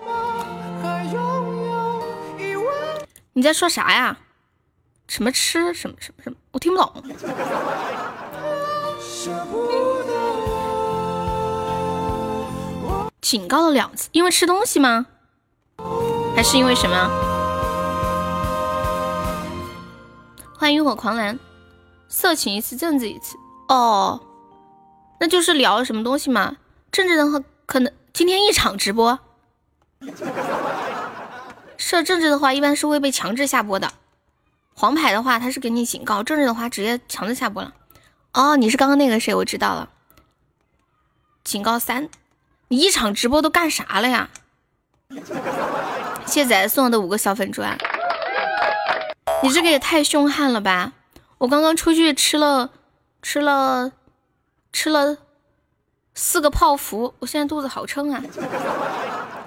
[3.33, 4.19] 你在说啥呀？
[5.09, 6.37] 什么吃什么什么什么？
[6.53, 6.93] 我听不懂。
[9.27, 9.67] 舍不
[10.05, 10.15] 得
[12.85, 15.05] 我警告了两次，因为吃东西吗？
[16.37, 17.11] 还是因为什么？
[20.57, 21.37] 欢迎浴火狂澜，
[22.07, 23.37] 色情一次，政治一次。
[23.69, 24.21] 哦，
[25.19, 26.59] 那就是聊什么东西嘛？
[26.93, 29.19] 政治的话，可能今天一场直播。
[31.77, 33.93] 设政治的话，一般是会被强制下播的。
[34.73, 37.73] 黄牌的话，他是给你警告；政治的话，直接强制下播了。
[38.37, 39.35] 哦，你是刚刚那个谁？
[39.35, 39.89] 我知道了。
[41.43, 42.11] 警告三，
[42.69, 44.29] 你一场直播都干啥了呀？
[46.27, 47.79] 谢仔送的五个小粉砖，
[49.43, 50.93] 你这个也太凶悍了吧！
[51.39, 52.73] 我刚刚出去吃了
[53.23, 53.93] 吃了
[54.71, 55.17] 吃了
[56.15, 58.23] 四个泡芙，我现在肚子好撑啊！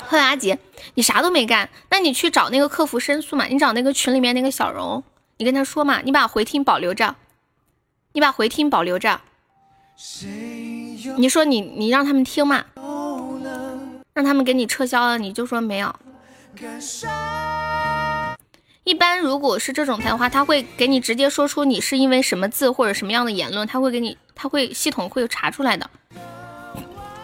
[0.08, 0.58] 贺阿杰，
[0.96, 3.46] 你啥都没干，那你去找那个客服申诉嘛？
[3.46, 5.04] 你找那个群里面那个小荣，
[5.38, 7.16] 你跟他说嘛，你把回听保留着，
[8.12, 9.22] 你把回听保留着，
[11.18, 12.66] 你说你你让他们听嘛，
[14.14, 15.96] 让他们给你撤销了，你就说没有。
[18.84, 25.88] 一般如果是这种的话，他会给你直接说出你是因为什么字或者什么样的言论，他会给你，他会系统会查出来的。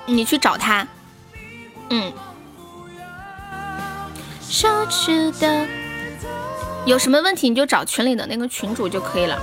[0.06, 0.88] 你去找他，
[1.90, 2.14] 嗯。
[4.48, 5.68] 奢侈的，
[6.86, 9.42] 有什么问题你就找群里的那个群主就可以了。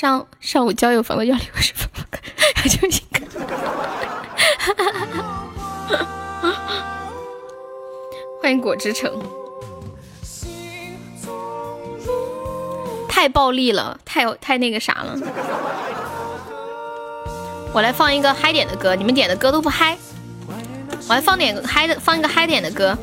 [0.00, 1.90] 上上午交友房的幺零五十分，
[2.70, 3.20] 就一个。
[8.40, 9.22] 欢迎果汁城。
[13.10, 15.18] 太暴力了，太太那个啥了。
[17.74, 19.98] 我来放一个嗨点的歌，你们点的歌都不嗨。
[21.10, 22.96] 我来放点嗨的，放一个嗨点的歌。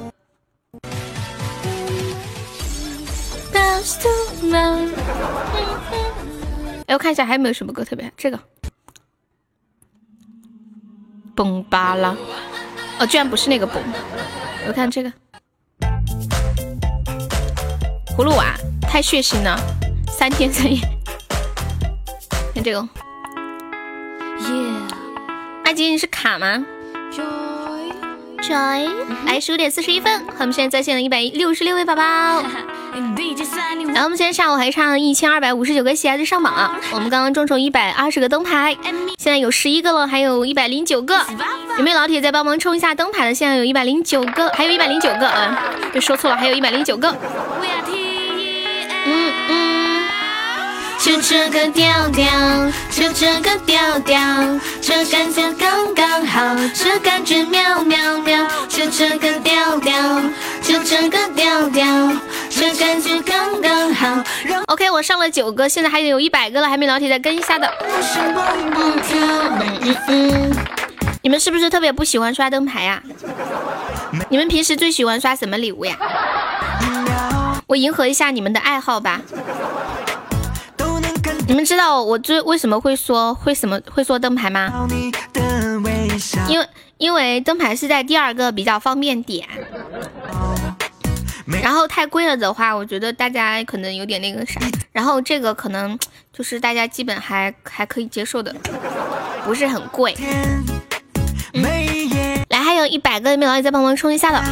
[6.88, 8.40] 哎，我看一下还有没有什么歌特别，这个。
[11.36, 12.16] 蹦巴拉，
[13.00, 13.84] 哦，居然不是那个蹦。
[14.68, 15.12] 我看这个。
[18.18, 19.56] 葫芦娃太血腥了，
[20.08, 20.80] 三天三夜。
[22.56, 22.80] 看这个。
[24.40, 24.48] 耶，
[25.66, 26.66] 阿杰你是卡吗
[28.48, 28.90] ？Joy
[29.26, 32.02] 来十五点四十一分，和我们现在在线的一百六十六位宝宝。
[33.94, 36.80] 然后我们今天下午还差一千二百五十九个喜爱值上榜啊！
[36.94, 38.76] 我们刚刚众筹一百二十个灯牌，
[39.18, 41.20] 现在有十一个了，还有一百零九个。
[41.78, 43.36] 有没有老铁再帮忙冲一下灯牌的？
[43.36, 45.60] 现在有一百零九个，还有一百零九个啊！
[45.94, 47.14] 就说错了，还有一百零九个。
[51.08, 52.30] 就这个调调，
[52.92, 54.20] 就这个调调，
[54.82, 60.22] 这感觉刚刚好，这感觉妙妙妙，就这个调调，
[60.62, 62.12] 就这个调调，
[62.50, 64.22] 这感觉刚刚好。
[64.66, 67.74] OK，我上了九个，现在还有一百个了，还没聊天的跟一下的。
[71.22, 73.02] 你们是不是特别不喜欢刷灯牌呀？
[74.28, 75.96] 你们平时最喜欢刷什么礼物呀？
[77.66, 79.22] 我迎合一下你们的爱好吧。
[81.48, 84.88] 你们知道我最为什么会说会什么会说灯牌吗？
[86.48, 86.68] 因为
[86.98, 89.48] 因为灯牌是在第二个比较方便点，
[91.64, 94.60] 然后太贵了的话，我觉得大家可能有点那个啥。
[94.92, 95.98] 然后这个可能
[96.34, 98.54] 就是大家基本还还可以接受的，
[99.46, 100.16] 不是很贵。
[102.50, 104.44] 来，还有一百个没老铁再帮忙冲一下的。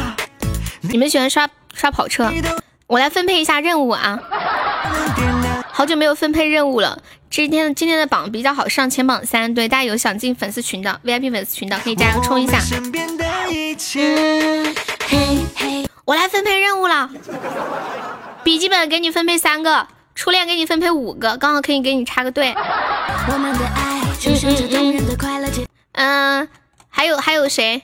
[0.80, 2.32] 你们喜欢刷刷跑车？
[2.86, 4.18] 我来分配一下任务啊。
[5.76, 9.52] 好久没有分配任务了，今天今天的榜比较好上，前榜三。
[9.52, 12.58] 对，大家有想进粉丝群的 VIP 粉丝群的，可以加油冲一下。
[16.06, 17.10] 我来分配任务了，
[18.42, 22.56] 笔记本给你分配三个，初恋给你分配五个，刚好可以给你插个队。
[25.92, 26.48] 嗯，
[26.88, 27.82] 还有还有谁？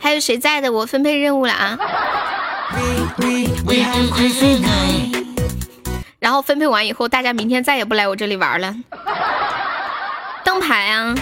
[0.00, 0.70] 还有谁在的？
[0.70, 1.76] 我分配任务了啊。
[6.26, 8.74] 然后分配完以后，大家明天再也不来我这里玩了。
[10.44, 11.14] 灯牌啊，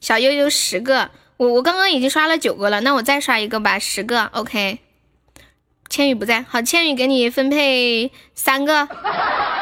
[0.00, 4.80] 小悠悠十个，我我刚刚已经刷了九个了，那我再刷一个吧，十个，OK。
[5.88, 8.88] 千羽不在，好，千羽给你分配三个，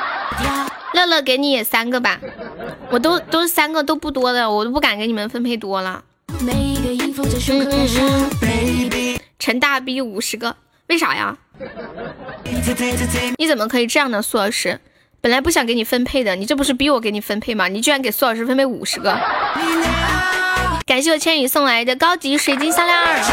[0.95, 2.19] 乐乐给你也三个吧，
[2.89, 6.03] 我都都是三个都不多的，我都不敢给你们分配多了。
[9.39, 10.57] 陈大逼五十个，
[10.91, 11.37] 为啥呀？
[13.39, 14.81] 你怎么可以这样呢，苏老师？
[15.21, 17.69] 本来不想给你分配的，你这不是逼我给你分配吗？
[17.69, 19.17] 你居然给苏老师分配五十个！
[20.85, 23.31] 感谢我千羽送来的高级水晶项链儿，就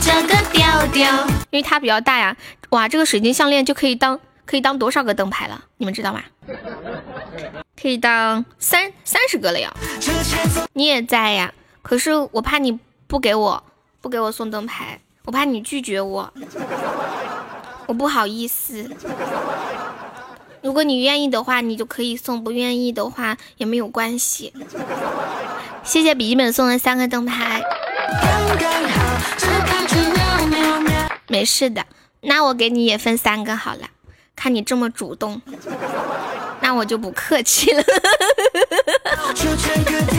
[0.00, 1.06] 这个调调，
[1.50, 2.36] 因为它比较大呀。
[2.70, 5.66] 哇，这个水晶项链就可以当可以当多少个灯牌了？
[5.76, 6.20] 你们知道吗？
[7.80, 9.72] 可以当三三十个了呀！
[10.72, 11.54] 你也在呀？
[11.80, 13.62] 可是我怕你不给我
[14.00, 14.98] 不给我送灯牌。
[15.26, 16.32] 我怕你拒绝我，
[17.86, 18.90] 我不好意思。
[20.60, 24.52] 如果你愿意的话，你就可以送；不愿意的话也没有关系。
[25.82, 27.62] 谢谢笔记本送的三个灯牌，
[31.26, 31.84] 没事的。
[32.20, 33.88] 那我给你也分三个好了，
[34.36, 35.40] 看你这么主动，
[36.60, 37.82] 那我就不客气了。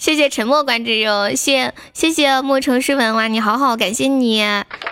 [0.00, 4.38] 谢谢沉默关之友，谢谢谢莫城诗文哇，你好好，感谢你，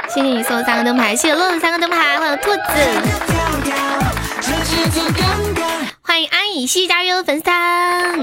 [0.09, 2.61] 谢谢你送三个灯牌，谢谢乐乐三个灯牌，欢迎兔子，
[6.03, 8.21] 欢迎安以西加入粉丝团。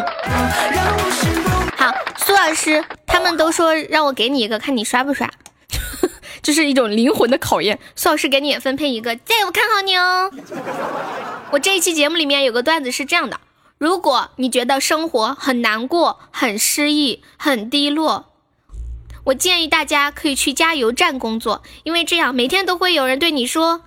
[1.77, 5.29] 好，苏老师，他们都说让我给你一个，看你刷不刷，
[6.43, 7.79] 这是一种灵魂的考验。
[7.95, 10.29] 苏老师给你也分配一个，加油，看好你哦。
[11.51, 13.39] 我这一期节目里面有个段子是这样的。
[13.83, 18.27] 如果你觉得生活很难过、很失意、很低落，
[19.25, 23.81] 我建议大家可以去加油站工作，因为这样每天都会有人对你说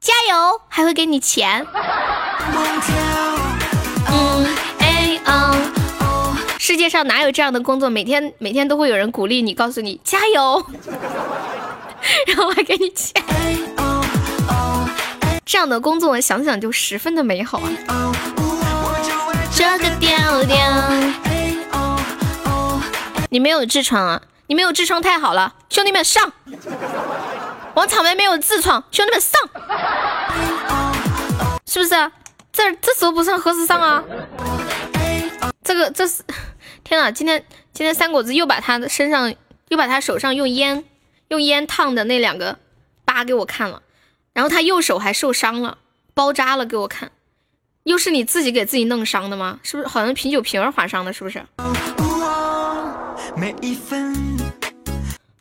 [0.00, 1.66] 加油，还会给你钱。
[4.08, 5.54] 嗯，哎哦，
[6.58, 7.90] 世界上哪有这样的工作？
[7.90, 10.64] 每天每天都会有人鼓励你，告诉你加油，
[12.26, 13.22] 然后还给你钱。
[15.44, 18.11] 这样的工作，想想就十分的美好啊。
[19.62, 20.58] 这个调调，
[23.30, 24.20] 你没有痔疮啊？
[24.48, 26.32] 你没有痔疮太好了，兄弟们上！
[27.74, 29.40] 王草莓没有痔疮，兄弟们上！
[31.64, 32.10] 是不是？
[32.52, 34.02] 这这时候不上何时上啊？
[35.62, 36.24] 这个这是
[36.82, 37.12] 天呐！
[37.12, 39.32] 今天今天三果子又把他的身上
[39.68, 40.82] 又把他手上用烟
[41.28, 42.58] 用烟烫的那两个
[43.04, 43.82] 疤给我看了，
[44.32, 45.78] 然后他右手还受伤了，
[46.14, 47.12] 包扎了给我看。
[47.84, 49.58] 又是你自己给自己弄伤的吗？
[49.62, 49.88] 是不是？
[49.88, 51.44] 好像啤酒瓶儿划伤的，是不是？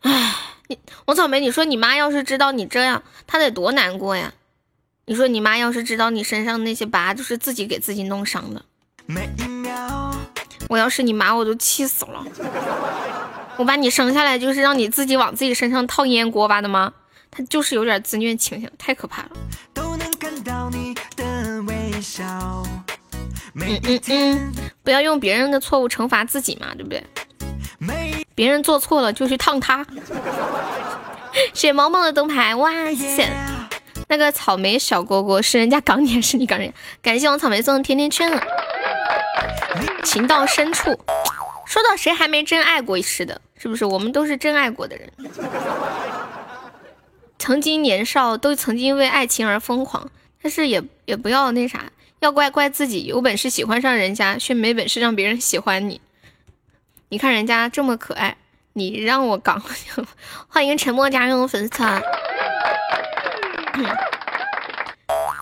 [0.02, 0.36] 唉，
[0.68, 4.34] 你王草莓，你说你妈要是知道你这样，她得多难过呀？
[5.06, 8.64] 你说你妈要是知道你身上那些疤就是自己给自己弄伤的，
[10.70, 12.26] 我要是你妈，我都气死了。
[13.58, 16.94] 我把你生下来就是让你自己往自己身上套烟锅巴的吗？
[17.30, 19.32] 他就是有点自虐倾向，太可怕了。
[22.24, 24.54] 嗯嗯嗯，
[24.84, 27.04] 不要用别人的错误惩罚自己嘛，对不对？
[28.36, 29.86] 别人做错了就去烫他。
[31.54, 33.30] 谢毛毛的灯牌，哇塞！
[34.08, 36.74] 那个草莓小蝈蝈是人家港姐，是你港人。
[37.02, 38.42] 感谢我草莓送的甜甜圈了。
[40.04, 41.00] 情到深处，
[41.66, 43.86] 说到谁还没真爱过似的，是不是？
[43.86, 45.10] 我们都是真爱过的人，
[47.40, 50.10] 曾经年少都曾经为爱情而疯狂，
[50.42, 51.86] 但是也也不要那啥，
[52.22, 56.00] 要怪怪自己，有本事喜欢上人家，却没本事让别人喜欢你。
[57.10, 58.38] 你看人家这么可爱，
[58.74, 59.60] 你让我搞，
[60.48, 62.00] 欢迎沉默加入粉丝团。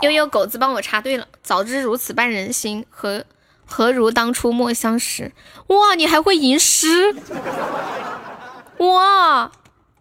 [0.03, 3.25] 悠悠狗子帮我插队了，早知如此绊人心，何
[3.65, 5.33] 何如当初莫相识？
[5.67, 7.13] 哇，你还会吟诗？
[8.77, 9.51] 哇，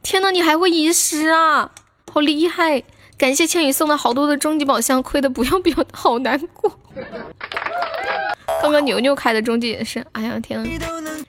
[0.05, 1.72] 天呐，你还会吟诗啊，
[2.12, 2.84] 好厉害！
[3.19, 6.78] 感谢千羽送的好多的终极宝箱，亏的不要不要的，好难过。
[8.62, 10.65] 刚刚牛牛开的终极也是，哎呀天，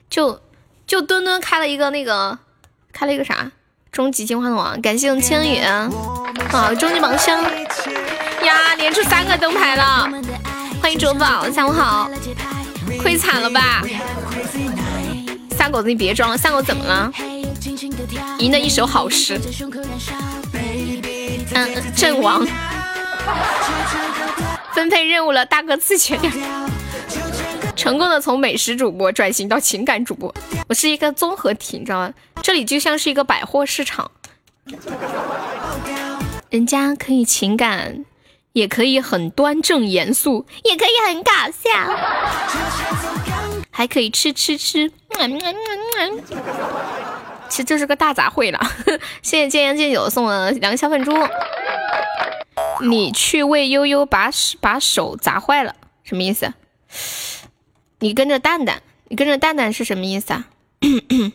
[0.08, 0.40] 就
[0.86, 2.38] 就墩墩开了一个那个，
[2.92, 3.50] 开了一个啥？
[3.90, 5.90] 终极金话筒王，感谢用千羽啊，
[6.78, 7.42] 终极宝箱。
[7.42, 10.08] 呀，连出三个灯牌了！
[10.80, 12.08] 欢迎卓宝，下午好。
[13.02, 13.82] 亏惨了吧？
[15.56, 17.12] 三狗子，你别装了，三狗怎么了？
[18.38, 19.38] 赢的一手好诗。
[21.54, 22.46] 嗯，阵亡。
[24.72, 26.32] 分配任务了，大哥自觉点。
[27.76, 30.32] 成功的从美食主播转型到情感主播，
[30.68, 32.12] 我是一个综合体，你知道吗？
[32.42, 34.10] 这里就像是一个百货市场，
[36.50, 38.04] 人家可以情感。
[38.52, 41.70] 也可以很端正严肃，也可以很搞笑，
[43.70, 44.90] 还可以吃吃吃。
[47.50, 48.58] 其实这是个大杂烩了。
[49.20, 51.12] 谢谢见烟见酒送了两个小粉猪。
[52.82, 56.54] 你去为悠悠把把手砸坏了，什么意思？
[57.98, 60.46] 你跟着蛋蛋，你跟着蛋蛋是什么意思啊？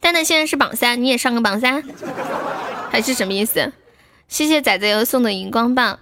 [0.00, 1.82] 蛋蛋现在是榜三，你也上个榜三。
[2.90, 3.72] 还是什么意思？
[4.28, 5.98] 谢谢仔仔又送的荧光棒。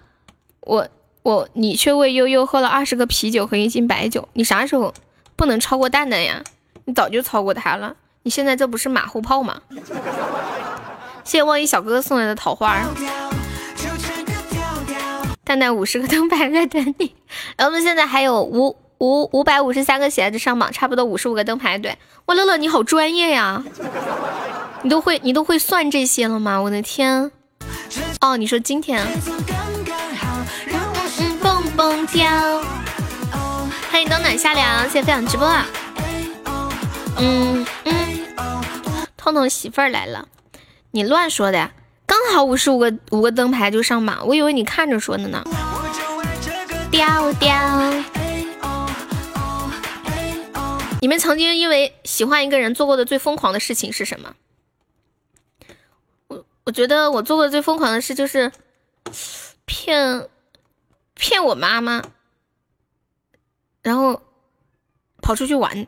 [0.61, 0.89] 我
[1.23, 4.29] 我你却为悠悠喝了二十个啤酒和一斤白酒。
[4.35, 4.95] 你啥时候
[5.37, 6.43] 不能超过蛋蛋呀？
[6.85, 7.95] 你早就超过他了。
[8.23, 9.61] 你现在这不是马后炮吗？
[11.25, 12.83] 谢谢望一小哥哥送来的桃花。
[15.45, 17.15] 蛋蛋五十个灯牌在等你。
[17.57, 21.79] 然后我们现在还有五五五百五十三个鞋子上榜，差不多五十五个灯牌。
[21.79, 23.63] 对，哇乐乐你好专业呀。
[24.83, 26.61] 你都会你都会算这些了吗？
[26.61, 27.31] 我的天！
[28.21, 29.05] 哦，你说今天，
[31.41, 32.29] 蹦蹦跳，
[34.43, 35.65] 夏凉，谢谢分享直播啊。
[37.17, 38.27] 嗯嗯，
[39.17, 40.27] 痛痛媳妇儿来了，
[40.91, 41.73] 你乱说的呀！
[42.07, 45.45] 刚好五十五个五个灯牌就上榜，我以为你看着说的呢。
[46.91, 47.55] 调调，
[51.01, 54.35] 你们曾经因为喜欢一个人做过的最疯狂的事情是什么？
[56.27, 58.51] 我我觉得我做过最疯狂的事就是
[59.67, 60.29] 骗
[61.15, 62.03] 骗我妈妈，
[63.83, 64.21] 然后
[65.23, 65.87] 跑出去玩，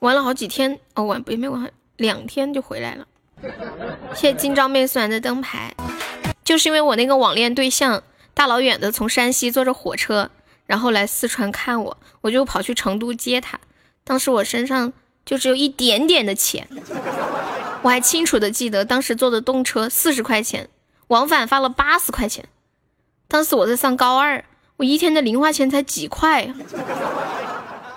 [0.00, 3.06] 玩了好几天哦，玩也没玩，两天就回来了。
[4.14, 5.74] 谢谢今朝妹送来的灯牌，
[6.42, 8.02] 就是因为我那个网恋对象
[8.34, 10.30] 大老远的从山西坐着火车，
[10.64, 13.60] 然后来四川看我，我就跑去成都接他。
[14.04, 14.92] 当时我身上
[15.24, 16.66] 就只有一点点的钱。
[17.82, 20.68] 我还清楚的记得，当时坐的动车四十块钱，
[21.08, 22.46] 往返发了八十块钱。
[23.28, 24.44] 当时我在上高二，
[24.82, 26.52] 我一天的零花钱才几块，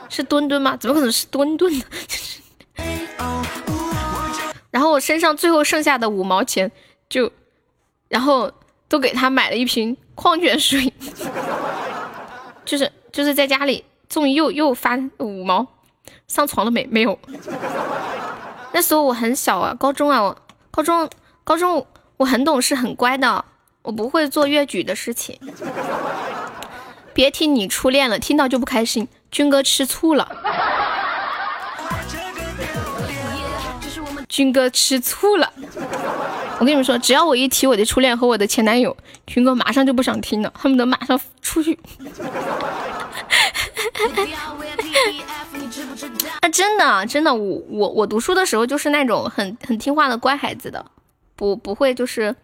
[0.07, 0.77] 是墩墩吗？
[0.77, 1.83] 怎么可能是墩墩呢？
[4.69, 6.71] 然后我身上最后剩下的五毛钱，
[7.09, 7.31] 就，
[8.07, 8.51] 然后
[8.87, 10.93] 都给他买了一瓶矿泉水，
[12.63, 15.65] 就是就是在家里终于又又发五毛，
[16.27, 16.85] 上床了没？
[16.85, 17.17] 没有。
[18.73, 20.37] 那时候我很小啊，高中啊，我
[20.69, 21.09] 高中
[21.43, 21.87] 高中
[22.17, 23.43] 我很懂事很乖的，
[23.81, 25.39] 我不会做越矩的事情。
[27.15, 29.07] 别听你初恋了，听到就不开心。
[29.31, 30.29] 军哥吃醋了，
[34.27, 35.53] 军哥吃醋了。
[36.59, 41.79] 我跟你们说，只要我一提我的初恋和我的前男友，军哥马上就不想听了，恨不得马上出去。
[46.41, 50.85] 啊，真的，真的，我我我读书的时候就是那种很很听话的乖孩子的，
[51.37, 52.35] 不不会就是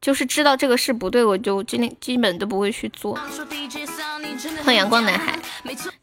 [0.00, 3.18] 就是知道这个事不对，我就今天基本都不会去做。
[4.64, 5.38] 欢阳光男孩，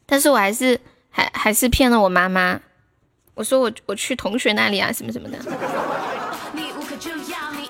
[0.06, 2.60] 但是我还是还还是骗了我妈妈，
[3.34, 5.38] 我说我我去同学那里啊，什么什么的。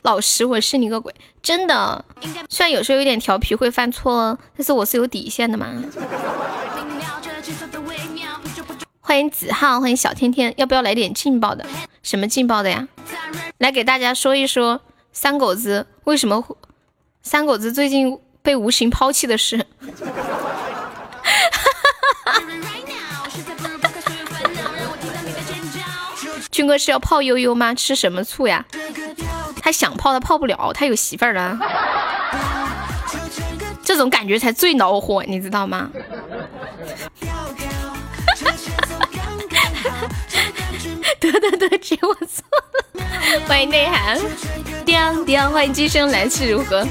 [0.02, 2.04] 老实，我是你个鬼，真的。
[2.50, 5.68] 虽然有时候有点调皮会犯错，但是我是有底线的嘛。
[9.00, 11.66] 欢迎子浩，欢迎小天天，要不要来点劲爆的？
[12.02, 12.88] 什么劲爆的呀？
[13.60, 14.82] 来给大家说一说
[15.16, 16.54] 三狗子为什么会
[17.24, 19.66] 三狗子最近被无情抛弃的事。
[26.52, 27.74] 军哥是要泡悠悠吗？
[27.74, 28.66] 吃什么醋呀？
[29.62, 31.58] 他想泡，他泡不了，他有媳妇儿了。
[33.84, 35.90] 这种感觉才最恼火，你知道吗？
[41.32, 43.42] 得得得，接我错了。
[43.48, 44.20] 欢迎内涵，
[44.86, 46.86] 掉掉，欢迎今生来世如何？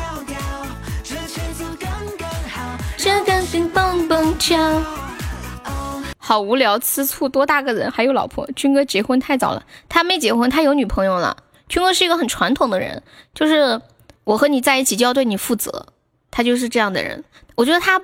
[6.18, 8.46] 好无聊，吃醋，多大个人还有老婆？
[8.56, 11.36] 军哥结婚太早了，他没结婚，他有女朋友了。
[11.68, 13.02] 军哥是一个很传统的人，
[13.34, 13.80] 就是
[14.24, 15.86] 我和你在一起就要对你负责，
[16.30, 17.22] 他就是这样的人。
[17.54, 18.00] 我觉得他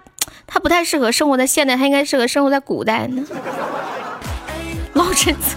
[0.46, 3.24] 他不太适合生活在现代，他应该适合生活在古代呢。
[4.92, 5.56] 老陈子，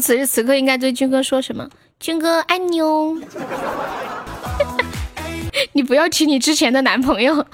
[0.00, 1.68] 此时此刻应该对军哥说什么？
[1.98, 3.16] 军哥爱你哦。
[5.72, 7.44] 你不要提你之前的男朋友，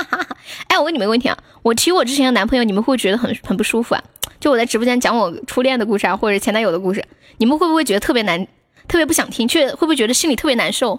[0.68, 4.02] 哎，我问你们个问题啊，我提我之前的男朋友，你们会觉得很很不舒服啊？
[4.40, 7.04] 就我在直播间讲我初恋的故事啊，或者前男友的故事，
[7.36, 8.46] 你们会不会觉得特别难，
[8.88, 10.98] 特别不想听，却会不会觉得心里特别难受？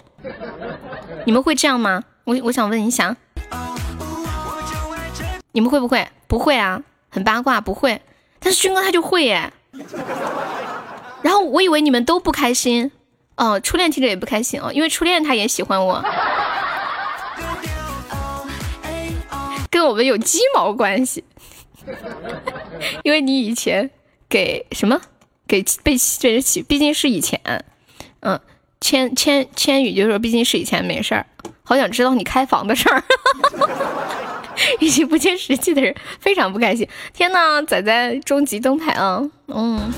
[1.25, 2.03] 你们会这样吗？
[2.23, 3.15] 我我想问一下，
[5.51, 6.07] 你们会不会？
[6.27, 8.01] 不会啊，很八卦，不会。
[8.39, 9.51] 但是军哥他就会耶。
[11.27, 12.89] 然后我以为你们都不开心。
[13.35, 16.01] 哦，初恋听着也不开心哦，因为初恋他也喜欢我，
[19.69, 21.25] 跟我们有鸡毛关系，
[23.03, 23.91] 因为你以前
[24.29, 25.01] 给什么？
[25.45, 27.39] 给被被人起，毕竟是以前，
[28.21, 28.39] 嗯，
[28.79, 31.25] 千千千羽就说毕竟是以前没事儿，
[31.61, 33.03] 好想知道你开房的事儿，
[34.79, 39.93] 一些不切实际的人非常不开心，天呐，仔仔终极灯牌啊，嗯。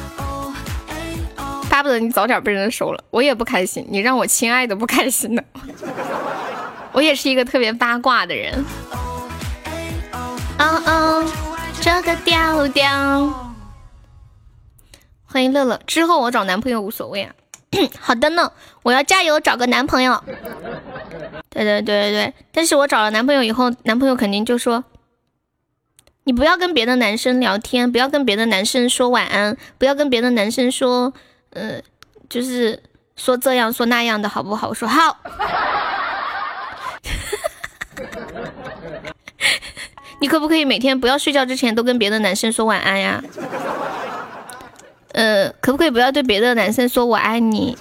[1.70, 3.86] 巴不得你早点被人收了，我也不开心。
[3.90, 5.42] 你让我亲爱的不开心呢。
[6.92, 8.66] 我也是一个特别八卦的人。
[10.58, 11.32] 哦哦，
[11.80, 13.54] 这个调调。
[15.26, 15.80] 欢迎乐乐。
[15.86, 17.34] 之后我找男朋友无所谓啊。
[18.02, 18.52] 好的呢，
[18.82, 20.22] 我要加油找个男朋友。
[21.50, 24.84] 对对对对对，但是我找了男朋友以后，男朋友肯定就说
[26.26, 31.14] ：“你不要跟别的男生聊天，不要跟别的男生说晚安，不要跟别的男生说。”
[31.52, 31.82] 嗯，
[32.30, 32.82] 就是
[33.16, 34.70] 说这样说那样的好不好？
[34.70, 35.18] 我说好。
[40.22, 43.24] 你可不可以每天不要睡觉之前都跟别的男生说晚安呀？
[45.14, 47.78] 嗯，可不可以不要对别的男生说我爱你？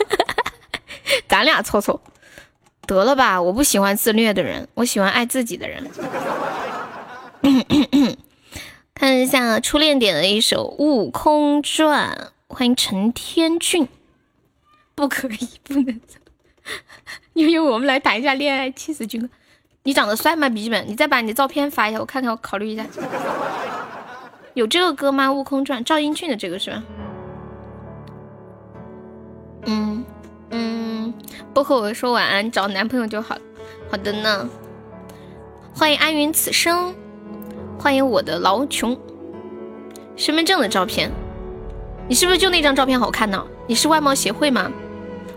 [1.28, 2.00] 咱俩凑凑，
[2.86, 3.40] 得了吧！
[3.40, 5.88] 我不喜欢自虐的人，我喜欢爱自己的人。
[8.98, 13.86] 看一下初恋点的一首《悟空传》，欢迎陈天俊。
[14.94, 16.18] 不可以，不能走。
[17.34, 19.28] 悠悠，我们来谈一下恋爱，气死军哥。
[19.82, 20.88] 你长得帅吗，笔记本？
[20.88, 22.86] 你再把你的照片发一下，我看看，我考虑一下。
[24.54, 25.28] 有这个歌吗？
[25.32, 26.82] 《悟空传》，赵英俊的这个是吧？
[29.66, 30.02] 嗯
[30.48, 31.12] 嗯，
[31.52, 33.36] 不和我说晚安，找男朋友就好。
[33.90, 34.48] 好的呢。
[35.74, 36.94] 欢迎安云此生。
[37.86, 38.98] 欢迎我的老穷，
[40.16, 41.08] 身份证的照片，
[42.08, 43.46] 你是不是就那张照片好看呢？
[43.68, 44.72] 你是外貌协会吗？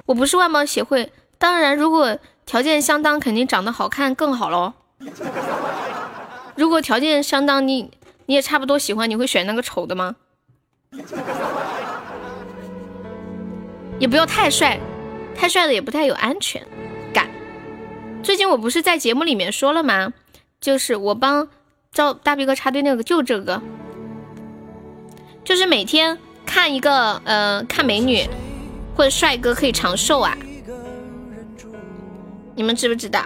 [0.07, 2.17] 我不是外貌协会，当然如果
[2.47, 4.73] 条件相当，肯定长得好看更好喽。
[6.55, 7.91] 如果条件相当，你
[8.25, 10.15] 你也差不多喜欢，你会选那个丑的吗？
[13.99, 14.79] 也不要太帅，
[15.35, 16.65] 太帅的也不太有安全
[17.13, 17.29] 感。
[18.23, 20.13] 最近我不是在节目里面说了吗？
[20.59, 21.47] 就是我帮。
[21.91, 23.61] 照大逼哥插队那个就这个，
[25.43, 28.27] 就是每天看一个呃看美女
[28.95, 30.37] 或者帅哥可以长寿啊，
[32.55, 33.25] 你们知不知道？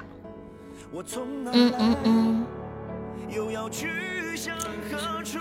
[1.52, 2.46] 嗯嗯嗯。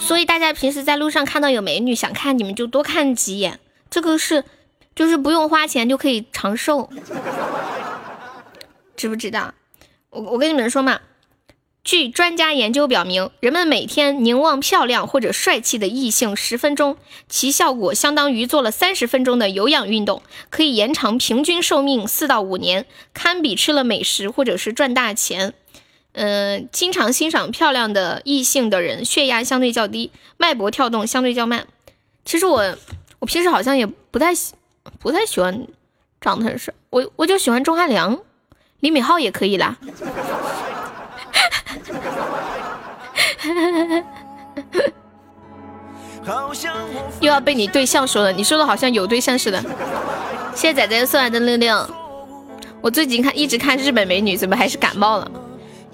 [0.00, 4.44] 所以大家平时在路上看到有美女想看，你们就多看几眼，这个是
[4.96, 6.90] 就是不用花钱就可以长寿，
[8.96, 9.54] 知不知道？
[10.10, 10.98] 我我跟你们说嘛。
[11.84, 16.96] 据专家研究表明，人们每天凝望漂亮或者帅气的异性十分钟，
[17.28, 25.54] 其效果相当于做了三十分钟的有氧运动，可以延长平均寿命四到五年，堪比吃了美食或者是赚大钱。
[26.12, 31.66] 嗯，经常欣赏漂亮的异性的人，血压相对较低，脉搏跳动相对较慢。
[32.24, 32.76] 其实我，
[33.18, 34.54] 我平时好像也不太喜，
[35.00, 35.66] 不太喜欢
[36.20, 38.20] 长得很帅，我我就喜欢钟汉良，
[38.78, 39.76] 李敏镐也可以啦。
[47.20, 49.60] 又要被你对象说了，你说的好像有对象似的。
[50.54, 51.90] 谢谢仔仔送来的六六。
[52.80, 55.30] 我最近看一直看日本美女，怎么还是感冒了？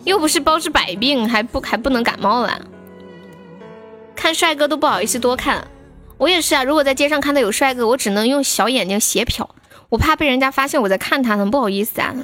[0.04, 2.60] 又不是包治百病，还不还不能感冒了。
[4.14, 5.66] 看帅哥都不好意思多看，
[6.18, 6.64] 我也是啊。
[6.64, 9.46] 如果在街上看到有帅哥，我只能用小眼睛斜瞟，
[9.90, 12.14] 我怕被人家发现我在看他，很不好意思啊。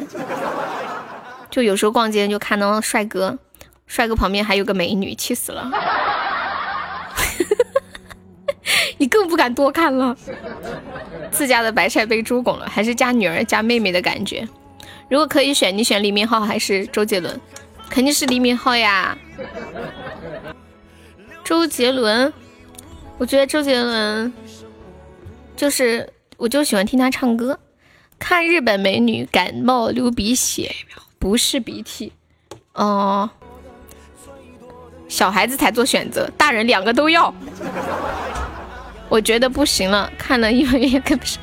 [1.55, 3.39] 就有时候逛街就看到帅哥，
[3.87, 5.71] 帅哥旁边还有个美女，气死了。
[8.99, 10.17] 你更不敢多看了。
[11.31, 14.45] 自家的白菜被猪拱了，还是嫁女儿嫁妹妹的感觉。
[15.09, 17.41] 如果可以选，你选李敏镐还是周杰伦？
[17.89, 19.17] 肯定是李敏镐呀。
[21.45, 22.33] 周杰伦，
[23.17, 24.33] 我觉得周杰伦
[25.55, 27.61] 就是，我就喜欢听他唱歌。
[28.19, 30.75] 看日本美女感冒流鼻血。
[31.25, 32.13] 不是鼻涕，
[32.75, 33.31] 哦，
[35.09, 37.35] 小孩子才做选择，大人两个都要。
[39.09, 40.59] 我觉得不行了，看了一
[40.91, 41.43] 也跟不上。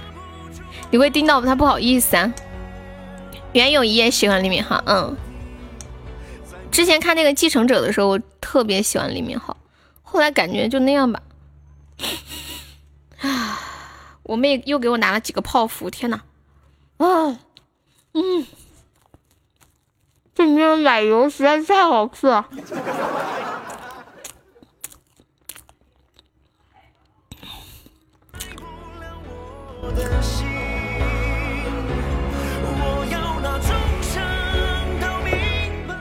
[0.92, 2.32] 你会盯到他不好意思啊。
[3.54, 5.18] 袁咏仪也喜欢李敏镐，嗯。
[6.70, 9.56] 之前看那个继承者的时候，我特别喜欢李敏镐，
[10.04, 11.24] 后来感觉就那样吧。
[13.22, 13.60] 啊，
[14.22, 16.22] 我妹又给我拿了几个泡芙，天呐，
[16.98, 17.40] 啊，
[18.14, 18.46] 嗯。
[20.42, 22.44] 这里面的奶油实在是太好吃了。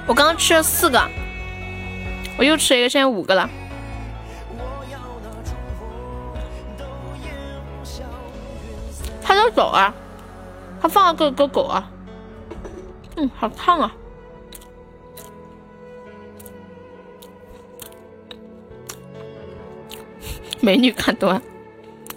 [0.07, 0.99] 我刚刚吃了四个，
[2.39, 3.47] 我又吃了一个，现在五个了。
[9.23, 9.93] 他在走啊，
[10.81, 11.91] 他放了个狗狗啊，
[13.17, 13.93] 嗯，好烫啊。
[20.61, 21.41] 美女看多，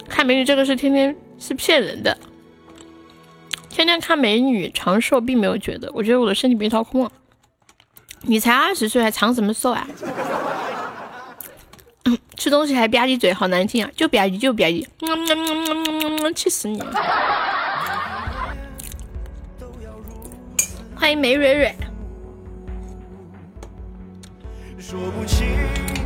[0.08, 2.16] 看美女这个是天天是骗人的，
[3.68, 7.12] 天天看美女长寿并没有觉得，我觉得我的身体被掏空了。
[8.22, 9.86] 你才二十岁还长什么寿啊？
[12.36, 13.90] 吃东西还吧唧嘴，好难听啊！
[13.96, 14.86] 就吧唧就吧唧，
[16.34, 16.82] 气死你！
[20.94, 21.74] 欢迎梅蕊蕊，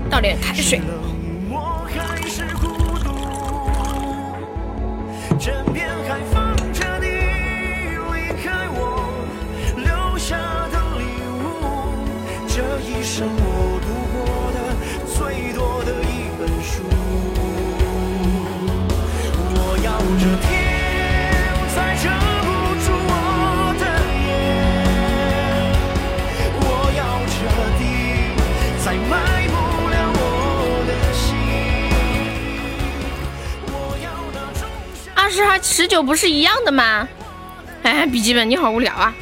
[0.08, 0.80] 倒点开水。
[5.36, 8.76] 枕边还放着你离开我
[9.76, 10.36] 留下
[10.72, 11.44] 的礼物
[12.48, 14.16] 这一生我读过
[14.54, 14.56] 的
[15.06, 16.82] 最多的一本书。
[19.54, 19.86] 我要
[20.18, 20.67] 这天
[35.28, 37.06] 二十和十九不是一样的吗？
[37.82, 39.14] 哎，笔记本你好无聊啊！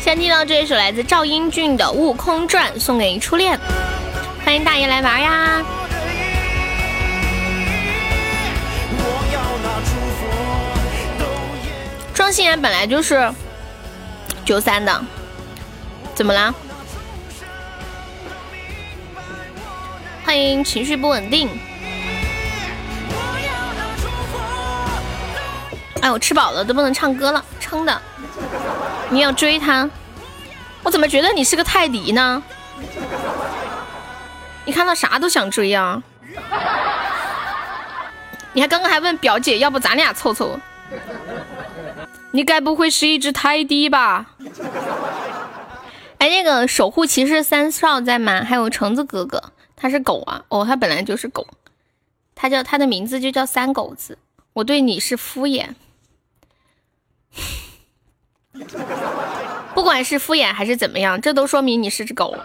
[0.00, 3.56] 先听到这一首来自赵英俊的《悟空传》，送给初恋。
[4.44, 5.62] 欢迎大爷来玩呀！
[12.12, 13.32] 庄心妍本来就是
[14.44, 15.04] 九三的，
[16.14, 16.52] 怎么啦？
[20.24, 21.48] 欢迎情绪不稳定。
[26.02, 28.00] 哎，我吃饱了都不能唱歌了，撑的。
[29.10, 29.88] 你要追他？
[30.82, 32.42] 我怎么觉得你是个泰迪呢？
[34.70, 36.00] 你看到啥都想追啊？
[38.54, 40.60] 你还刚刚还问表姐，要不咱俩凑凑？
[42.30, 44.26] 你该不会是一只泰迪吧？
[46.18, 48.44] 哎，那个守护骑士三少在吗？
[48.44, 49.42] 还有橙子哥哥，
[49.74, 50.44] 他是狗啊？
[50.50, 51.44] 哦，他本来就是狗，
[52.36, 54.18] 他叫他的名字就叫三狗子。
[54.52, 55.70] 我对你是敷衍，
[59.74, 62.36] 不管是敷衍还是怎么样，这都说明你是只狗。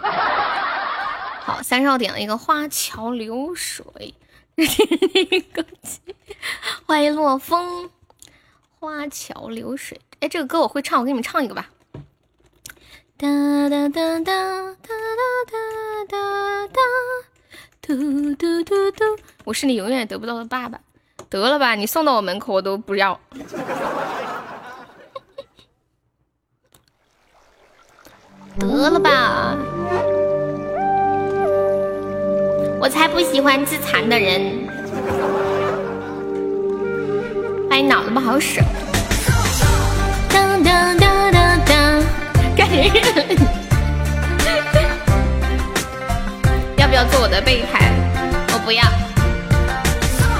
[1.46, 4.14] 好，三少点了一个花桥流水，
[6.84, 7.88] 欢迎洛风。
[8.80, 11.70] 花桥流水，哎，这个歌我会唱，我给你们唱一个吧。
[13.16, 13.28] 哒
[13.68, 14.88] 哒哒哒哒
[15.46, 15.54] 哒
[16.08, 16.80] 哒哒，
[17.80, 17.94] 嘟
[18.34, 19.04] 嘟嘟嘟，
[19.44, 20.80] 我是你永远得不到的爸爸。
[21.30, 23.20] 得了吧，你送到我门口我都不要。
[28.58, 29.56] 得了吧。
[32.86, 34.40] 我才不喜欢自残的人，
[37.68, 38.60] 欢迎脑子不好使。
[40.30, 42.00] 噔噔噔噔噔，
[42.56, 42.68] 干！
[46.76, 47.90] 要不要做我的备胎？
[48.52, 48.84] 我不要。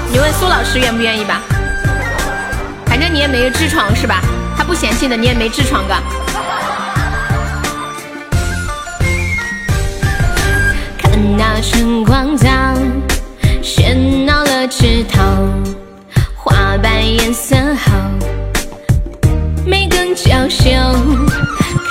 [0.09, 1.41] 你问苏老师愿不愿意吧，
[2.85, 4.21] 反正你也没痔疮是吧？
[4.57, 6.01] 他不嫌弃的，你也没痔疮吧？
[11.59, 12.47] 那春光早，
[13.63, 15.19] 喧闹了枝头，
[16.35, 17.93] 花瓣颜色好，
[19.65, 20.69] 每根娇羞。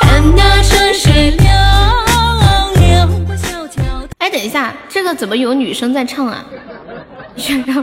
[0.00, 1.48] 看那春水流
[2.76, 3.26] 流。
[4.18, 6.44] 哎，等一下，这个怎么有女生在唱啊？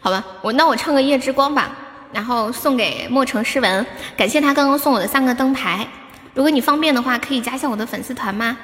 [0.00, 1.70] 好吧，我那我唱个夜之光吧，
[2.12, 3.86] 然后送给莫城诗文，
[4.16, 5.86] 感谢他刚刚送我的三个灯牌。
[6.34, 8.56] 如果你方便的话，可以加一下我的粉丝团吗？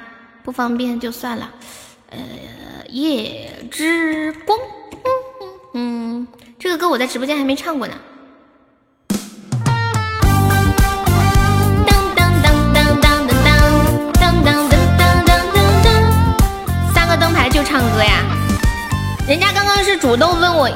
[0.43, 1.49] 不方便就算了。
[2.09, 2.17] 呃，
[2.89, 4.59] 夜之光，
[5.73, 6.27] 嗯，
[6.59, 7.93] 这个歌我在直播间还没唱过呢。
[11.85, 15.29] 当当当当当当当当当当当当
[15.83, 18.23] 当，三个灯牌就唱歌呀？
[19.27, 20.69] 人家刚刚是主动问我。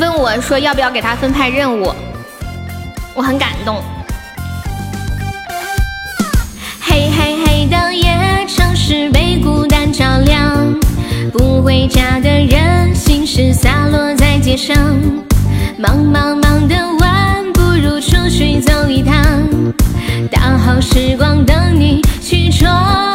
[0.00, 1.94] 问我说要不要给他分派任务，
[3.14, 3.80] 我很感动。
[8.86, 10.78] 是，被孤单照亮，
[11.32, 14.76] 不回家的人心事洒落在街上。
[15.78, 19.14] 忙忙忙的晚，不如出去走一趟，
[20.30, 23.13] 大好时光等你去闯。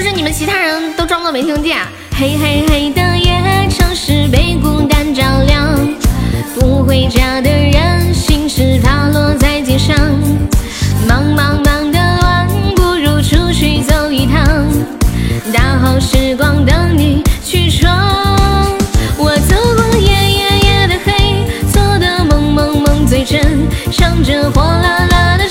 [0.00, 1.76] 就是你们其他人都装作没听见。
[2.16, 5.76] 黑黑黑的夜，城市被孤单照亮，
[6.58, 9.94] 不回家的人心事洒落在街上。
[11.06, 14.66] 忙忙忙的乱，不如出去走一趟，
[15.52, 17.22] 大好时光等你。
[17.44, 17.94] 去闯，
[19.18, 25.46] 我走过夜夜夜的黑，做的梦梦梦最真，唱着火辣辣的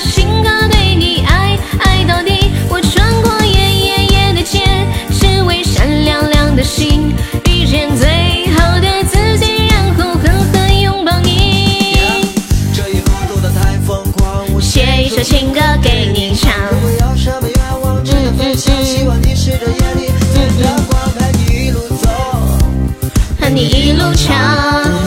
[23.60, 24.34] 一路唱，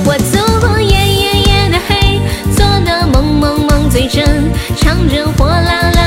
[0.06, 2.20] 我走过夜夜夜的黑，
[2.56, 6.03] 做的梦梦梦最真，唱着火辣辣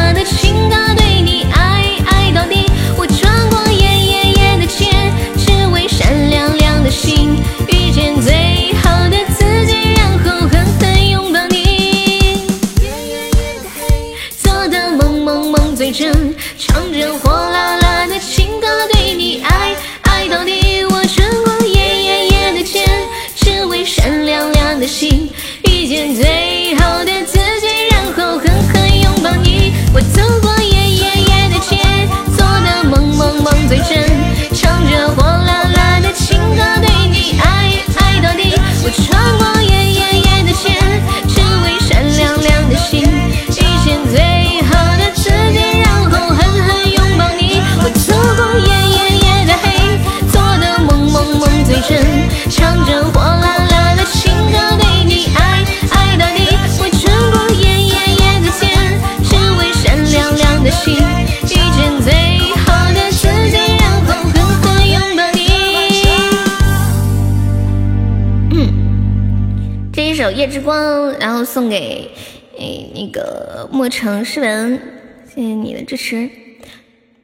[70.36, 70.78] 夜之光》，
[71.18, 72.10] 然后送给
[72.58, 74.78] 诶那个墨城诗文，
[75.26, 76.28] 谢谢你的支持。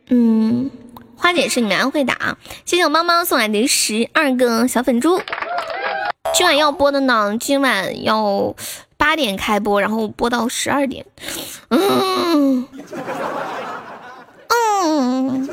[0.08, 0.70] 嗯，
[1.14, 5.20] 花姐是你们安徽的啊，谢谢我猫猫送来的十二个小粉猪。
[6.32, 8.54] 今晚要播的呢，今晚要
[8.96, 11.04] 八点开播，然后播到十二点。
[11.68, 12.66] 嗯
[14.54, 15.48] 嗯。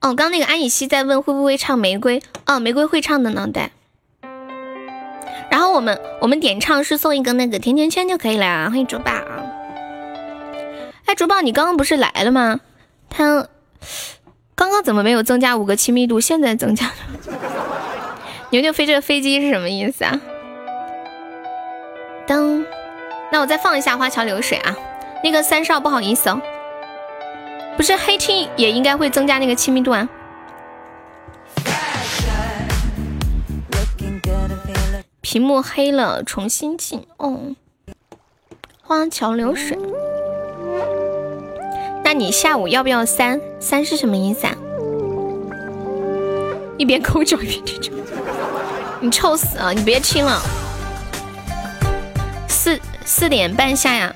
[0.00, 3.70] 哦，刚那个安以熙在问会不会唱《玫瑰》，哦，《玫瑰》会唱的呢，对。
[5.52, 8.70] 然后我们我们点唱是送一个那个甜甜圈就可以了啊。
[8.70, 9.44] 欢迎竹宝啊，
[11.04, 12.60] 哎，竹宝，你刚刚不是来了吗？
[13.10, 13.46] 他
[14.54, 16.18] 刚刚怎么没有增加五个亲密度？
[16.18, 16.94] 现在增加了。
[18.48, 20.18] 牛牛飞这个飞机是什么意思啊？
[22.26, 22.64] 噔，
[23.30, 24.74] 那我再放一下花桥流水啊。
[25.22, 26.40] 那个三少不好意思哦。
[27.76, 30.08] 不是黑青也应该会增加那个亲密度啊。
[35.32, 37.06] 屏幕黑了，重新进。
[37.16, 37.54] 哦，
[38.82, 39.78] 花桥流水。
[42.04, 44.54] 那你下午要不要三三是什么意思啊？
[46.76, 47.90] 一边抠脚一边听着，
[49.00, 49.72] 你臭死啊！
[49.72, 50.38] 你别亲了。
[52.46, 54.14] 四四点半下呀，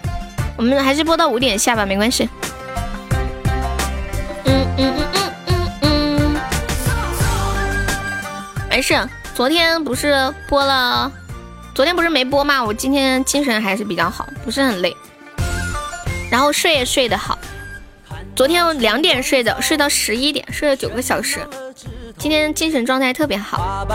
[0.59, 2.29] 我们还是播到五点下吧，没关系。
[4.45, 5.07] 嗯嗯嗯
[5.47, 6.37] 嗯嗯嗯，
[8.69, 8.95] 没事。
[9.37, 11.13] 昨天不是播了，
[11.75, 12.65] 昨天不是没播吗？
[12.65, 14.97] 我今天精神还是比较好，不是很累，
[16.31, 17.39] 然后睡也睡得好。
[18.35, 21.47] 昨天两点睡的，睡到十一点，睡了九个小时。
[22.17, 23.87] 今天精神状态特别好。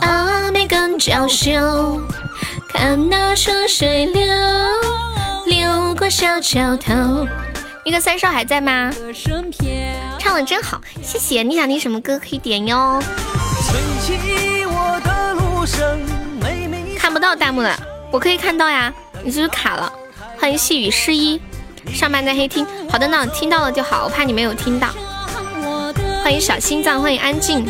[0.00, 2.00] 阿妹更娇羞，
[2.70, 4.24] 看那春水流，
[5.44, 7.28] 流过小桥头。
[7.84, 8.90] 一个三少还在吗？
[10.22, 11.42] 唱的真好，谢谢。
[11.42, 13.02] 你想听什么歌可以点哟。
[16.96, 17.76] 看不到弹幕了，
[18.12, 18.94] 我可以看到呀。
[19.24, 19.92] 你是不是卡了？
[20.38, 21.40] 欢迎细雨诗一，
[21.92, 22.64] 上班在黑听。
[22.88, 24.90] 好的呢，听到了就好，我怕你没有听到。
[26.22, 27.66] 欢迎小心脏，欢迎安静。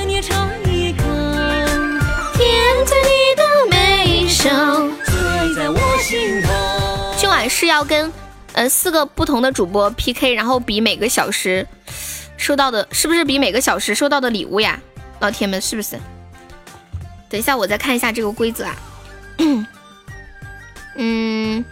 [7.16, 8.12] 今晚是要跟。
[8.55, 11.66] 呃，四个不同的主播 PK，然后比每个小时
[12.43, 14.77] 收到的，是不是比每个小时收到的礼物呀？
[15.20, 15.97] 老铁们，是不是？
[17.31, 18.77] 等一下，我再看一下这个规则啊。
[20.98, 21.64] 嗯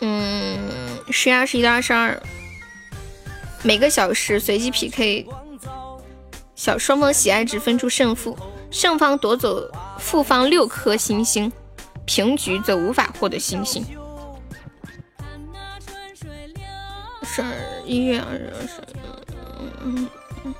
[0.00, 0.60] 嗯，
[1.10, 2.22] 十一、二十一到二十二，
[3.62, 5.26] 每个小时随机 PK，
[6.54, 8.38] 小双方喜爱值分出胜负，
[8.70, 9.66] 胜方夺走
[9.98, 11.50] 负方六颗星星。
[12.04, 13.82] 平局则无法获得星星。
[17.38, 17.52] 十二
[17.86, 18.90] 一月二十二，
[19.84, 20.08] 嗯
[20.44, 20.54] 嗯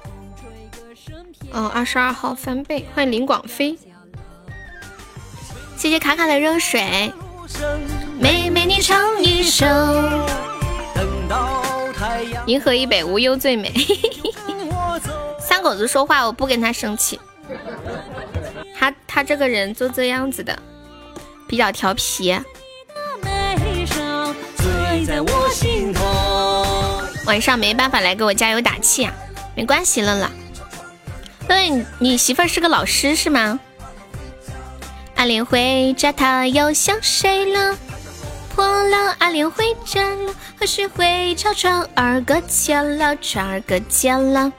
[1.50, 3.76] 哦，二十二号翻倍，欢迎林广飞，
[5.76, 7.12] 谢谢卡卡的热水。
[8.20, 9.66] 妹妹，你唱一首。
[12.46, 13.74] 银河以北，无忧最美。
[15.40, 17.18] 三狗子说话，我不跟他生气。
[18.78, 20.56] 他他这个人就这样子的。
[21.48, 22.32] 比较调皮，
[27.28, 29.12] 晚上没办法来给我加油打气啊，
[29.55, 30.30] 没关系乐乐。
[31.46, 33.60] 乐，你媳妇儿是个老师是吗？
[35.14, 37.76] 阿莲回家，他又想谁了？
[38.55, 43.14] 破了，阿莲回家了，何时会敲窗儿搁浅了？
[43.16, 44.50] 窗儿搁浅了。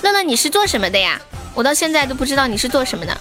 [0.00, 1.20] 乐乐，你是做什么的呀？
[1.54, 3.14] 我到现在都不知道你是做什么的。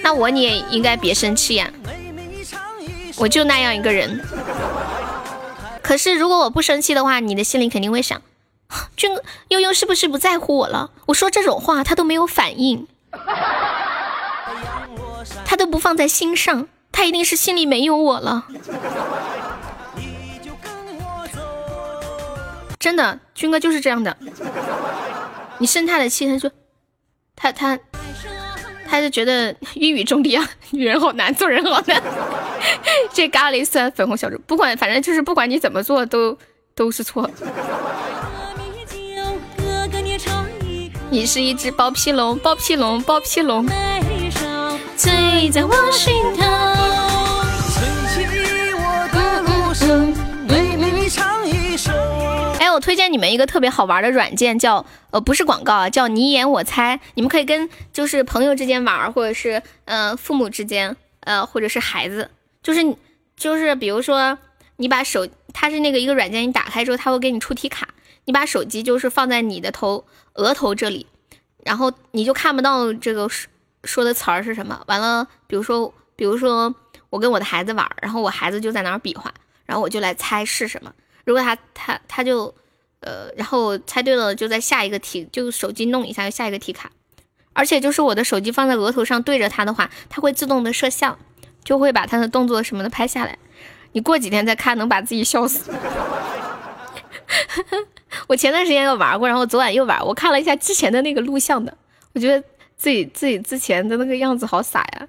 [0.00, 1.68] 那我你也应该别生气呀，
[3.16, 4.24] 我就那样一个人。
[5.86, 8.20] 可是如果我不生气的话，你的心里肯定会想，
[8.96, 10.90] 俊哥悠悠是不是不在乎我了？
[11.06, 12.88] 我说这种话他都没有反应，
[15.46, 18.46] 他都不放在心上，他一定是心里没有我了。
[22.80, 24.16] 真的，军哥就是这样的。
[25.58, 26.50] 你生他的气，他说
[27.36, 27.78] 他他。
[28.88, 32.02] 他就觉得一语中的啊， 女人好难，做人好难。
[33.12, 36.36] 这咖喱酸粉红小猪，不管反正就是不管你怎么做都
[36.74, 37.30] 都是错。
[41.08, 43.66] 你是一只包皮龙，包皮龙，包皮龙。
[44.96, 46.44] 醉在我心头。
[49.68, 50.15] 我
[52.76, 57.00] 我推荐你们一个特别好玩的软件，叫呃不是广告啊，叫你演我猜。
[57.14, 62.30] 你们可以跟就是朋友之间玩，或者是呃父母之间，呃或者是孩子，
[62.62, 62.96] 就是
[63.34, 64.36] 就是比如说
[64.76, 67.88] 你把手，它是那个一个软件，你打开之后它会给你出题卡，
[68.26, 70.04] 你把手机就是放在你的头
[70.34, 71.06] 额头这里，
[71.64, 73.50] 然后你就看不到这个说
[73.84, 74.82] 说的词儿是什么。
[74.86, 76.74] 完了，比如说比如说
[77.08, 79.32] 我跟我的孩子玩，然后我孩子就在那儿比划，
[79.64, 80.92] 然后我就来猜是什么。
[81.24, 82.54] 如果他他他就。
[83.06, 86.90] 呃，然后猜对了，就在下一个题，就手机弄一下，下一个题卡。
[87.52, 91.16] 而且就是我的手机放在额头上对着它的话，它会自动的摄像，
[91.64, 93.38] 就会把它的动作什么的拍下来。
[93.92, 95.70] 你过几天再看，能把自己笑死。
[98.26, 101.78] 我前段时间又玩过，然后昨晚又玩，我看了一下之前的那个录像的，
[102.12, 102.44] 我觉得
[102.76, 105.08] 自己自己之前的那个样子好傻呀。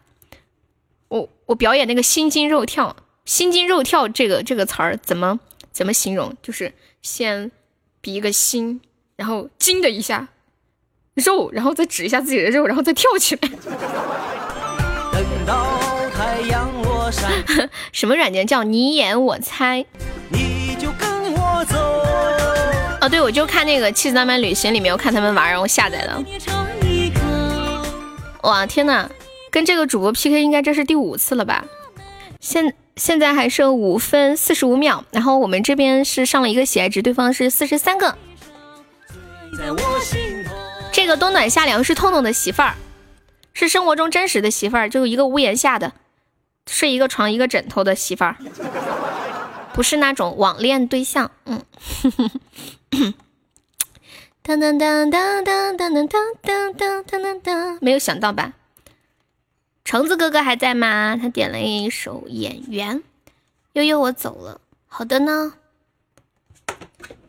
[1.07, 2.95] 我我表演那个心惊肉跳，
[3.25, 5.39] 心惊肉跳这个这个词儿怎么
[5.71, 6.37] 怎么形容？
[6.43, 6.71] 就是
[7.01, 7.51] 先。
[8.07, 8.79] 比一个心，
[9.17, 10.29] 然后惊的一下，
[11.15, 13.49] 肉，然后再指一下自己的肉，然后再跳起来。
[15.11, 15.77] 等到
[16.15, 17.11] 太阳落
[17.91, 19.85] 什么软件叫你演我猜？
[23.01, 26.23] 哦，对，我就看那个《妻子浪漫旅行》里面，我看他们玩，然后下载的。
[28.43, 29.09] 哇，天呐，
[29.51, 31.65] 跟这个主播 PK 应该这是第五次了吧？
[32.39, 38.17] 现现在还剩五分四十五秒，然后我们这边是上了一个喜爱值，对方是四十三个。
[40.91, 42.75] 这个冬暖夏凉是痛痛的媳妇儿，
[43.53, 45.93] 是生活中真实的媳妇儿，就一个屋檐下的，
[46.67, 48.35] 睡一个床一个枕头的媳妇儿，
[49.73, 51.29] 不是那种网恋对象。
[51.45, 51.61] 嗯，
[54.41, 56.07] 当当当当当当当
[56.73, 58.53] 当当当当，没有想到吧？
[59.87, 61.15] 橙子哥哥还在吗？
[61.15, 62.97] 他点了一首《演员》，
[63.71, 64.59] 悠悠我走了。
[64.85, 65.53] 好的呢。
[66.65, 66.75] 哒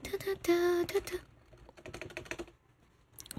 [0.03, 1.19] 哒哒哒哒。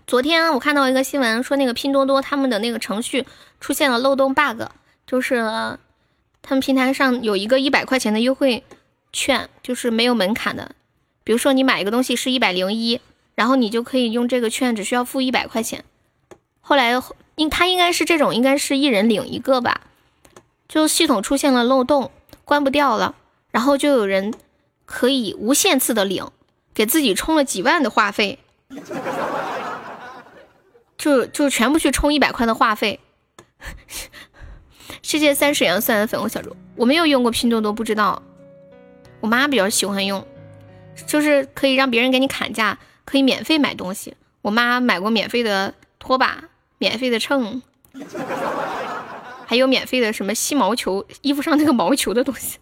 [0.08, 3.26] 昨天我看到一个新闻，说那个拼多多他们的那个程序
[3.60, 4.62] 出现了漏洞 bug，
[5.06, 5.36] 就是
[6.42, 8.64] 他们平台上有一个一百块钱的优惠
[9.12, 10.74] 券，就是没有门槛的。
[11.26, 13.02] 比如说你买一个东西是一百零一，
[13.36, 15.84] 然后你就可以用这个券，只需要付一百块钱。
[16.62, 16.94] 后来
[17.40, 19.80] 应他应该是这种，应该是一人领一个吧。
[20.68, 22.12] 就系统出现了漏洞，
[22.44, 23.16] 关不掉了，
[23.50, 24.34] 然后就有人
[24.86, 26.28] 可以无限次的领，
[26.74, 28.40] 给自己充了几万的话费。
[30.98, 33.00] 就就全部去充一百块的话费。
[35.02, 38.22] 谢谢三水杨蒜的粉红小猪，我没有用过拼多多，不知道。
[39.22, 40.28] 我妈比较喜欢用，
[41.08, 44.18] 就是可以让别人给你砍价，可以免费买东西。
[44.42, 46.44] 我妈买过免费的拖把，
[46.80, 47.62] 免费的秤，
[49.46, 52.58] 还有免费的什么吸毛球，衣服上那个毛球的东西。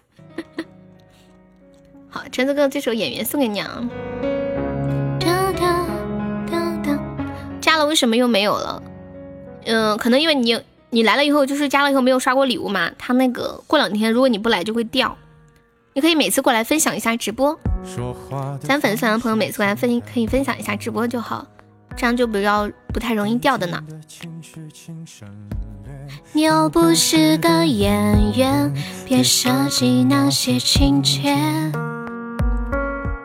[2.09, 3.89] 好，橙子哥这首演员送给你啊。
[7.61, 8.81] 加了为什么又没有了？
[9.65, 12.89] 嗯，可能因为你你来了以后就是加了以后没有刷过礼物嘛。
[12.97, 15.15] 他那个过两天如果你不来就会掉。
[15.93, 17.59] 你可以每次过来分享一下直播，
[18.61, 21.45] 咱粉丝团的朋友每次过来分可以分享一下直播就好，
[21.97, 23.83] 这样就比较不太容易掉的呢。
[26.31, 28.71] 你又不是个演员，
[29.05, 31.35] 别设计那些情节。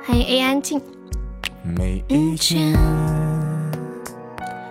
[0.05, 0.81] 欢迎 A 安静。
[1.63, 2.73] 没遇见。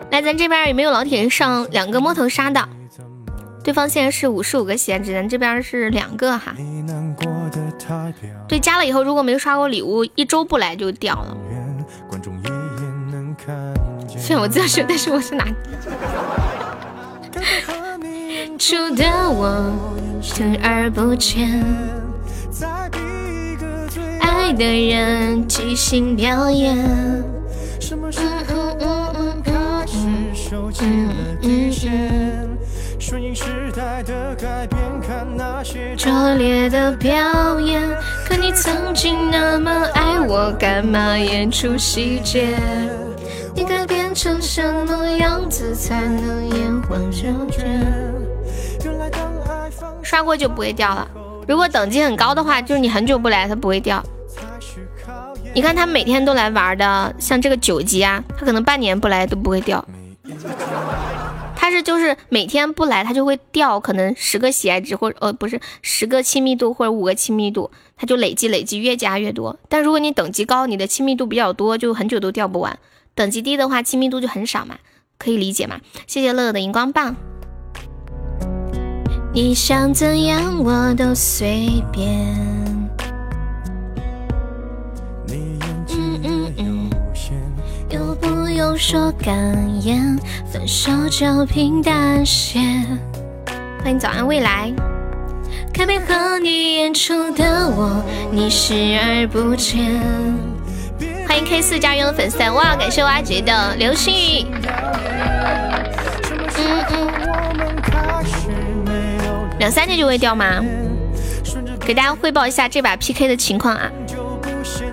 [0.10, 2.68] 来，咱这边有没有老铁上两个摸头杀的？
[3.64, 6.56] 对方现在是五十五个血值，咱这边是两个哈。
[8.48, 11.38] 对，加了以后如果没刷过礼物，一周不来就掉了。
[12.44, 12.52] 虽
[14.36, 15.48] 我知道是但是我是男
[18.96, 19.74] 的我
[20.62, 21.64] 而不见
[24.20, 27.24] 爱的人即兴表演
[35.98, 37.82] 拙劣的表演
[38.26, 42.58] 可你曾经那么爱我干嘛演出细节
[43.54, 47.80] 你该变成什么样子才能延缓纠结？
[50.02, 51.08] 刷过就不会掉了。
[51.48, 54.04] 如果等级很高的话，就是你很久不来，它不会掉。
[55.54, 59.86] 你看他每天都来玩的，像这个九级啊，他可能半年不来都不会掉。
[61.56, 69.58] 他是就是每天不来，他就会掉，可能十个喜爱值或者呃不是十个亲密度或者五个亲密度，他就累积累积越加越多。
[69.68, 72.80] 但如果你等级高，你的亲密度比较多，就很久都掉不完。
[73.14, 74.78] 等级低的话，亲密度就很少嘛，
[75.18, 75.80] 可以理解嘛？
[76.08, 77.16] 谢谢乐乐的荧光棒。
[79.34, 82.52] 你想怎样我都随便。
[87.90, 89.36] 又不用说感
[89.84, 90.18] 言，
[90.50, 92.60] 分手就平淡些。
[93.84, 94.72] 欢迎早安未来，
[95.74, 98.02] 改变和你演出的我，
[98.32, 100.02] 你视而不见。
[101.28, 104.46] 欢迎 K 四家园的粉丝哇，感谢我阿杰的流星雨。
[106.58, 107.08] 嗯嗯。
[109.60, 110.64] 两三天就会掉吗？
[111.86, 113.92] 给大家汇报一下这把 PK 的情况啊。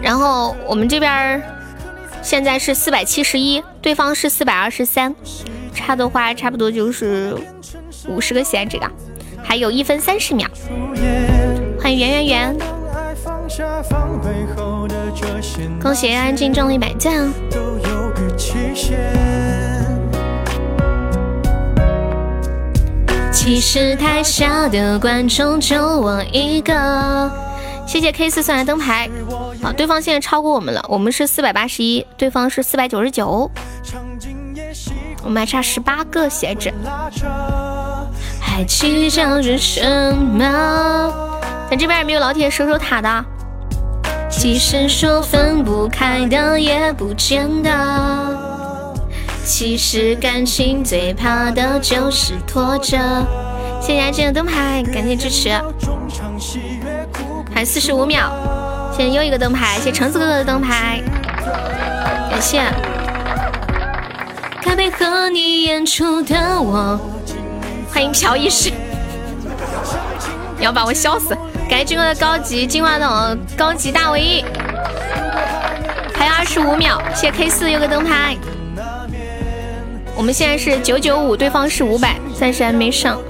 [0.03, 1.43] 然后我们这边。
[2.21, 5.15] 现在是四百七十一，对方是四百二十三，
[5.73, 7.35] 差的话差不多就是
[8.07, 8.91] 五十个血这个，
[9.43, 10.47] 还有一分三十秒。
[11.81, 12.59] 欢迎圆圆圆，
[15.81, 17.28] 恭喜安静中了一百赞。
[23.32, 27.31] 其实台下的观众就我一个。
[27.86, 29.09] 谢谢 K 四送来灯牌，
[29.62, 33.51] 好，对方现在超过我们了，我们是四百八十一，对方是四百九十九，
[35.24, 36.70] 我们还差十八个血值。
[38.39, 41.40] 还计较着什么？
[41.70, 43.24] 咱这边有没有老铁守守塔的。
[44.39, 47.69] 即使说分不开的，也不见得。
[49.44, 52.97] 其实感情最怕的就是拖着。
[53.81, 55.50] 谢谢阿静的灯牌，感谢支持。
[57.52, 58.31] 还四十五秒，
[58.97, 61.02] 谢谢又一个灯牌，谢谢橙子哥哥的灯牌，
[62.31, 62.62] 感谢。
[64.62, 66.97] 该配合你演出的我，
[67.92, 68.70] 欢迎朴医师，
[70.57, 71.36] 你要把我笑死！
[71.69, 74.43] 感谢军哥的高级金话筒，高级大 V，
[76.15, 78.35] 还有二十五秒，谢 K 四又个灯牌。
[80.17, 83.21] 我们现在是九九五，对方是五百，暂时还没上。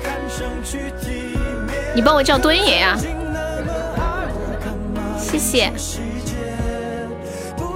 [1.96, 2.96] 你帮我叫墩爷呀，
[5.18, 5.72] 谢谢。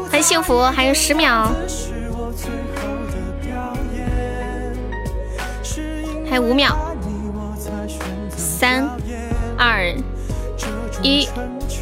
[0.09, 1.51] 欢迎幸福，还有十秒，
[6.31, 6.77] 还有五秒，
[8.37, 8.89] 三
[9.59, 9.93] 二
[11.03, 11.29] 一，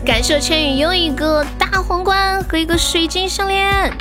[0.05, 3.93] 感谢千羽又一个大皇冠和一个水晶项链。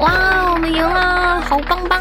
[0.00, 2.00] 哇，我们赢了，好棒棒！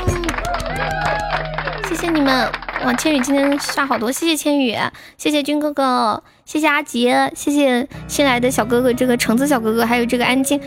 [1.89, 2.49] 谢谢你们，
[2.85, 4.73] 哇，千羽今天刷好多，谢谢千羽，
[5.17, 10.61] 谢谢军哥哥，谢谢阿杰，谢谢新来的小哥哥，这个橙子小哥哥，还有这个安静，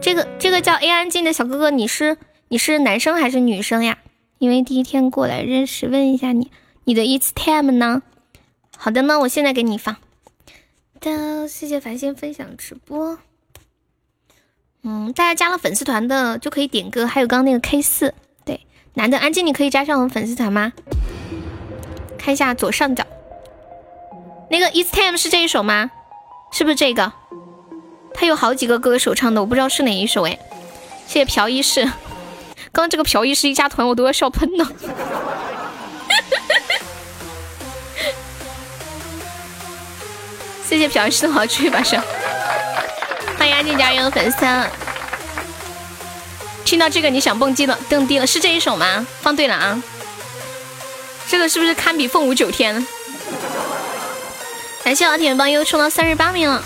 [0.00, 2.16] 这个这个叫 A 安静的小哥哥，你是
[2.48, 3.98] 你是男生还是女生呀？
[4.38, 6.52] 因为第一天过来认识，问一下你，
[6.84, 8.02] 你的 It's time 呢？
[8.78, 9.96] 好的呢，我现在给你放。
[11.02, 13.18] 的，谢谢繁星分享直播。
[14.84, 18.14] 嗯，大家加了粉丝团的就可以点歌，还有刚刚那个 K 四，
[18.44, 18.64] 对，
[18.94, 20.72] 男的安静，你可以加上我们粉丝团吗？
[22.16, 23.04] 看一下左上角，
[24.48, 25.90] 那个 It's Time 是这一首吗？
[26.52, 27.12] 是不是这个？
[28.14, 30.38] 他有好几个歌手唱的，我不知道是哪一首哎。
[31.06, 31.84] 谢谢朴医师，
[32.70, 34.72] 刚刚这个朴医师一加团，我都要笑喷了。
[40.72, 41.98] 谢谢朴医师的好吹把手。
[43.36, 44.38] 欢迎安静家园的粉丝，
[46.64, 49.06] 听到这个你想蹦迪了，蹦迪了，是这一首吗？
[49.20, 49.82] 放对了啊，
[51.28, 52.86] 这个是不是堪比凤舞九天？
[54.82, 56.64] 感谢老铁们帮又冲到三十八名了。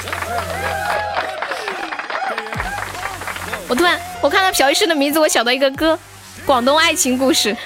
[3.67, 5.99] 我突然我看到朴医师的名字，我想到一个歌，
[6.45, 7.57] 广东爱情故事，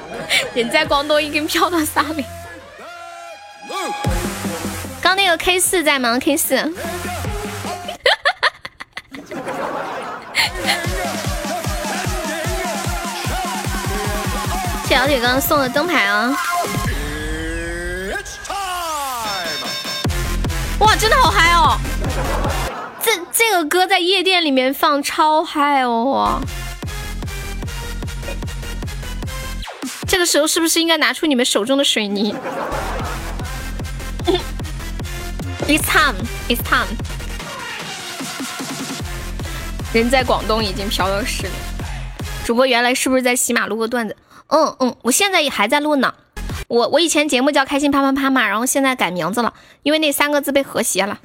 [0.52, 2.22] 人在广东已经飘到沙里。
[5.06, 6.56] 刚那个 K 四在吗？K 四。
[14.88, 16.36] 谢小铁刚刚送的灯牌啊！
[20.80, 21.78] 哇，真的好嗨哦！
[23.00, 26.40] 这这个歌在夜店里面放超嗨哦！
[30.08, 32.34] 这个时候是不是应该拿出你们手中的水泥
[35.66, 36.16] ？It's time,
[36.48, 36.86] it's time。
[39.92, 41.52] 人在广东已经飘到市里。
[42.44, 44.16] 主播原来是不是在喜马录个段子？
[44.48, 46.14] 嗯嗯，我现在也还在录呢。
[46.68, 51.18] 我我以前节目叫开心啪啪啪嘛，然后现在改名字了，因为那三个字被和谐了。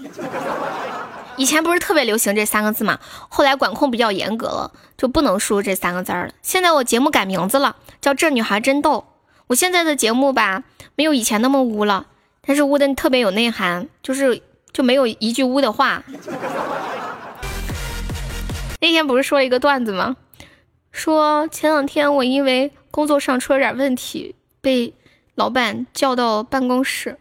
[1.37, 6.29] 以前不是特别流行这三个字嘛，后来管控比较严格了，就不能输这三个字了。
[6.41, 9.05] 现在我节目改名字了，叫这女孩真逗。
[9.47, 10.63] 我现在的节目吧，
[10.95, 12.05] 没有以前那么污了，
[12.51, 14.41] 但是乌灯特别有内涵，就是
[14.73, 16.03] 就没有一句污的话。
[18.81, 20.17] 那天不是说一个段子吗？
[20.91, 24.93] 说前两天我因为工作上出了点问题，被
[25.35, 27.17] 老板叫到办公室。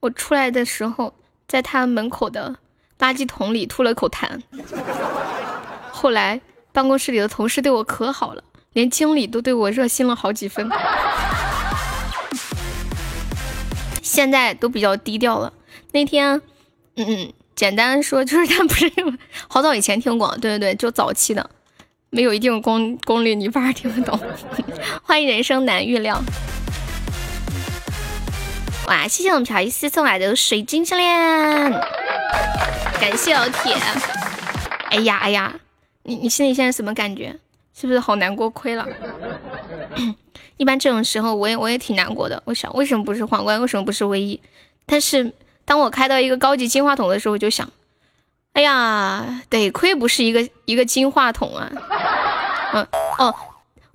[0.00, 1.14] 我出来的时候，
[1.46, 2.56] 在他门口的
[2.98, 4.42] 垃圾桶里吐了口痰。
[5.92, 6.40] 后来
[6.72, 10.68] 办公室里的同事对我可好了，连经理都对我热心了好几分。
[14.04, 15.50] 现在都比较低调了。
[15.92, 16.40] 那天，
[16.96, 18.92] 嗯嗯，简单说就是他不是
[19.48, 21.48] 好早以前听过，对对对，就早期的。
[22.10, 24.20] 没有一定功功力，你反而听不懂。
[25.02, 26.22] 欢迎人生难预料。
[28.86, 31.72] 哇，谢谢我们朴一思送来的水晶项链，
[33.00, 33.74] 感谢老铁。
[34.90, 35.56] 哎呀哎呀，
[36.02, 37.34] 你你心里现在什么感觉？
[37.74, 38.50] 是不是好难过？
[38.50, 38.86] 亏了。
[40.56, 42.42] 一般这种时候，我也我也挺难过的。
[42.46, 43.60] 我想，为什么不是皇冠？
[43.60, 44.40] 为什么不是唯一？
[44.86, 45.32] 但是
[45.64, 47.68] 当我开到一个高级金话筒的时候，我就想。
[48.52, 51.68] 哎呀，得亏不是一个一个金话筒啊！
[52.72, 52.86] 嗯
[53.18, 53.34] 哦，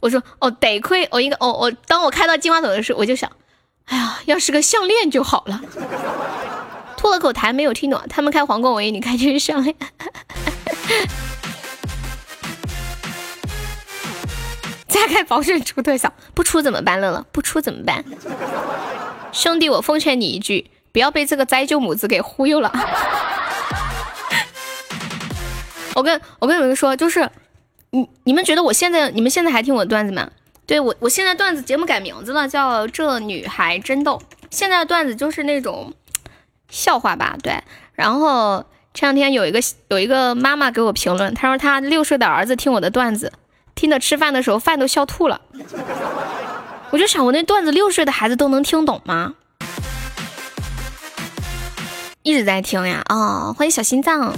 [0.02, 3.32] 我说哦，得亏我一个哦我当我开到金话筒的时候，我就想，
[3.86, 5.62] 哎呀，要是个项链就好了。
[6.98, 8.02] 吐了口痰，没有听懂。
[8.10, 9.74] 他们开皇冠唯一，你开就是项链。
[14.90, 17.00] 再开保证出特效，不出怎么办？
[17.00, 18.04] 乐乐不出怎么办？
[19.32, 22.72] 兄弟，我奉劝你一句，不要被这个灾舅母子给忽悠了。
[25.96, 27.30] 我跟我跟你们说，就是
[27.92, 30.30] 你你们觉得我现在你们现在还听我段子吗？
[30.66, 34.22] 对我我现在段子节目改名字了，叫这女孩真逗。
[34.50, 35.94] 现在的段子就是那种
[36.70, 37.64] 笑话吧，对。
[37.94, 39.60] 然后前两天有一个
[39.90, 43.34] 有一个妈妈给我评论，她说她六岁的儿子听我的段子，
[43.80, 45.40] 听的吃饭的时候饭都笑吐了。
[46.90, 49.36] 我就想，我那段子六岁的孩子都能听懂吗？
[52.22, 54.34] 一直在听呀，哦，欢迎小心脏。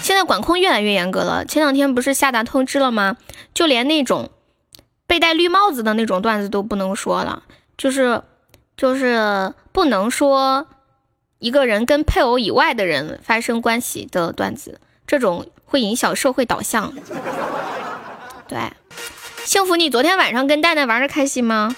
[0.00, 3.18] 现在管控越来越严格了，前两天不是下达通知了吗？
[3.52, 4.30] 就连那种
[5.06, 7.42] 被戴绿帽子的那种段子都不能说了，
[7.76, 8.22] 就是
[8.78, 10.66] 就是不能说
[11.38, 16.94] 一个人跟配偶以外的人发生关系的段子，这种会影响社会导向。
[18.48, 18.58] 对。
[19.44, 21.74] 幸福，你昨天晚上跟蛋蛋玩的开心吗？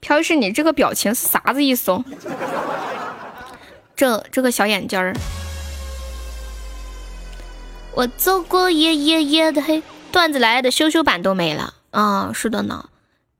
[0.00, 2.04] 朴医师，你这个表情是啥子意思哦？
[3.94, 5.14] 这这个小眼睛儿，
[7.92, 12.32] 我走过夜夜夜的黑，段子来的羞羞版都没了啊！
[12.32, 12.88] 是的呢，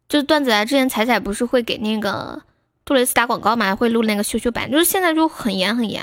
[0.08, 2.42] 就段子来之前，彩彩不是会给那个
[2.84, 3.74] 杜蕾斯打广告吗？
[3.74, 6.02] 会录那个羞羞版，就是现在就很严很严。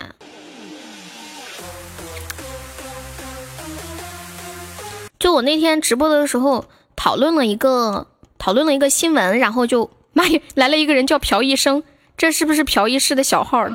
[5.20, 6.66] 就我那天直播的时候。
[7.00, 8.08] 讨论了一个
[8.40, 11.84] 讨论了一个新闻，然后就妈 呀来了一个人叫朴医生，
[12.18, 13.68] 这是不是朴医师的小号？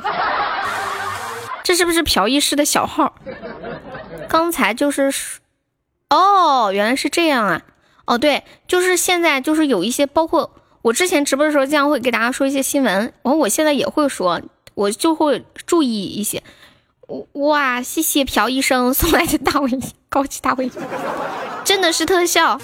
[1.63, 3.15] 这是不是朴医师的小号？
[4.29, 5.13] 刚才就是
[6.11, 7.63] 哦，原来是这样啊！
[8.07, 10.51] 哦对，就是现在就是有一些，包括
[10.83, 14.43] 我之前直播的时候，经常会给大家说一些新闻，完我现在也会说，
[14.75, 16.43] 我就会注意一些。
[17.33, 19.71] 哇，谢谢朴医生送来的大卫
[20.09, 20.71] 高级大卫，
[21.65, 22.61] 真的是特效。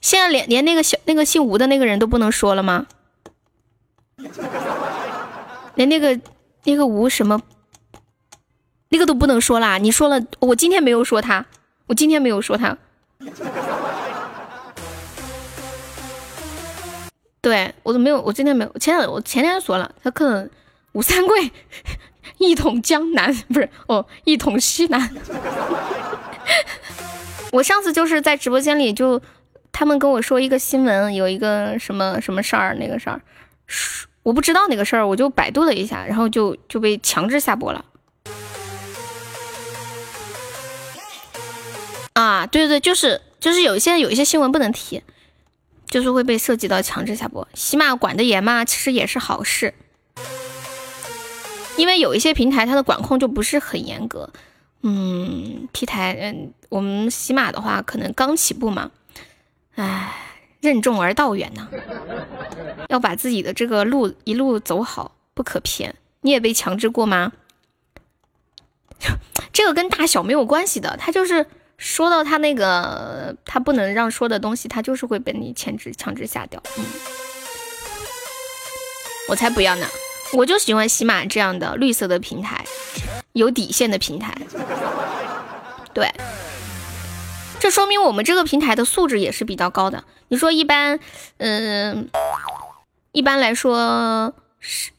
[0.00, 2.86] 现在连连那个小那个姓吴的那个人都不能说了吗？
[5.74, 6.18] 连那个
[6.64, 7.40] 那个吴什么
[8.88, 9.78] 那个都不能说啦？
[9.78, 11.46] 你说了，我今天没有说他，
[11.86, 12.76] 我今天没有说他。
[17.40, 20.50] 对我都没有，我今天没有，前天我前天说了，他可能
[20.92, 21.50] 吴三桂
[22.38, 25.14] 一统江南，不是哦，一统西南。
[27.52, 29.20] 我上次就是在直播间里就。
[29.74, 33.22] 他们跟我说一个新闻，有一个什么什么事儿，那个事儿，
[34.22, 37.82] 我不知道那个事儿，我就百度了一下，然后就就被强制下播了。
[42.12, 45.02] 啊，对对对，就是就是有一些有一些新闻不能提，
[45.86, 47.48] 就是会被涉及到强制下播。
[47.54, 49.72] 起码管的严嘛，其实也是好事，
[51.82, 54.30] 因为有一些平台它的管控就不是很严格。
[54.82, 58.92] 嗯，P 台，嗯，我们喜马的话可能刚起步嘛。
[59.74, 60.14] 唉，
[60.60, 61.68] 任重而道远呢，
[62.88, 65.92] 要把自己的这个路一路走好，不可偏。
[66.20, 67.32] 你也被强制过吗？
[69.52, 71.44] 这个跟大小没有关系的，他就是
[71.78, 76.62] 说到他那个他不能让说的东西，他就是会被你强制强制下掉。
[76.78, 76.84] 嗯，
[79.28, 79.86] 我才不要呢，
[80.32, 82.64] 我就喜欢喜马这样的绿色的平台，
[83.32, 84.34] 有底线的平台。
[85.92, 86.10] 对。
[87.60, 90.02] 这说明我们这个平台的素质也是比较高的。
[90.26, 90.98] 你说一般，
[91.36, 92.08] 嗯，
[93.12, 94.90] 一般来说，什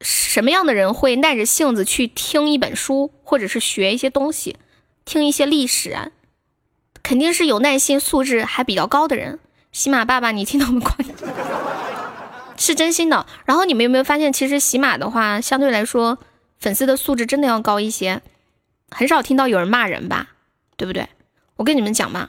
[0.00, 4.56] 什么样的人会耐着性子去听一本书，或者是学一些东西，
[5.04, 6.08] 听一些历史啊？
[7.04, 9.38] 肯定是有耐心、素质还比较高的人。
[9.70, 10.82] 喜马爸爸，你听到没？
[12.58, 13.24] 是真心的。
[13.46, 16.18] 然后你们有没有发现，其实喜马的话，相对来说，
[16.58, 18.20] 粉丝的素质真的要高一些，
[18.90, 20.26] 很少听到有人骂人吧？
[20.76, 21.08] 对不对？
[21.56, 22.28] 我跟你们讲嘛，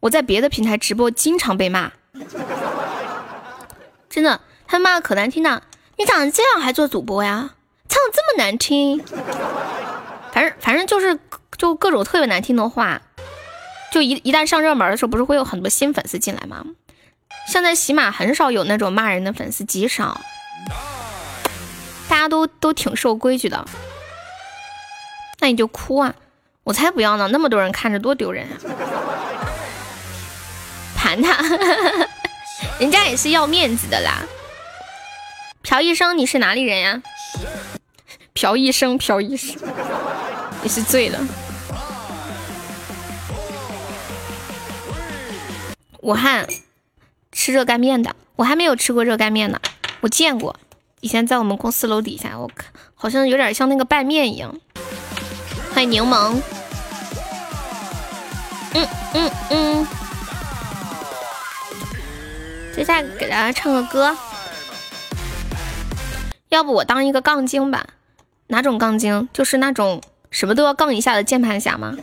[0.00, 1.92] 我在别的平台直播经常被骂，
[4.10, 5.62] 真的，他骂的可难听了。
[5.96, 7.50] 你长这样还做主播呀？
[7.88, 9.02] 唱这么难听，
[10.32, 11.18] 反正反正就是
[11.56, 13.00] 就各种特别难听的话，
[13.90, 16.64] 就一一旦上热门的时候，不是会有很多新粉丝进来吗？
[17.48, 20.20] 现在喜马很少有那种骂人的粉丝，极少，
[22.06, 23.64] 大家都都挺守规矩的。
[25.40, 26.14] 那你就哭啊！
[26.64, 27.28] 我才不要呢！
[27.32, 28.54] 那么多人看着多丢人啊！
[30.94, 31.42] 盘他，
[32.78, 34.22] 人家也是要面子的啦。
[35.62, 37.02] 朴医生，你是哪里人呀？
[38.34, 39.56] 朴医生，朴医生，
[40.62, 41.18] 你是醉了。
[46.00, 46.46] 武汉
[47.38, 49.60] 吃热干面的，我还没有吃过热干面呢。
[50.00, 50.56] 我见过，
[51.00, 54.52] 以前在我们公司楼底下，我看好像有点像那个拌面一样。
[55.72, 56.42] 欢迎柠檬。
[58.74, 59.86] 嗯嗯嗯，
[62.74, 64.16] 接下来给大家唱个歌，
[66.48, 67.86] 要不我当一个杠精吧？
[68.48, 69.28] 哪种杠精？
[69.32, 70.02] 就是那种
[70.32, 71.96] 什么都要杠一下的键盘侠吗？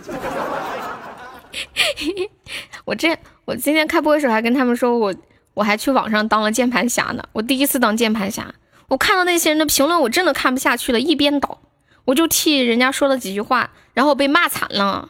[2.85, 5.13] 我这我今天开播的时候还跟他们说，我
[5.53, 7.23] 我还去网上当了键盘侠呢。
[7.33, 8.53] 我第一次当键盘侠，
[8.87, 11.59] 我看到那些人的评论，我真的看不下去了，一边倒，
[12.05, 15.09] 我就替人家说了几句话，然后被骂惨了。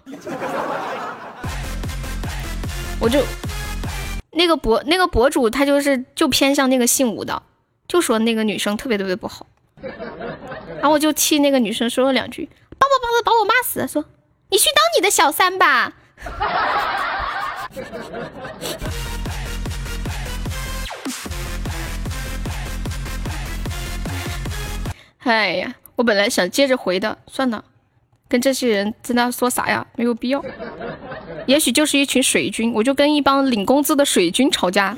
[2.99, 3.21] 我就
[4.31, 7.43] 那个博那个博主，他就是就偏向那个姓吴的，
[7.87, 9.47] 就说那个女生特别特别不好。
[10.77, 14.05] 然后我就替那个女生说了两句，把我把我把我骂死了，说
[14.49, 15.93] 你去当你的小三吧。
[25.25, 27.63] 哎呀，我本来想接着回的，算了，
[28.29, 29.85] 跟这些人在那说啥呀？
[29.95, 30.43] 没有必要。
[31.47, 34.95] 也许就是一群水军，我就跟一帮领工资的水军吵架，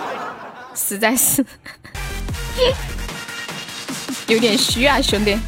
[0.74, 1.44] 实在是
[4.28, 5.38] 有点虚啊，兄弟。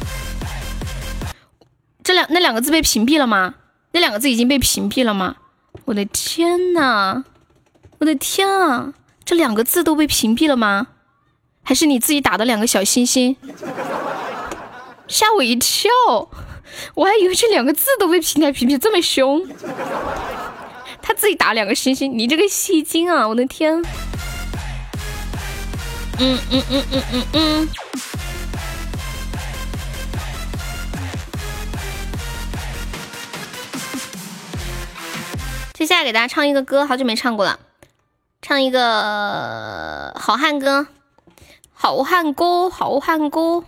[2.03, 3.55] 这两那两个字被屏蔽了吗？
[3.93, 5.35] 那两个字已经被屏蔽了吗？
[5.85, 7.23] 我的天呐！
[7.99, 8.93] 我的天啊！
[9.23, 10.87] 这两个字都被屏蔽了吗？
[11.63, 13.37] 还是你自己打的两个小心心？
[15.07, 15.91] 吓我一跳！
[16.95, 19.47] 我还以为这两个字都被平台屏蔽，这么凶。
[21.01, 23.27] 他自己打两个星星，你这个戏精啊！
[23.27, 23.79] 我的天。
[26.19, 27.69] 嗯嗯嗯嗯嗯嗯。
[35.83, 37.59] 接下来给大家唱一个歌，好久没唱过了，
[38.41, 40.87] 唱一个好汉歌，
[41.73, 43.65] 好汉歌，好汉歌。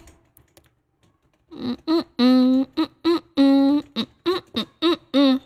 [1.52, 5.42] 嗯嗯嗯嗯嗯嗯嗯嗯嗯嗯嗯，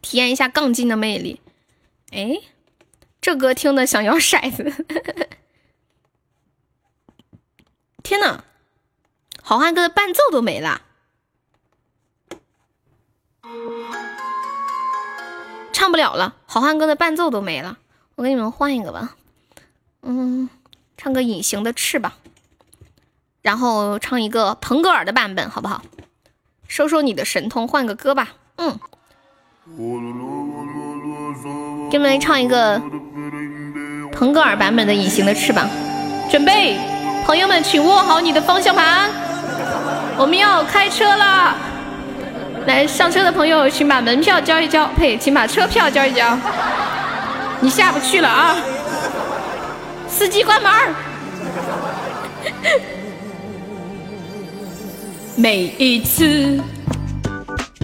[0.00, 1.42] 体验一下杠精的魅力。
[2.12, 2.40] 哎，
[3.20, 4.86] 这歌听的想要骰子。
[8.02, 8.42] 天呐，
[9.42, 10.80] 好汉歌的伴奏都没了，
[15.84, 16.34] 唱不了了。
[16.46, 17.76] 好汉歌的伴奏都没了，
[18.14, 19.10] 我给你们换一个吧。
[20.02, 20.48] 嗯，
[20.96, 22.12] 唱个隐形的翅膀。
[23.42, 25.82] 然后唱一个腾格尔的版本，好不好？
[26.68, 28.28] 收收你的神通，换个歌吧。
[28.56, 28.78] 嗯，
[31.90, 32.80] 给你们唱一个
[34.10, 35.68] 腾格尔版本的《隐形的翅膀》。
[36.30, 36.78] 准备，
[37.26, 39.10] 朋友们，请握好你的方向盘，
[40.16, 41.54] 我们要开车了。
[42.66, 46.36] 来上车的朋友，请把门票交一交，呸，请把车票交一交。
[47.60, 48.56] 你下不去了啊！
[50.08, 50.72] 司机关门。
[55.36, 56.60] 每一次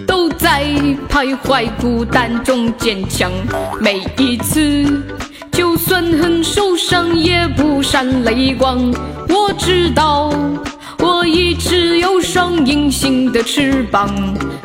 [0.07, 0.62] 都在
[1.09, 3.31] 徘徊孤单中坚强，
[3.81, 5.02] 每一次
[5.53, 8.93] 就算很受伤也不闪泪光。
[9.29, 10.33] 我知道
[10.99, 14.09] 我一直有双隐形的翅膀，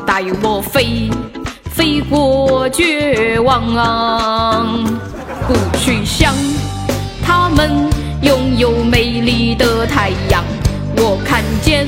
[0.06, 1.10] 带我飞，
[1.72, 3.64] 飞过绝望。
[5.48, 6.34] 不去想
[7.24, 7.88] 他们
[8.22, 10.44] 拥有美丽的太阳，
[10.98, 11.88] 我看见。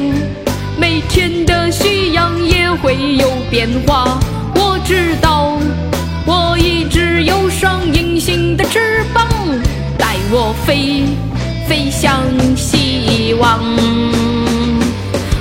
[0.80, 4.20] 每天的夕阳也会有变化，
[4.54, 5.58] 我知道，
[6.30, 9.26] 我一直有双隐形的翅膀，
[9.98, 11.06] 带我飞，
[11.70, 12.22] 飞向
[12.54, 13.64] 希望。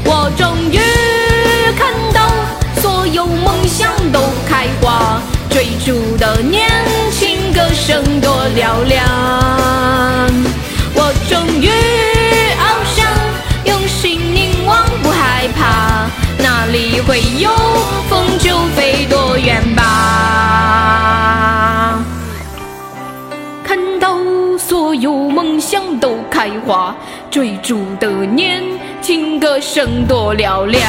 [0.04, 0.78] 我终于
[1.76, 2.30] 看到
[2.80, 6.70] 所有梦想都开花，追逐的年
[7.10, 9.04] 轻歌声多嘹亮。
[10.94, 11.68] 我终于
[12.62, 12.62] 翱
[12.94, 13.04] 翔，
[13.64, 15.48] 用心凝望，不害。
[15.58, 16.06] 怕
[16.38, 17.50] 哪里会有
[18.08, 18.85] 风就飞
[25.98, 26.94] 都开花，
[27.30, 28.62] 追逐的年
[29.00, 30.84] 轻歌声多嘹亮。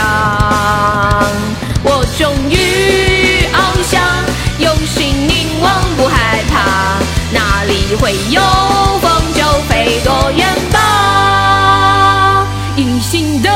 [1.83, 2.55] 我终于
[3.53, 4.01] 翱翔，
[4.59, 6.99] 用心凝望不害怕，
[7.33, 8.41] 哪里会有
[8.99, 12.47] 风就飞多远吧。
[12.77, 13.47] 隐形的。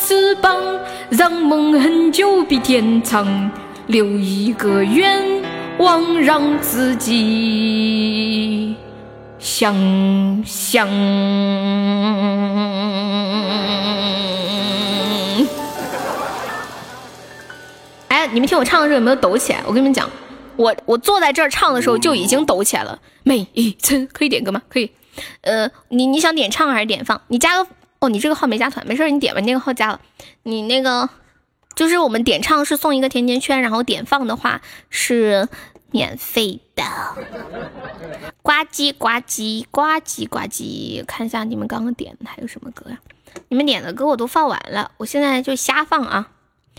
[0.00, 0.56] 翅膀
[1.10, 3.50] 让梦很久比天长，
[3.88, 5.22] 留一个愿
[5.78, 8.74] 望让自己
[9.38, 10.88] 香香。
[18.08, 19.62] 哎，你们听我唱的时候有没有抖起来？
[19.66, 20.10] 我跟你们讲，
[20.56, 22.98] 我我坐在这儿唱的时候就已经抖起来了。
[23.22, 24.60] 每一次可以点歌吗？
[24.68, 24.90] 可以。
[25.42, 27.20] 呃，你你想点唱还是点放？
[27.28, 27.70] 你加个。
[28.00, 30.00] 哦，你这个号没加团，没事你点吧，那个号加了。
[30.44, 31.08] 你那个
[31.74, 35.48] 就是我们点唱是送一个甜甜圈，然后点放的话是
[35.90, 36.82] 免费的。
[38.42, 42.98] 呱唧呱唧呱唧呱唧，看一下你们刚刚点的还有什么歌呀？
[43.48, 46.30] 你们点的歌我都放完了，我现在就瞎放啊！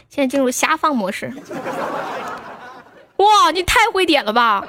[0.09, 1.31] 现在进入瞎放模式。
[3.17, 4.63] 哇，你太会点了吧！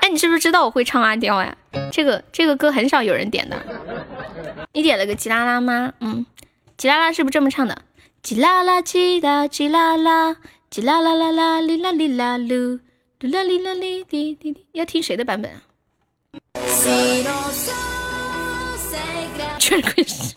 [0.00, 1.56] 哎，你是不是知道我会唱阿刁呀？
[1.92, 3.56] 这个这个歌很少有人点的。
[4.72, 5.92] 你点了个吉拉拉吗？
[6.00, 6.24] 嗯，
[6.76, 7.82] 吉拉拉是不是这么唱的？
[8.22, 10.36] 吉拉拉吉拉吉拉拉，
[10.68, 12.80] 吉啦啦啦啦哩啦哩啦噜，
[13.20, 14.66] 噜啦哩啦哩滴滴滴。
[14.72, 15.62] 要听谁的版本啊？
[19.58, 20.34] 全会是。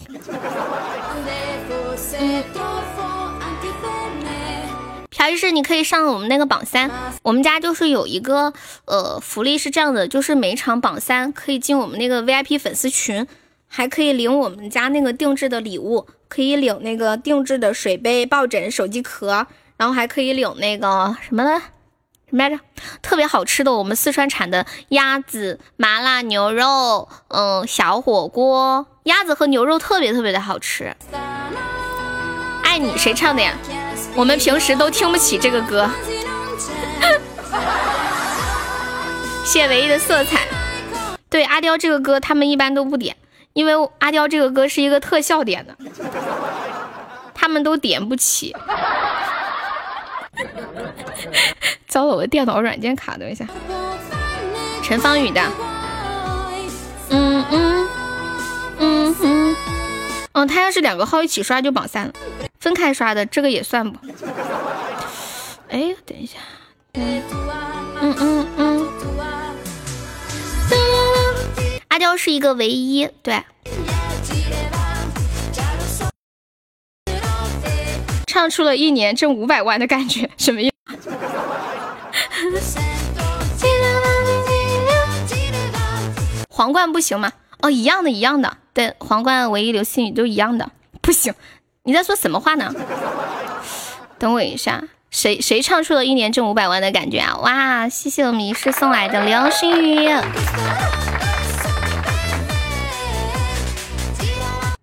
[5.10, 6.90] 朴医师，你可以上我们那个榜三。
[7.24, 8.54] 我们家就是有一个
[8.86, 13.28] 呃福利是这样的，就是每场榜三可以进我们那个 VIP 粉丝群，
[13.68, 19.46] 还可以领我们家那个定制的礼物，可以领那个定制的水杯、抱枕、手机壳，
[19.80, 21.58] 然后还可以领那个什么的，
[22.30, 22.60] 什么来着？
[23.02, 30.94] 特别好吃的，我们四川产的鸭子、麻辣牛肉，嗯，小火锅，鸭子和牛肉特别特别的好吃。
[32.62, 33.54] 爱你谁唱的呀？
[34.16, 35.90] 我们平时都听不起这个歌。
[39.46, 40.46] 谢唯一的色彩。
[41.30, 43.16] 对阿刁这个歌，他们一般都不点，
[43.54, 45.74] 因为阿刁这个歌是一个特效点的，
[47.34, 48.54] 他们都点不起。
[51.88, 53.46] 糟了，我的电脑软件卡，等一下。
[54.84, 55.42] 陈芳宇的。
[57.10, 57.88] 嗯嗯
[58.80, 59.56] 嗯嗯。
[60.34, 62.14] 嗯，他要是两个号一起刷就榜三了，
[62.60, 63.98] 分开刷的这个也算不？
[65.70, 66.38] 哎，等一下，
[66.94, 67.22] 嗯
[68.02, 68.88] 嗯嗯，
[71.90, 73.44] 阿刁是一个唯一，对，
[78.28, 80.69] 唱出了一年挣五百万的感觉，什么意？
[86.50, 87.32] 皇冠不行吗？
[87.62, 88.58] 哦，一样的，一样的。
[88.74, 90.70] 对，皇冠、唯一、流星雨都一样的，
[91.02, 91.34] 不行！
[91.84, 92.74] 你在说什么话呢？
[94.18, 97.38] 等我一下，谁谁唱出了一年挣五百万的感觉啊？
[97.38, 100.04] 哇，谢谢我迷失送来的流星雨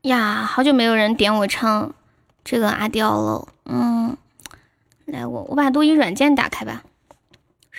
[0.03, 0.49] 呀！
[0.49, 1.93] 好久没有人点我唱
[2.43, 4.17] 这个阿刁了，嗯，
[5.05, 6.83] 来我我把录音软件打开吧，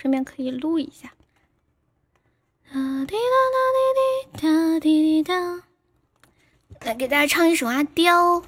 [0.00, 1.12] 顺便可以录一下。
[2.70, 5.64] 哒滴哒哒滴滴哒滴滴哒。
[6.82, 8.44] 来给大家唱一首阿刁。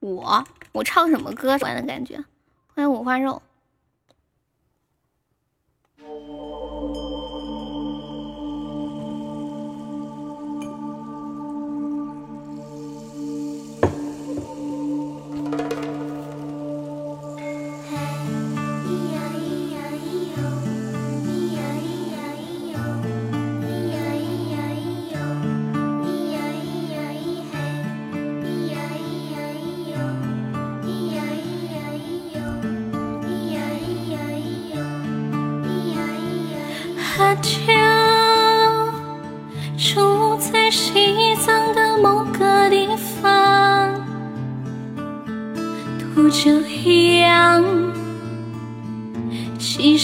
[0.00, 1.56] 我我唱什么歌？
[1.62, 2.22] 玩的感觉。
[2.74, 3.40] 欢迎五花肉。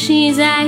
[0.07, 0.65] 栖息在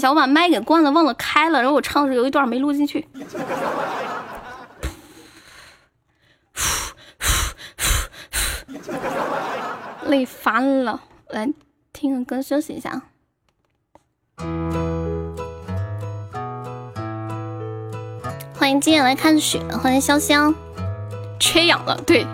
[0.00, 1.60] 一下，我把麦给关了，忘了开了。
[1.60, 3.06] 然后我唱的时候有一段没录进去，
[10.06, 11.02] 累翻了。
[11.28, 11.52] 来
[11.92, 13.02] 听个歌休息一下。
[18.54, 20.54] 欢迎今夜来看雪，欢迎潇湘。
[21.38, 22.26] 缺氧了，对，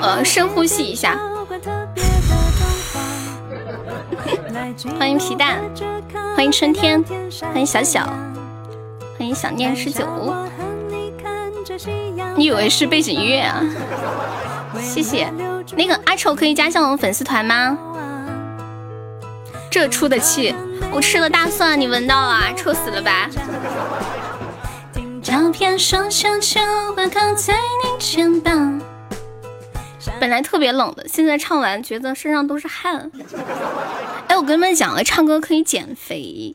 [0.00, 1.20] 呃，深呼吸一下。
[4.84, 5.58] 欢迎皮蛋，
[6.34, 7.02] 欢迎春天，
[7.40, 8.04] 欢迎小小，
[9.18, 10.06] 欢迎想念十九。
[12.36, 13.64] 你以为是背景音乐啊？
[14.78, 15.32] 谢谢。
[15.74, 17.78] 那个阿丑可以加上我们粉丝团吗？
[19.70, 20.54] 这出的气，
[20.92, 22.52] 我吃了大蒜，你闻到了？
[22.54, 23.30] 臭死了吧！
[30.20, 33.10] 本来特别冷的，现在唱完觉得身上都是汗。
[34.46, 36.54] 哎，我跟你们讲了，唱歌可以减肥。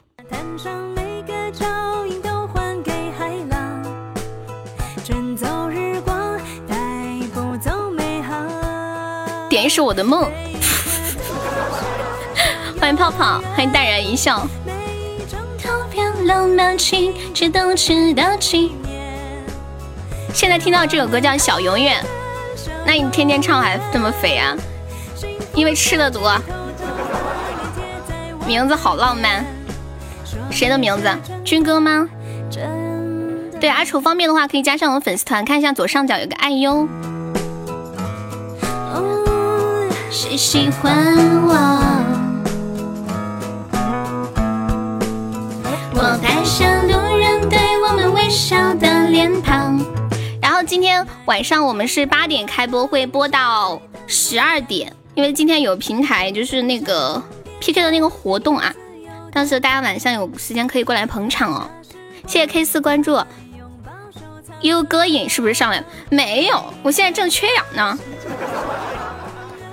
[9.49, 10.23] 点一首我的梦。
[12.79, 14.47] 欢迎泡泡，欢迎淡然一笑。
[20.33, 22.01] 现在听到这首歌叫《小永远》。
[22.85, 24.55] 那你天天唱还这么肥啊？
[25.53, 26.33] 因为吃的多。
[28.51, 29.45] 名字好浪漫，
[30.49, 31.09] 谁的名字？
[31.45, 32.05] 军哥吗？
[33.61, 36.85] 对，阿楚方便的话可以加上我们粉丝团，看一下左上角有个爱哟。
[40.09, 40.93] 谁喜欢
[41.47, 41.53] 我？
[45.93, 47.57] 我太像路人对
[47.87, 49.79] 我们微笑的脸庞。
[50.41, 57.23] 然后今天晚上我们是八点开播，会播到十二点，因为今天有平台，就是那个
[57.61, 58.73] PK 的那个活动啊，
[59.31, 61.69] 到时候大家晚上有时间可以过来捧场哦。
[62.25, 63.23] 谢谢 K 四关注，
[64.61, 65.85] 悠歌影是不是上来了？
[66.09, 67.99] 没有，我现在正缺氧呢，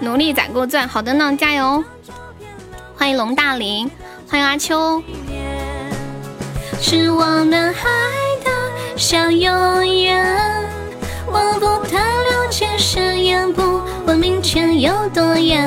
[0.01, 0.87] 努力攒够钻。
[0.87, 1.83] 好的呢，加油！
[2.95, 3.91] 欢迎龙大林，
[4.29, 5.03] 欢迎阿秋。
[6.81, 7.75] 是我们爱
[8.45, 10.63] 的像永远，
[11.27, 15.67] 我不太了解誓言不问明天有多远。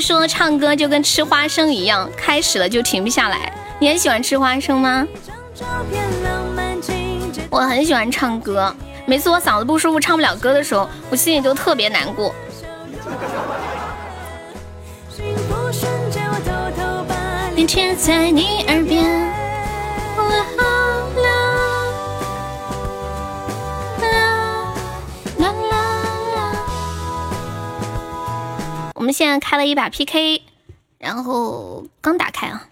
[0.00, 3.52] 说唱歌就跟吃花生一样，开始了就停不下来。
[3.78, 5.06] 你很喜欢吃花生吗？
[7.50, 8.74] 我很喜欢唱歌，
[9.06, 12.34] 每次我嗓子不舒服唱不了歌的时候，我心里都特别难过。
[17.66, 19.04] 贴在你耳边。
[28.98, 30.42] 我们现在开了一把 PK，
[30.98, 32.68] 然后刚打开啊，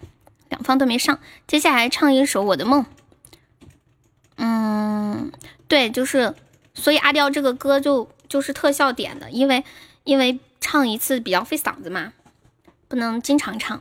[0.49, 1.21] 两方都没上。
[1.47, 2.83] 接下来唱一首《我的梦》。
[4.37, 5.31] 嗯，
[5.69, 6.35] 对，就是，
[6.75, 9.63] 所以阿刁这个歌就就是特效点的，因为
[10.03, 12.13] 因为唱一次比较费嗓子嘛，
[12.89, 13.81] 不能经常唱。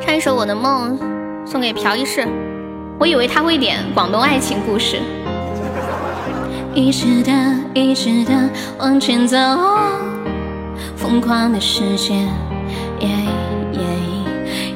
[0.00, 0.98] 唱一首《我的梦》
[1.46, 2.26] 送给朴一世，
[2.98, 5.02] 我以为他会点广东爱情故事。
[6.78, 7.32] 一直的，
[7.74, 8.32] 一直的
[8.78, 9.36] 往前走，
[10.94, 12.14] 疯狂的世界，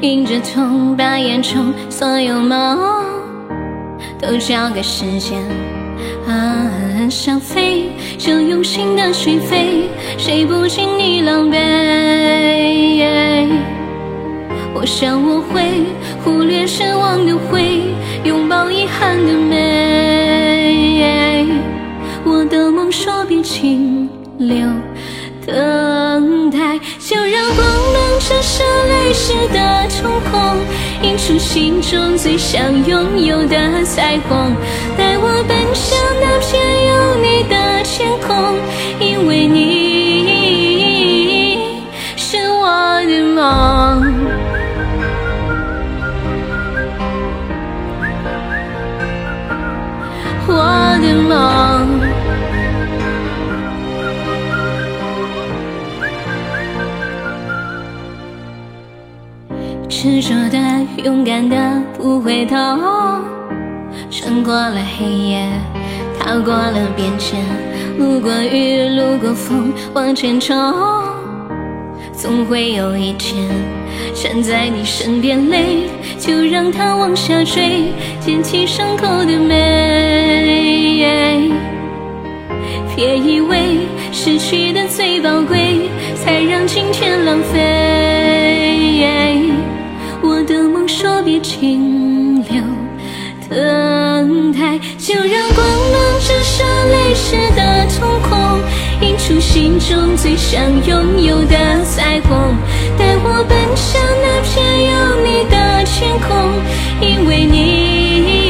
[0.00, 2.76] 迎着痛，把眼中所有梦。
[4.20, 5.40] 都交给时间，
[6.26, 11.56] 啊，想飞就用心的去飞，谁不经意狼狈？
[14.74, 15.84] 我想我会
[16.24, 20.32] 忽略失望的灰，拥抱遗憾的美。
[22.25, 24.57] 我的梦说别停留。
[25.44, 30.57] 等待，就让光芒折射泪湿的瞳孔，
[31.02, 34.55] 映出心中最想拥有的彩虹。
[34.97, 38.57] 带我奔向那片有你的天空，
[39.01, 39.59] 因为你
[42.17, 43.42] 是我的梦，
[60.02, 60.58] 执着的，
[61.05, 61.56] 勇敢的，
[61.97, 62.56] 不回头。
[64.10, 65.48] 穿过了黑夜，
[66.18, 67.39] 踏过了变迁，
[68.00, 70.56] 路过雨，路过风，往前冲。
[72.12, 73.48] 总会有一天，
[74.12, 80.72] 站在你身边，泪就让它往下坠，捡起伤口的美。
[82.97, 88.00] 别以为失去的最宝贵，才让今天浪费。
[90.52, 92.62] 的梦说别停留，
[93.48, 98.60] 等待，就让光芒折射泪湿的瞳孔，
[99.00, 102.55] 映出心中最想拥有的彩虹。
[102.98, 104.52] 带我奔向那片
[104.84, 104.92] 有
[105.24, 105.56] 你的
[105.86, 106.28] 天空，
[107.00, 108.42] 因为你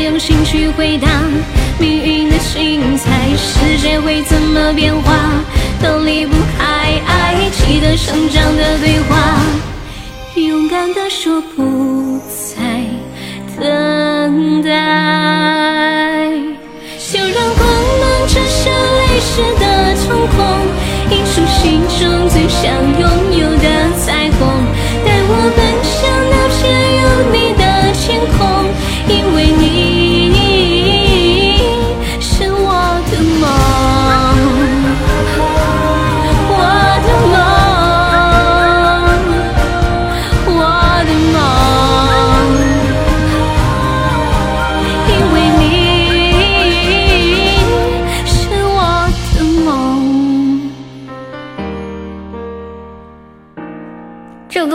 [0.00, 1.08] 用心去回答
[1.78, 3.10] 命运的精彩。
[3.36, 5.14] 世界会怎么变化
[5.82, 9.16] 都离不开爱，记得成长的对话，
[10.34, 12.56] 勇敢的说不再
[13.60, 14.68] 等待。
[17.10, 17.66] 就让光
[18.00, 19.64] 芒折射泪湿的
[20.06, 20.36] 瞳孔，
[21.10, 22.60] 映出心中最想
[23.00, 23.02] 拥
[23.32, 24.38] 有的彩虹。
[25.04, 25.96] 带我奔向
[26.30, 26.62] 那片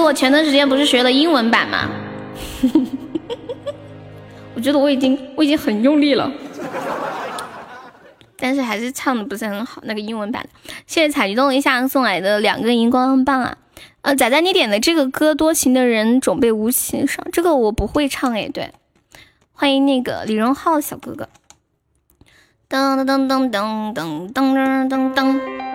[0.04, 1.90] 我前段时间不是学了英文版吗？
[4.54, 6.32] 我觉得我已经我已经很用力了，
[8.38, 9.82] 但是还是唱的不是很好。
[9.86, 10.46] 那个英文版，
[10.86, 13.58] 谢谢采菊动一下送来的两个荧光棒啊！
[14.02, 18.50] 呃，仔仔，你点的这个歌《多情的人总被无情伤》，这个我不会唱哎。
[18.50, 18.72] 对，
[19.54, 21.30] 欢迎那个李荣浩小哥哥。
[22.70, 25.73] 噔噔噔噔噔噔噔噔噔。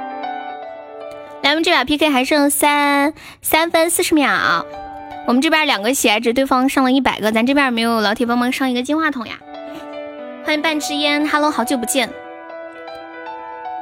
[1.48, 4.66] 来，我们这把 PK 还剩三三分四十秒。
[5.26, 9.38] 我们这边两个喜爱值，对方上了一百个，咱这边没有老铁帮忙上一个金话筒呀？
[10.44, 12.10] 欢迎半支烟，Hello，好久不见。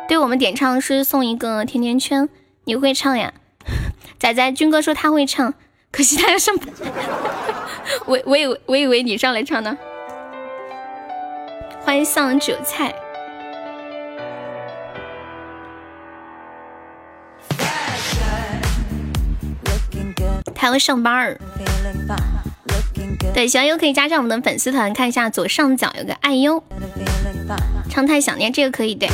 [0.09, 2.28] 对我们点唱是送一个甜甜圈，
[2.67, 3.33] 你会唱呀？
[4.17, 5.53] 仔仔军哥说他会唱，
[5.91, 6.55] 可惜他要上。
[8.07, 9.77] 我我以为我以为你上来唱呢。
[11.81, 12.95] 欢迎上韭菜。
[20.57, 21.39] 他要上班儿。
[23.35, 26.62] 对，小优可以加上我们的粉丝团，看一下左上角有个爱优，
[27.91, 28.94] 唱太想念这个可以。
[28.94, 29.09] 对，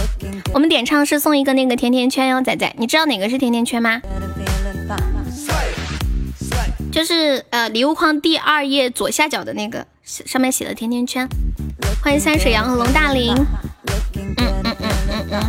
[0.54, 4.00] 我们点唱是送一个那个甜甜圈哟，仔仔，你知道哪个是甜甜圈吗？
[6.92, 11.26] 就是呃礼物框第二页左下角的那个，上面写的甜甜圈。
[12.02, 13.34] 欢迎三水羊和龙大林。
[13.34, 13.46] 嗯
[14.38, 14.74] 嗯嗯
[15.10, 15.42] 嗯嗯。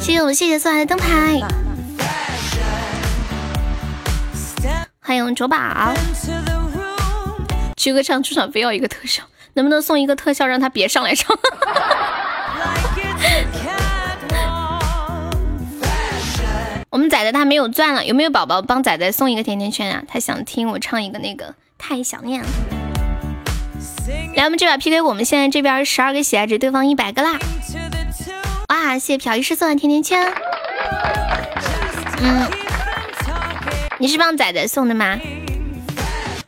[0.00, 1.40] 谢谢我们谢谢送来的灯牌。
[5.04, 5.56] 欢迎卓宝。
[7.76, 9.24] 曲哥唱出场非要一个特效，
[9.54, 11.36] 能不能送一个特效让他别上来唱？
[16.88, 20.04] 我们仔仔他没有钻了，有没有宝宝帮仔仔送一个甜甜圈啊？
[20.06, 22.48] 他想听我唱一个那个太想念了。
[24.36, 27.40] 来，我们这把 PK，我们现在这边十二个喜爱值，对方一百个啦！
[28.68, 30.32] 哇，谢谢朴医师送的甜甜圈。
[32.24, 32.48] 嗯，
[34.02, 35.16] 你是帮仔仔送的吗？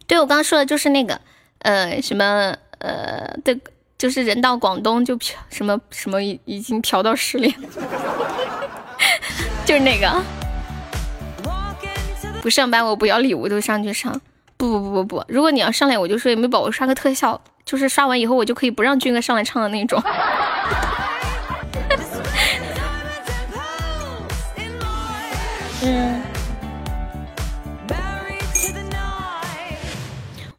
[0.09, 1.21] 对，我刚刚说的就是那个，
[1.61, 3.57] 呃，什么，呃，的，
[3.97, 7.55] 就是人到广东就嫖什么什么已已经嫖到失恋。
[9.65, 10.21] 就是那个，
[12.43, 14.21] 不上班我不要礼物都上去上，
[14.57, 20.03] 不不不不不，如果你要上来，我就说有没有宝宝刷个特效，就是刷完以后我就可以不让军哥上来唱的那种。
[25.87, 26.14] 嗯，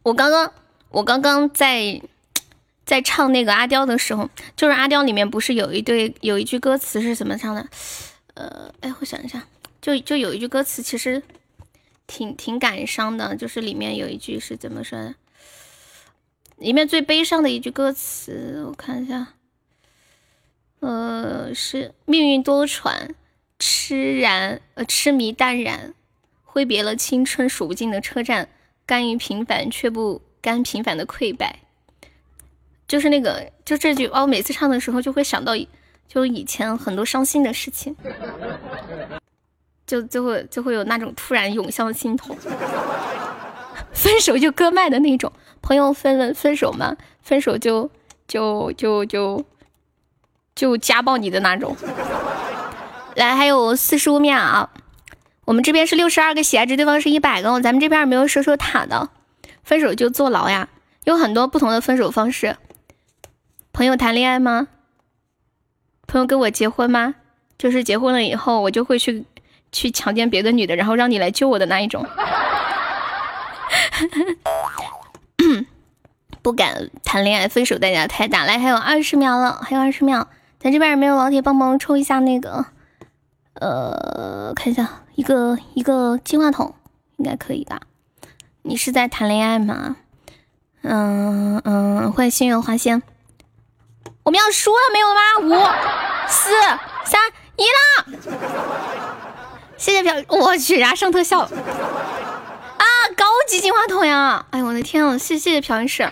[0.06, 0.52] 我刚刚
[0.90, 2.00] 我刚刚在
[2.84, 7.68] 在唱那个阿刁的时候，就是阿刁里面不是有一对有一句歌词是怎么唱的？
[8.34, 9.48] 呃，哎，我想一下，
[9.82, 11.20] 就就有一句歌词，其实
[12.06, 15.16] 挺挺感伤的，就是里面有一句是怎么说的？
[16.58, 19.34] 里面最悲伤的一句歌词，我看一下，
[20.78, 23.10] 呃，是命运多舛，
[23.58, 25.94] 痴然呃痴迷淡然，
[26.44, 28.48] 挥别了青春数不尽的车站，
[28.86, 31.60] 甘于平凡却不甘平凡的溃败，
[32.86, 35.52] 就是那个就这句，我每次唱的时候就会想到。
[36.08, 37.94] 就以前很多伤心的事情，
[39.84, 42.34] 就就会就会有那种突然涌向心头，
[43.92, 45.30] 分手就割脉的那种。
[45.60, 47.90] 朋友分了分手嘛，分手就
[48.28, 49.44] 就就就
[50.54, 51.76] 就家暴你的那种。
[53.16, 54.70] 来，还有四十五秒，
[55.46, 59.08] 我们这边是六十二个喜爱值，对方是一百个，咱们这边没有收收塔的，
[59.62, 60.68] 分手就坐牢呀。
[61.04, 62.56] 有很多不同的分手方式。
[63.72, 64.66] 朋友谈恋爱吗？
[66.08, 67.14] 朋友跟我结婚吗？
[67.56, 69.24] 就是结婚了以后，我就会去
[69.70, 72.04] 去强奸别的女的，然后让你来救我的那一种。
[76.42, 78.44] 不敢谈恋爱，分手代价太大。
[78.44, 80.26] 来，还有二十秒了，还有二十秒，
[80.58, 82.66] 咱这边有没有老铁帮忙抽一下那个？
[83.54, 86.74] 呃，看一下，一个一个金话筒，
[87.16, 87.80] 应该可以吧？
[88.60, 89.96] 你是在谈恋爱吗？
[90.82, 93.02] 嗯嗯，欢迎心愿花仙。
[94.24, 95.20] 我们要输了没有吗？
[95.40, 95.48] 五、
[96.28, 96.50] 四、
[97.06, 97.18] 三、
[97.56, 98.04] 一啦！
[99.78, 101.48] 谢谢表，我去，然后上特效啊！
[103.16, 104.44] 高级金话筒呀！
[104.50, 105.16] 哎呦我的天啊！
[105.16, 106.06] 谢谢朴恩师，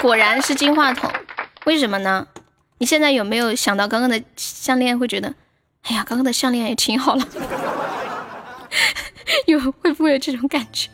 [0.00, 1.10] 果然是金话筒，
[1.64, 2.28] 为什么呢？
[2.78, 4.96] 你现在有没有想到刚刚的项链？
[4.96, 5.34] 会觉得，
[5.82, 7.24] 哎呀，刚刚的项链也挺好了，
[9.46, 10.88] 有会不会有这种感觉？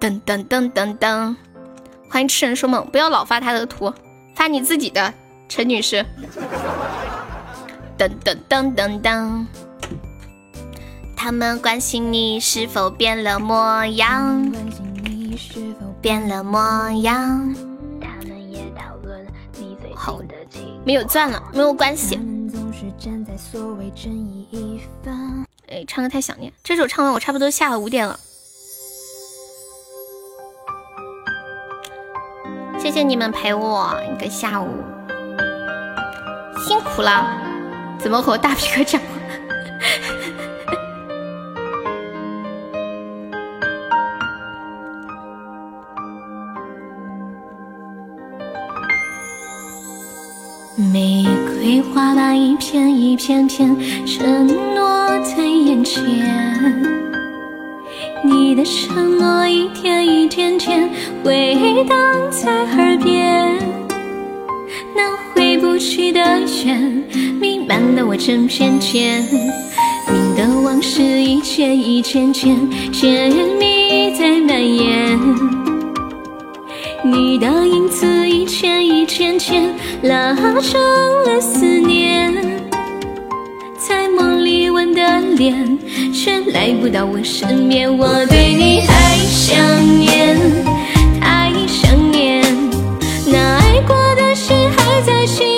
[0.00, 1.36] 噔噔噔噔噔。
[2.10, 3.92] 欢迎痴人说梦，不要老发他的图，
[4.34, 5.12] 发你自己的，
[5.48, 6.04] 陈女士。
[7.98, 9.44] 噔噔噔噔噔，
[11.14, 14.50] 他们关心你是否变了模样，
[16.00, 17.54] 变了模样。
[19.94, 20.18] 好，
[20.84, 22.18] 没有钻了，没有关系。
[22.78, 25.44] 是站在所谓正义一方。
[25.66, 28.16] 哎，唱歌太想念，这首唱完我差不多下午五点了。
[32.78, 34.68] 谢谢你们陪我一个下午，
[36.64, 37.36] 辛苦了。
[37.98, 39.02] 怎么和大皮哥讲？
[51.60, 56.02] 玫瑰花瓣一片一片片，承诺在眼前。
[58.24, 60.88] 你的承诺一天一天天
[61.24, 61.98] 回荡
[62.30, 63.58] 在耳边，
[64.94, 66.20] 那回不去的
[66.64, 67.04] 缘，
[67.40, 69.22] 弥漫了我整片天。
[70.10, 72.56] 你的往事一件一件件，
[72.92, 75.67] 甜蜜在蔓延。
[77.10, 80.80] 你的影子一圈一圈圈，拉长
[81.24, 82.34] 了思念，
[83.78, 85.78] 在梦里吻的脸，
[86.12, 87.96] 却来不到我身边。
[87.96, 89.56] 我对你太想
[89.98, 90.36] 念，
[91.20, 92.44] 太想念，
[93.26, 95.57] 那爱过的心还在祈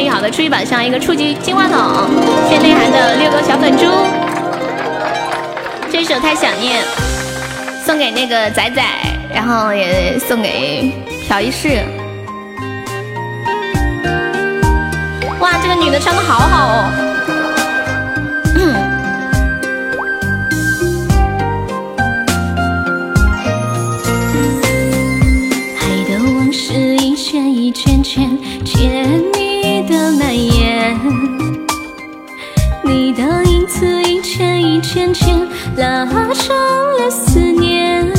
[0.00, 2.08] 水，谢谢千羽好的初级宝箱一个初级金话筒，
[2.48, 3.84] 谢谢内涵的六个小粉猪。
[5.90, 6.82] 这首太想念，
[7.84, 8.82] 送给那个仔仔，
[9.34, 10.92] 然后也送给
[11.28, 11.84] 朴一世。
[15.40, 16.90] 哇，这个女的唱的好好哦。
[25.80, 29.20] 爱的往事一圈一圈圈，甜
[29.62, 30.98] 你的蔓延。
[32.82, 35.38] 你的影子一圈一圈圈，
[35.76, 36.56] 拉长
[36.98, 38.10] 了思念，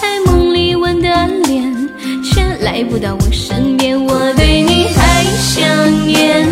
[0.00, 1.08] 在梦里吻的
[1.44, 1.88] 脸，
[2.24, 3.96] 却来不到我身边。
[4.04, 6.46] 我对你太想念，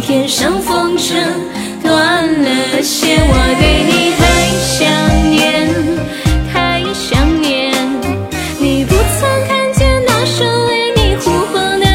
[0.00, 1.14] 天上风筝
[1.82, 3.18] 断了线。
[3.22, 4.22] 我对你太
[4.66, 4.80] 想
[5.30, 5.38] 念，
[6.52, 7.72] 太想念，
[8.58, 11.86] 你不曾看见那双为你哭红的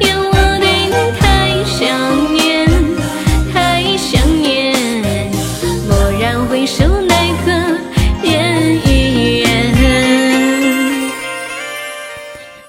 [0.00, 0.16] 眼。
[0.18, 1.22] 我对你太
[1.64, 1.78] 想
[2.34, 2.66] 念，
[3.52, 3.54] 太
[3.96, 4.74] 想念，
[5.88, 5.90] 蓦
[6.20, 7.14] 然回首，奈
[7.44, 7.48] 何。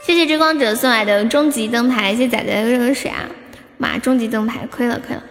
[0.04, 1.06] 谢谢追光者送来。
[1.06, 3.26] 的终极灯牌，谢谢仔仔的热水啊！
[3.82, 5.24] 妈，终极灯牌，亏了亏了！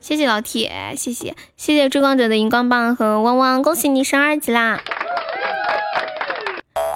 [0.00, 4.82] 谢谢老铁，谢谢谢谢追光者的荧光棒和汪汪，恭喜你升二级啦！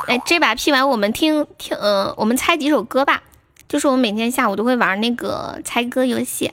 [0.08, 3.22] 哎，这把 P 完我们听听，呃，我们猜几首歌吧。
[3.68, 6.50] 就是我每天下午都会玩那个猜歌游戏，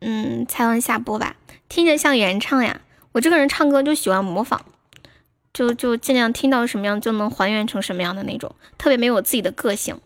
[0.00, 1.36] 嗯，猜完下播吧。
[1.68, 2.80] 听着像原唱呀，
[3.12, 4.64] 我这个人唱歌就喜欢模仿。
[5.52, 9.98] 就就尽量听到什么样就能还原成什么样的那种，特别没有我自己的个性。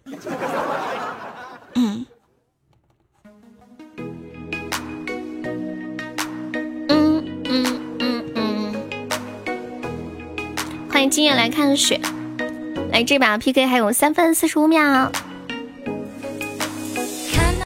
[11.01, 11.99] 欢迎今夜来看雪，
[12.93, 15.11] 来这把 PK 还有三分四十五秒。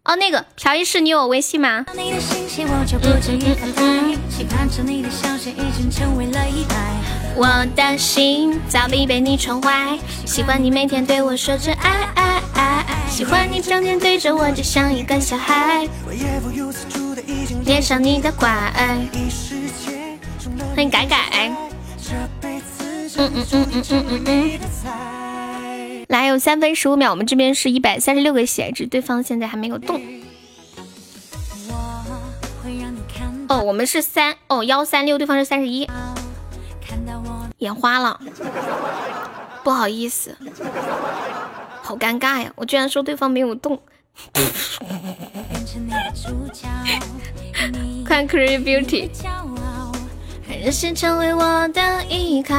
[0.05, 1.85] 哦，那个朴医师，你有我微信吗？
[7.35, 15.89] 我的心早已被你宠坏，喜欢你每天对我说着爱爱爱，喜欢你整天对着我就像一个小孩，
[17.65, 18.49] 恋上你的乖，
[20.77, 21.51] 欢迎改改，
[23.17, 30.01] 嗯嗯嗯嗯嗯嗯嗯，来有三分十五秒，我们这边是一百三十六个血值，对方现在还没有动。
[33.49, 35.89] 哦，我们是三哦幺三六，对方是三十一。
[37.59, 38.21] 眼花了，
[39.63, 40.37] 不好意思，
[41.83, 42.53] 好尴尬呀！
[42.57, 43.81] 我居然说对方没有动。
[48.05, 49.09] 看 Creepy Beauty，
[50.63, 52.55] 任性成为我的依靠。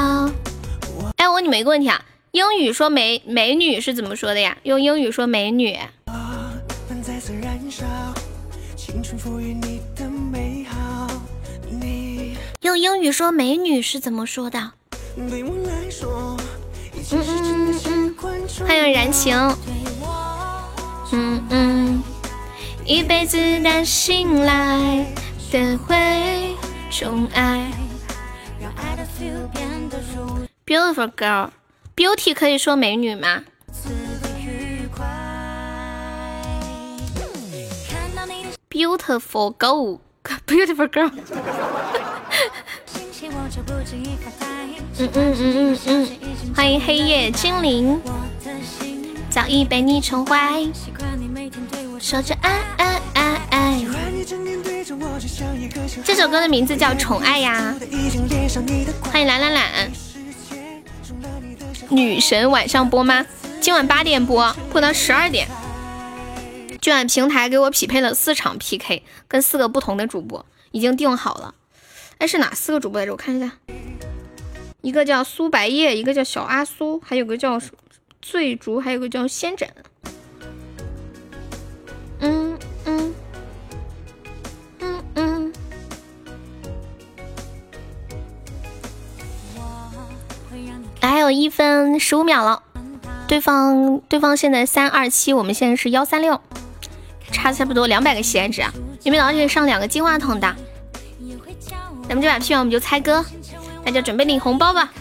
[1.17, 4.57] 哎，我问你们一个问题啊，英语说美美女是怎么说的呀？
[4.63, 5.77] 用英语说美女。
[12.61, 14.71] 用英语说美女是怎么说的？
[15.17, 15.29] 嗯
[17.11, 18.15] 嗯嗯，
[18.67, 19.37] 欢迎燃情。
[21.11, 22.03] 嗯嗯，
[22.85, 25.05] 一辈子的信赖
[25.51, 26.55] 的会
[26.89, 27.71] 宠爱。
[30.65, 33.43] Beautiful girl，beauty 可以说美女吗
[38.69, 41.11] ？Beautiful girl，beautiful girl。
[44.97, 46.07] 嗯嗯嗯嗯嗯，
[46.55, 48.01] 欢迎黑夜精灵，
[49.29, 50.67] 早已被你宠坏，
[51.99, 53.64] 说着爱爱爱爱。
[56.03, 57.75] 这首歌的名字叫《宠爱》呀，
[59.03, 59.91] 欢迎懒懒懒。
[61.89, 63.23] 女神晚上播吗？
[63.61, 65.47] 今晚八点播，播到十二点。
[66.81, 71.53] 今晚平台给我匹配了四场 PK，跟四个不同的主播，已经定好了。
[72.17, 73.11] 哎，是哪四个主播来着？
[73.11, 73.51] 我看一下，
[74.81, 77.61] 一个叫苏白叶，一个叫小阿苏，还有个叫
[78.23, 79.69] 醉竹，还有个叫仙枕。
[82.21, 83.13] 嗯嗯嗯
[91.31, 92.61] 一分十五秒了，
[93.27, 96.39] 对方对方现在三二七，我们现在是幺三六，
[97.31, 98.71] 差差不多两百个喜爱值啊！
[99.03, 100.55] 有没有老铁上两个金话筒的？
[102.07, 103.25] 咱们这把 P 完我们就猜歌，
[103.83, 104.93] 大家准备领红包吧！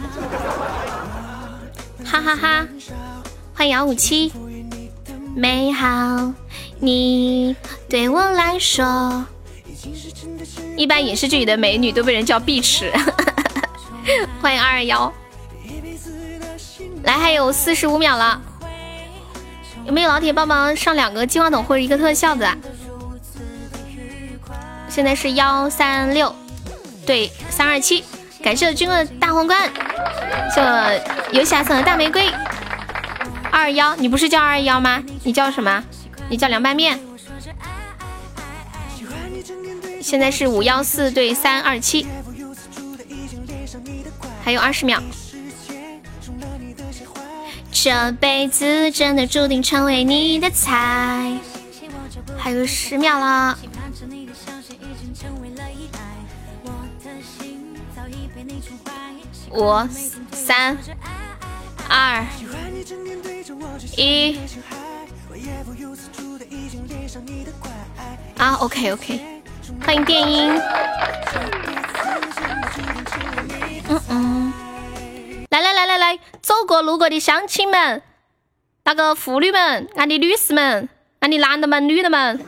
[2.04, 2.66] 哈哈哈！
[3.54, 4.32] 欢迎幺五七，
[5.34, 6.32] 美好，
[6.80, 7.54] 你
[7.88, 9.24] 对我来说，
[10.76, 12.92] 一般影视剧里的美女都被人叫碧池。
[14.40, 15.12] 欢迎二二幺，
[17.04, 18.40] 来还有四十五秒了，
[19.84, 22.56] 有没有老铁帮忙上两个金话筒或者一个特效的？
[24.88, 26.34] 现在是幺三六。
[27.04, 28.02] 对，三二七，
[28.42, 29.70] 感谢军哥的大皇冠，
[30.54, 31.02] 谢
[31.32, 32.32] 游侠送的大玫瑰。
[33.50, 35.02] 二幺，你不是叫二幺吗？
[35.22, 35.84] 你叫什么？
[36.30, 36.98] 你叫凉拌面。
[40.00, 42.06] 现在是五幺四对三二七，
[44.42, 45.02] 还有二十秒。
[47.74, 51.36] 这辈子真的注定成为你的菜，
[52.38, 53.58] 还有十秒了。
[59.50, 59.86] 五、
[60.32, 60.78] 三、
[61.88, 62.24] 二、
[63.98, 64.38] 一，
[68.38, 69.20] 啊，OK OK，
[69.84, 70.50] 欢迎电音，
[73.88, 74.52] 嗯嗯，
[75.54, 78.02] 来来来来来，走过路过的乡亲们，
[78.82, 80.88] 那个妇女们，俺的女士们，
[81.20, 82.44] 俺的男的们、女的们，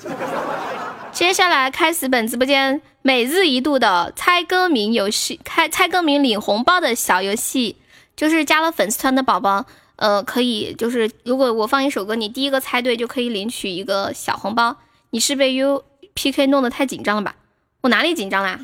[1.12, 2.83] 接下来开始本直播间。
[3.02, 7.76] 每日一度的猜歌名游戏，开猜歌名领红包的小游戏，
[8.17, 14.78] 就是加了粉丝团的宝宝，呃，可以就是如果我放一首歌，你第一个猜对就可以领取一个小红包。
[15.10, 17.36] 你是被 U P K 弄得太紧张了吧？
[17.83, 18.59] 我哪里紧张啦？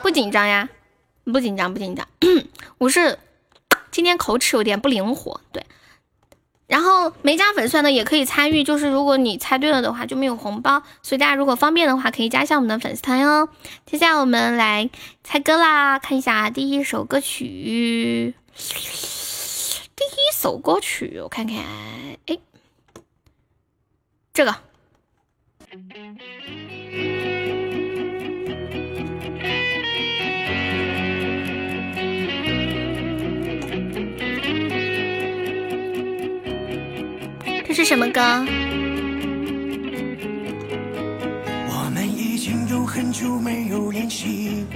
[0.00, 0.66] 不紧张呀，
[1.24, 2.06] 不紧张不紧张，
[2.78, 3.18] 我是
[3.90, 5.64] 今天口齿有点不灵活，对。
[6.66, 13.48] 然后没加粉丝的也可以参与，就是如果你猜对了的话就没有红包，所以大家如果方便的话可以加一下我们的粉丝团哟。
[13.84, 14.88] 接下来我们来
[15.22, 18.34] 猜歌啦，看一下第一首歌曲，
[19.94, 21.56] 第一首歌曲我看看，
[22.26, 22.38] 哎，
[24.32, 24.71] 这个。
[37.72, 38.20] 这是什么歌？
[41.70, 44.66] 我们已经有很久没有联系，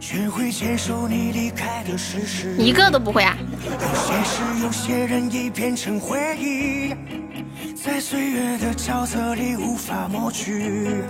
[0.00, 2.56] 学会接受你离开的事实。
[2.58, 3.38] 一个都不会啊！
[3.70, 6.92] 有些事，有些人已变成回忆，
[7.76, 11.04] 在岁月的沼泽里无法抹去。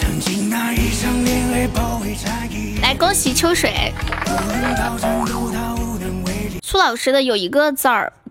[0.00, 2.80] 曾经那一场恋爱包围战役。
[2.82, 3.92] 来，恭喜秋水。
[6.60, 8.21] 苏老师的有一个字儿，对。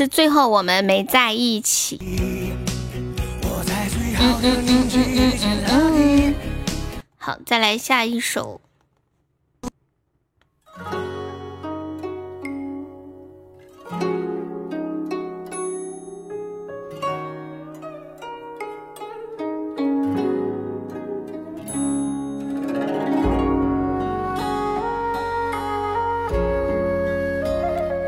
[0.00, 2.00] 是最后我们没在一起。
[7.18, 8.62] 好，再来下一首。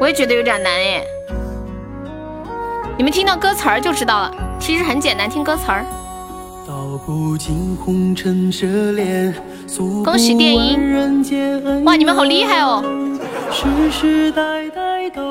[0.00, 1.04] 我也觉得有点难哎。
[3.02, 5.84] 你们听到歌词儿就知道了，其实很简单，听歌词儿。
[10.04, 11.84] 恭喜电音！
[11.84, 12.80] 哇，你们好厉害哦！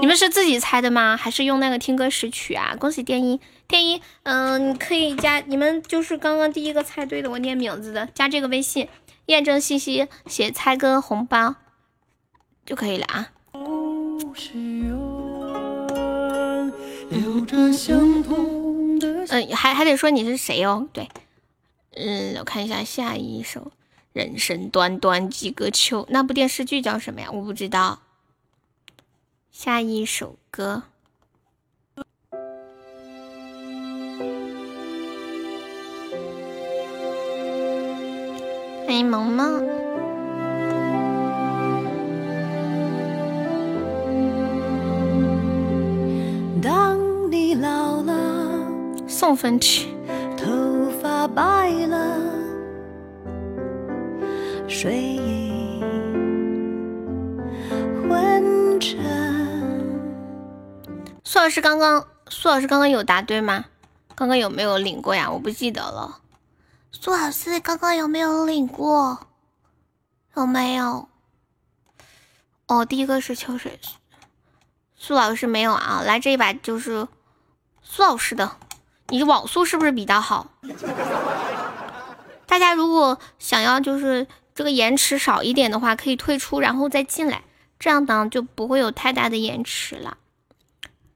[0.02, 1.16] 你们是自己猜的吗？
[1.16, 2.76] 还是用那个听歌识曲啊？
[2.78, 8.90] 恭喜电音，电音，嗯，可以加你们就是刚刚第一个猜对的，我念名字的，加这个微信，
[9.28, 11.56] 验证信息写猜歌红包
[12.66, 13.30] 就可以了啊。
[19.30, 20.88] 嗯，还还得说你是谁哦？
[20.92, 21.10] 对，
[21.96, 23.72] 嗯，我看一下下一首。
[24.14, 27.30] 人生短短几个秋，那部电视剧叫什么呀？
[27.32, 28.02] 我不知道。
[29.52, 30.84] 下一首歌，
[38.86, 39.66] 欢迎萌萌。
[46.62, 47.01] 当
[47.32, 48.68] 你老了，
[49.08, 49.96] 送分题。
[50.36, 52.20] 头发白了。
[54.68, 55.82] 睡意
[58.02, 59.00] 昏沉。
[61.24, 63.64] 苏老师刚刚，苏老师刚刚有答对吗？
[64.14, 65.32] 刚刚有没有领过呀？
[65.32, 66.20] 我不记得了。
[66.92, 69.20] 苏老师刚刚有没有领过？
[70.36, 71.08] 有没有？
[72.68, 73.80] 哦，第一个是秋水。
[74.98, 76.04] 苏老师没有啊。
[76.06, 77.08] 来这一把就是
[77.94, 78.54] 苏老师的。
[79.10, 80.48] 你网速是不是比较好？
[82.46, 84.28] 大家如果想要就是。
[84.54, 87.44] 这个延迟少一点的话，可以退出，然后再进来，
[87.80, 90.18] 这样呢就不会有太大的延迟了。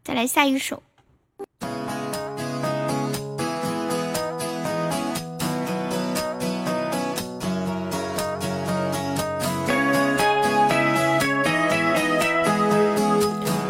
[0.04, 0.82] 再来下一首。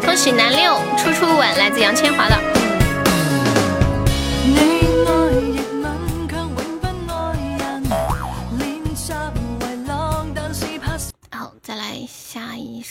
[0.04, 2.55] 恭喜南六初初吻，来自杨千华的。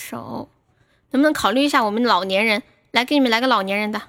[0.05, 0.49] 下一首，
[1.11, 2.61] 能不能考虑一下我们老年人？
[2.91, 3.99] 来，给你们来个老年人的。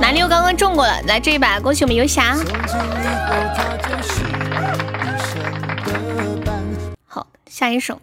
[0.00, 2.36] 南六刚刚中过了，来这一把，恭喜我们游侠。
[7.58, 8.00] 下一首。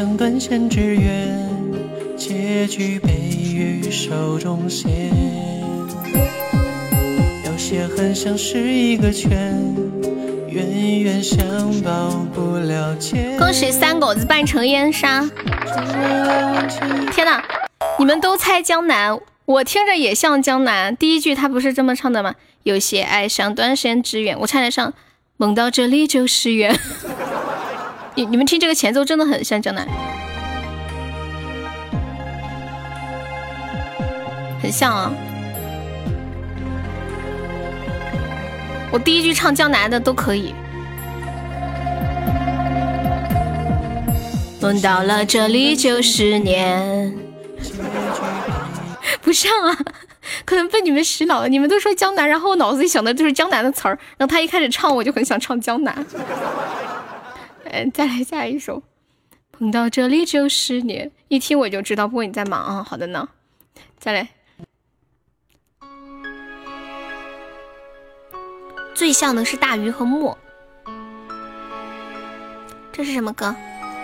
[0.00, 1.46] 像断线之缘，
[2.16, 3.12] 结局被
[3.52, 4.90] 于手中线。
[7.44, 9.62] 有些恨像是一个圈，
[10.48, 11.38] 冤冤相
[11.82, 13.36] 报不了结。
[13.38, 15.28] 恭喜三狗子扮成烟沙！
[17.12, 17.44] 天哪，
[17.98, 20.96] 你们都猜江南，我听着也像江南。
[20.96, 22.36] 第一句他不是这么唱的吗？
[22.62, 24.94] 有些爱像断线之缘，我差点上
[25.36, 26.74] 梦到这里就是缘。
[28.14, 29.86] 你你们听这个前奏真的很像江南，
[34.60, 35.12] 很像啊！
[38.92, 40.52] 我第一句唱江南的都可以。
[44.60, 47.14] 梦到了这里就是年，
[49.22, 49.78] 不像啊，
[50.44, 51.48] 可能被你们洗脑了。
[51.48, 56.04] 你们都说江南，然后我脑子里想的就是江南的词儿，然后他一开始唱，我就很想唱江南。
[57.72, 58.82] 嗯，再来下一首。
[59.52, 62.82] 碰到这里就是你，一听我就知道，不过你在忙啊。
[62.82, 63.28] 好的呢，
[63.98, 64.28] 再来。
[68.94, 70.36] 最像的是大鱼和墨。
[72.92, 73.54] 这是什么歌？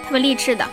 [0.05, 0.67] 特别励志的。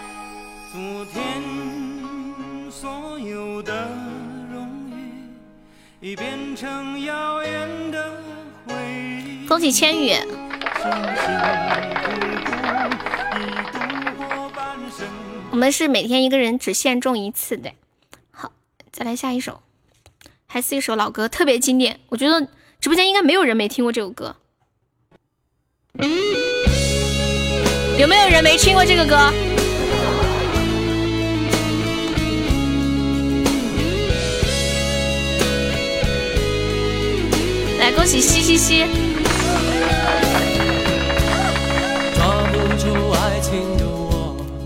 [9.47, 10.13] 恭喜千羽。
[15.53, 17.71] 我们是每天一个人只限中一次的。
[18.31, 18.51] 好，
[18.91, 19.61] 再来下一首，
[20.47, 21.99] 还是一首老歌，特别经典。
[22.09, 22.47] 我觉得
[22.81, 24.35] 直播间应该没有人没听过这首歌。
[27.99, 29.15] 有没有人没听过这个歌？
[37.77, 38.87] 来，恭喜西西西！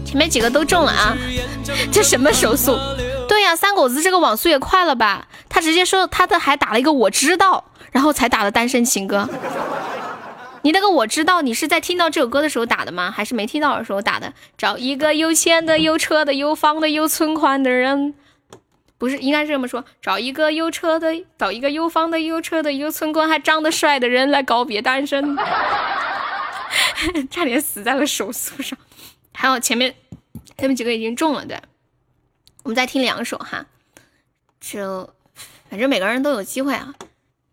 [0.07, 1.17] 前面几个都中了啊！
[1.91, 2.79] 这什么手速？
[3.27, 5.27] 对呀，三狗子这个网速也快了吧？
[5.49, 9.27] 他直接说他的还打了一个我知道，然后才打的单身情歌。
[10.61, 13.11] 你那个我知道，你是在听到这首歌的时候打的吗？
[13.11, 14.31] 还是没听到的时候打的？
[14.57, 18.13] 找一个有钱的、有车的、有房的、有存款的人，
[18.97, 19.83] 不是应该是这么说？
[20.01, 25.35] 找一个有车的，找一个有房的、有车的、有存款还长得帅的人来告别单身。
[27.29, 28.77] 差点死在了手速上。
[29.40, 29.93] 还有前面，
[30.57, 31.61] 前面几个已经中了，对。
[32.64, 33.67] 我们再听两首哈，
[34.59, 35.07] 就
[35.69, 36.95] 反正每个人都有机会啊。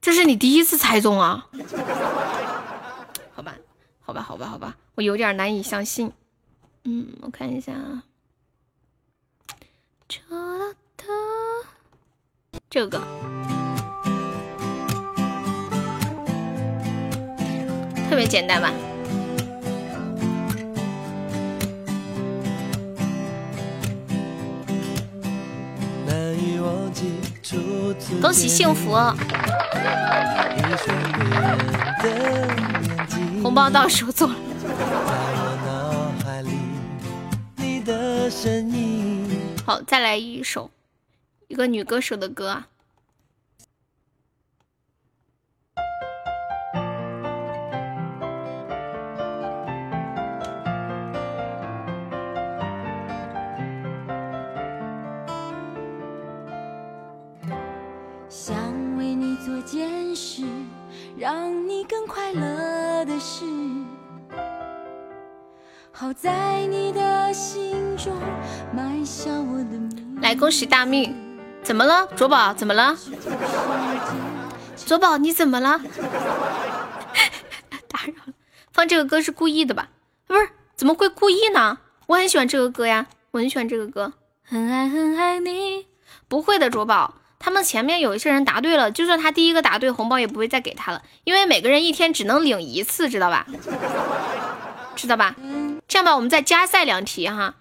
[0.01, 1.47] 这是你第一次猜中啊？
[3.37, 3.55] 好吧，
[4.01, 6.11] 好吧，好吧，好吧，我有点难以相信。
[6.85, 8.03] 嗯，我看一下啊，
[12.71, 12.99] 这个
[18.09, 18.73] 特别简单吧？
[28.20, 28.93] 恭喜幸福！
[33.43, 34.34] 红包到手走了。
[39.67, 40.70] 好，再来一首，
[41.49, 42.67] 一个女歌手的歌啊。
[61.17, 63.44] 让你更快乐的事，
[65.93, 68.12] 好在你的心中
[68.75, 70.18] 埋下我的名。
[70.20, 71.15] 来，恭喜大命！
[71.62, 72.52] 怎么了，卓宝？
[72.52, 72.97] 怎么了？
[74.84, 75.78] 卓宝，你怎么了？
[77.86, 78.33] 打扰了。
[78.73, 79.91] 放这个歌是故意的吧？
[80.26, 81.78] 不是，怎么会故意呢？
[82.07, 84.15] 我很喜欢这个歌呀，我很喜欢这个歌。
[84.43, 85.86] 很爱很爱你。
[86.26, 87.15] 不会的，卓宝。
[87.45, 93.47] 他们前面有一些人答对了，就算他第一个答对，红包也不会再给他了，因为每个人一天只能领一次，知道吧？
[94.97, 95.37] 知道吧？
[95.87, 97.57] 这样吧，我们再加赛两题哈，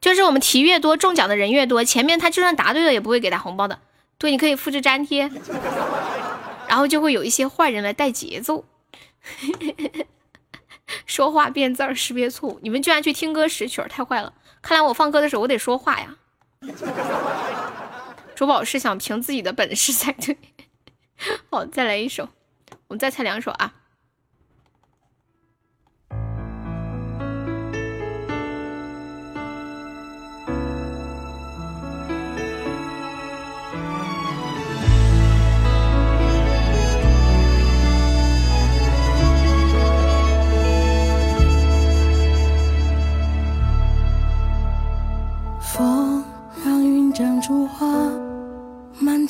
[0.00, 3.80] 就是我们题越多，中奖的人越多，前面他就算答对了，也不会给他红包的。
[4.18, 5.28] 对，你可以复制粘贴，
[6.68, 8.64] 然后就会有一些坏人来带节奏，
[11.06, 12.60] 说话变字儿，识别错误。
[12.62, 14.32] 你们居然去听歌识曲，太坏了！
[14.62, 16.14] 看来我放歌的时候我得说话呀。
[18.34, 20.36] 珠宝是想凭自己的本事 才对。
[21.50, 22.28] 好，再来一首，
[22.88, 23.83] 我们再猜两首啊。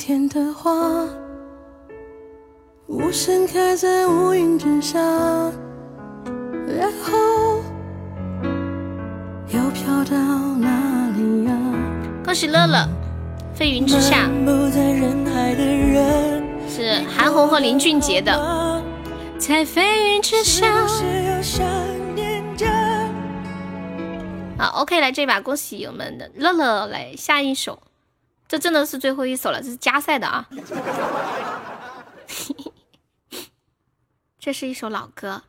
[0.07, 1.09] 天的花，
[2.89, 5.01] 无声开在乌云之下，
[6.69, 7.63] 然后
[9.49, 10.15] 又飘到
[10.57, 11.59] 哪里呀？
[12.23, 12.87] 恭喜乐乐，
[13.55, 14.29] 飞云之下
[16.69, 18.83] 是韩红和林俊杰的，
[19.39, 20.87] 在飞云之下。
[24.59, 27.79] 好，OK，来这把，恭喜我们的乐乐来下一首。
[28.47, 30.47] 这真的是最后一首了，这是加赛的啊！
[34.39, 35.43] 这是一首老歌。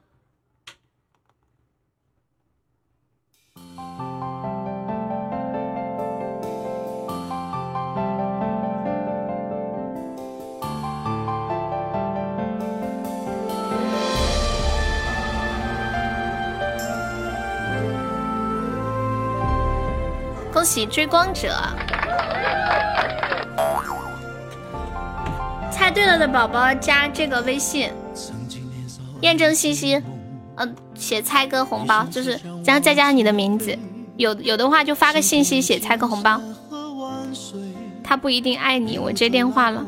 [20.51, 21.53] 恭喜追光者！
[25.75, 27.91] 猜对了的宝宝加这个微信，
[29.19, 30.01] 验证信息，
[30.55, 33.77] 嗯，写猜歌红包，就是然后再加上你的名字，
[34.15, 36.41] 有有的话就发个信息写猜个红包。
[38.01, 39.85] 他不一定爱你，我接电话了，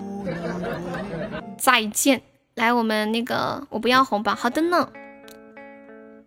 [1.57, 2.22] 再见。
[2.56, 4.90] 来，我们那个我不要红包，好的呢。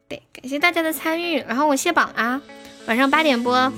[0.08, 2.40] 对，感谢大家的参与，然后我卸榜啊。
[2.86, 3.72] 晚上八点播。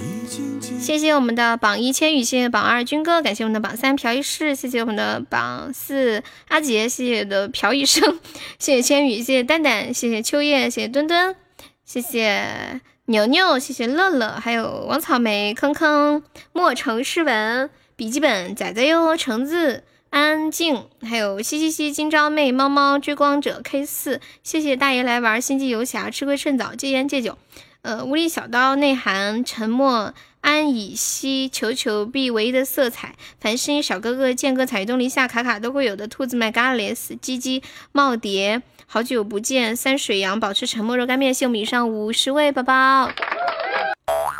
[0.80, 8.18] 谢谢我们的榜一千羽，谢谢榜二军哥，感谢我们的榜三朴一世，谢谢我们的榜四阿杰，谢谢的朴医生，
[8.58, 11.36] 谢谢千羽，谢谢蛋蛋，谢谢秋叶，谢谢墩墩，
[11.84, 16.22] 谢谢牛牛，谢谢乐乐，还有王草莓、坑坑、
[16.52, 27.38] 莫城诗文、笔记本仔仔哟、橙子、安静，还有嘻嘻嘻、今朝妹、猫猫、追光者 K 四，谢谢大爷来玩星际游侠，吃亏趁早，戒烟戒酒。
[27.82, 37.60] 呃，无理小刀内涵沉默，安以息，球球币唯一的色彩，繁星小哥哥，剑哥彩东篱下，卡卡都会有的兔子麦 g a l e s 鸡鸡
[37.92, 43.10] 耄耋，好久不见，三水羊保持沉默，热干面，谢我们以上五十位宝宝，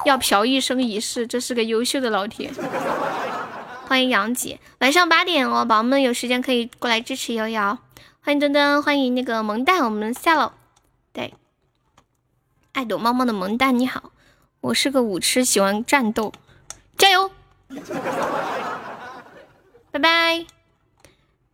[0.05, 2.49] 要嫖一生一世，这是个优秀的老铁，
[3.89, 7.77] 欢迎杨姐，晚上八点哦，宝宝们有时间可以过来支持瑶瑶，
[8.21, 10.55] 欢迎墩墩，欢迎那个萌蛋，我们下了，
[12.73, 14.13] 爱躲猫猫的萌蛋，你好，
[14.63, 16.33] 我是个舞痴，喜欢战斗，
[16.97, 17.31] 加油！
[19.91, 20.47] 拜拜，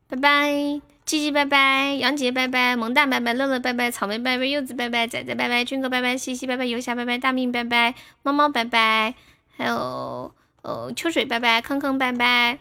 [0.08, 9.14] 拜拜，鸡鸡拜拜，杨杰拜拜，萌蛋拜拜，乐乐拜拜，草莓拜拜，柚子拜拜，仔仔拜拜，军哥拜拜，西西拜拜，游侠拜拜，大命拜拜，猫猫拜拜，
[9.56, 10.32] 还有
[10.62, 12.60] 呃秋水拜拜，坑坑拜拜，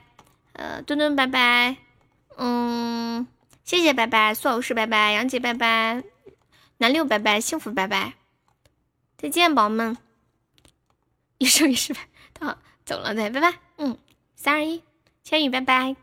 [0.53, 1.77] 呃墩墩拜拜，
[2.37, 3.27] 嗯，
[3.63, 6.01] 谢谢拜拜，苏老师拜拜，杨杰拜拜，
[6.79, 8.13] 南六拜拜，幸福拜拜。
[9.17, 9.97] 再见，宝宝们！
[11.39, 11.95] 一生一世，
[12.39, 13.59] 好，走了，对，拜拜。
[13.77, 13.97] 嗯，
[14.35, 14.83] 三二一，
[15.23, 15.95] 千羽，拜拜。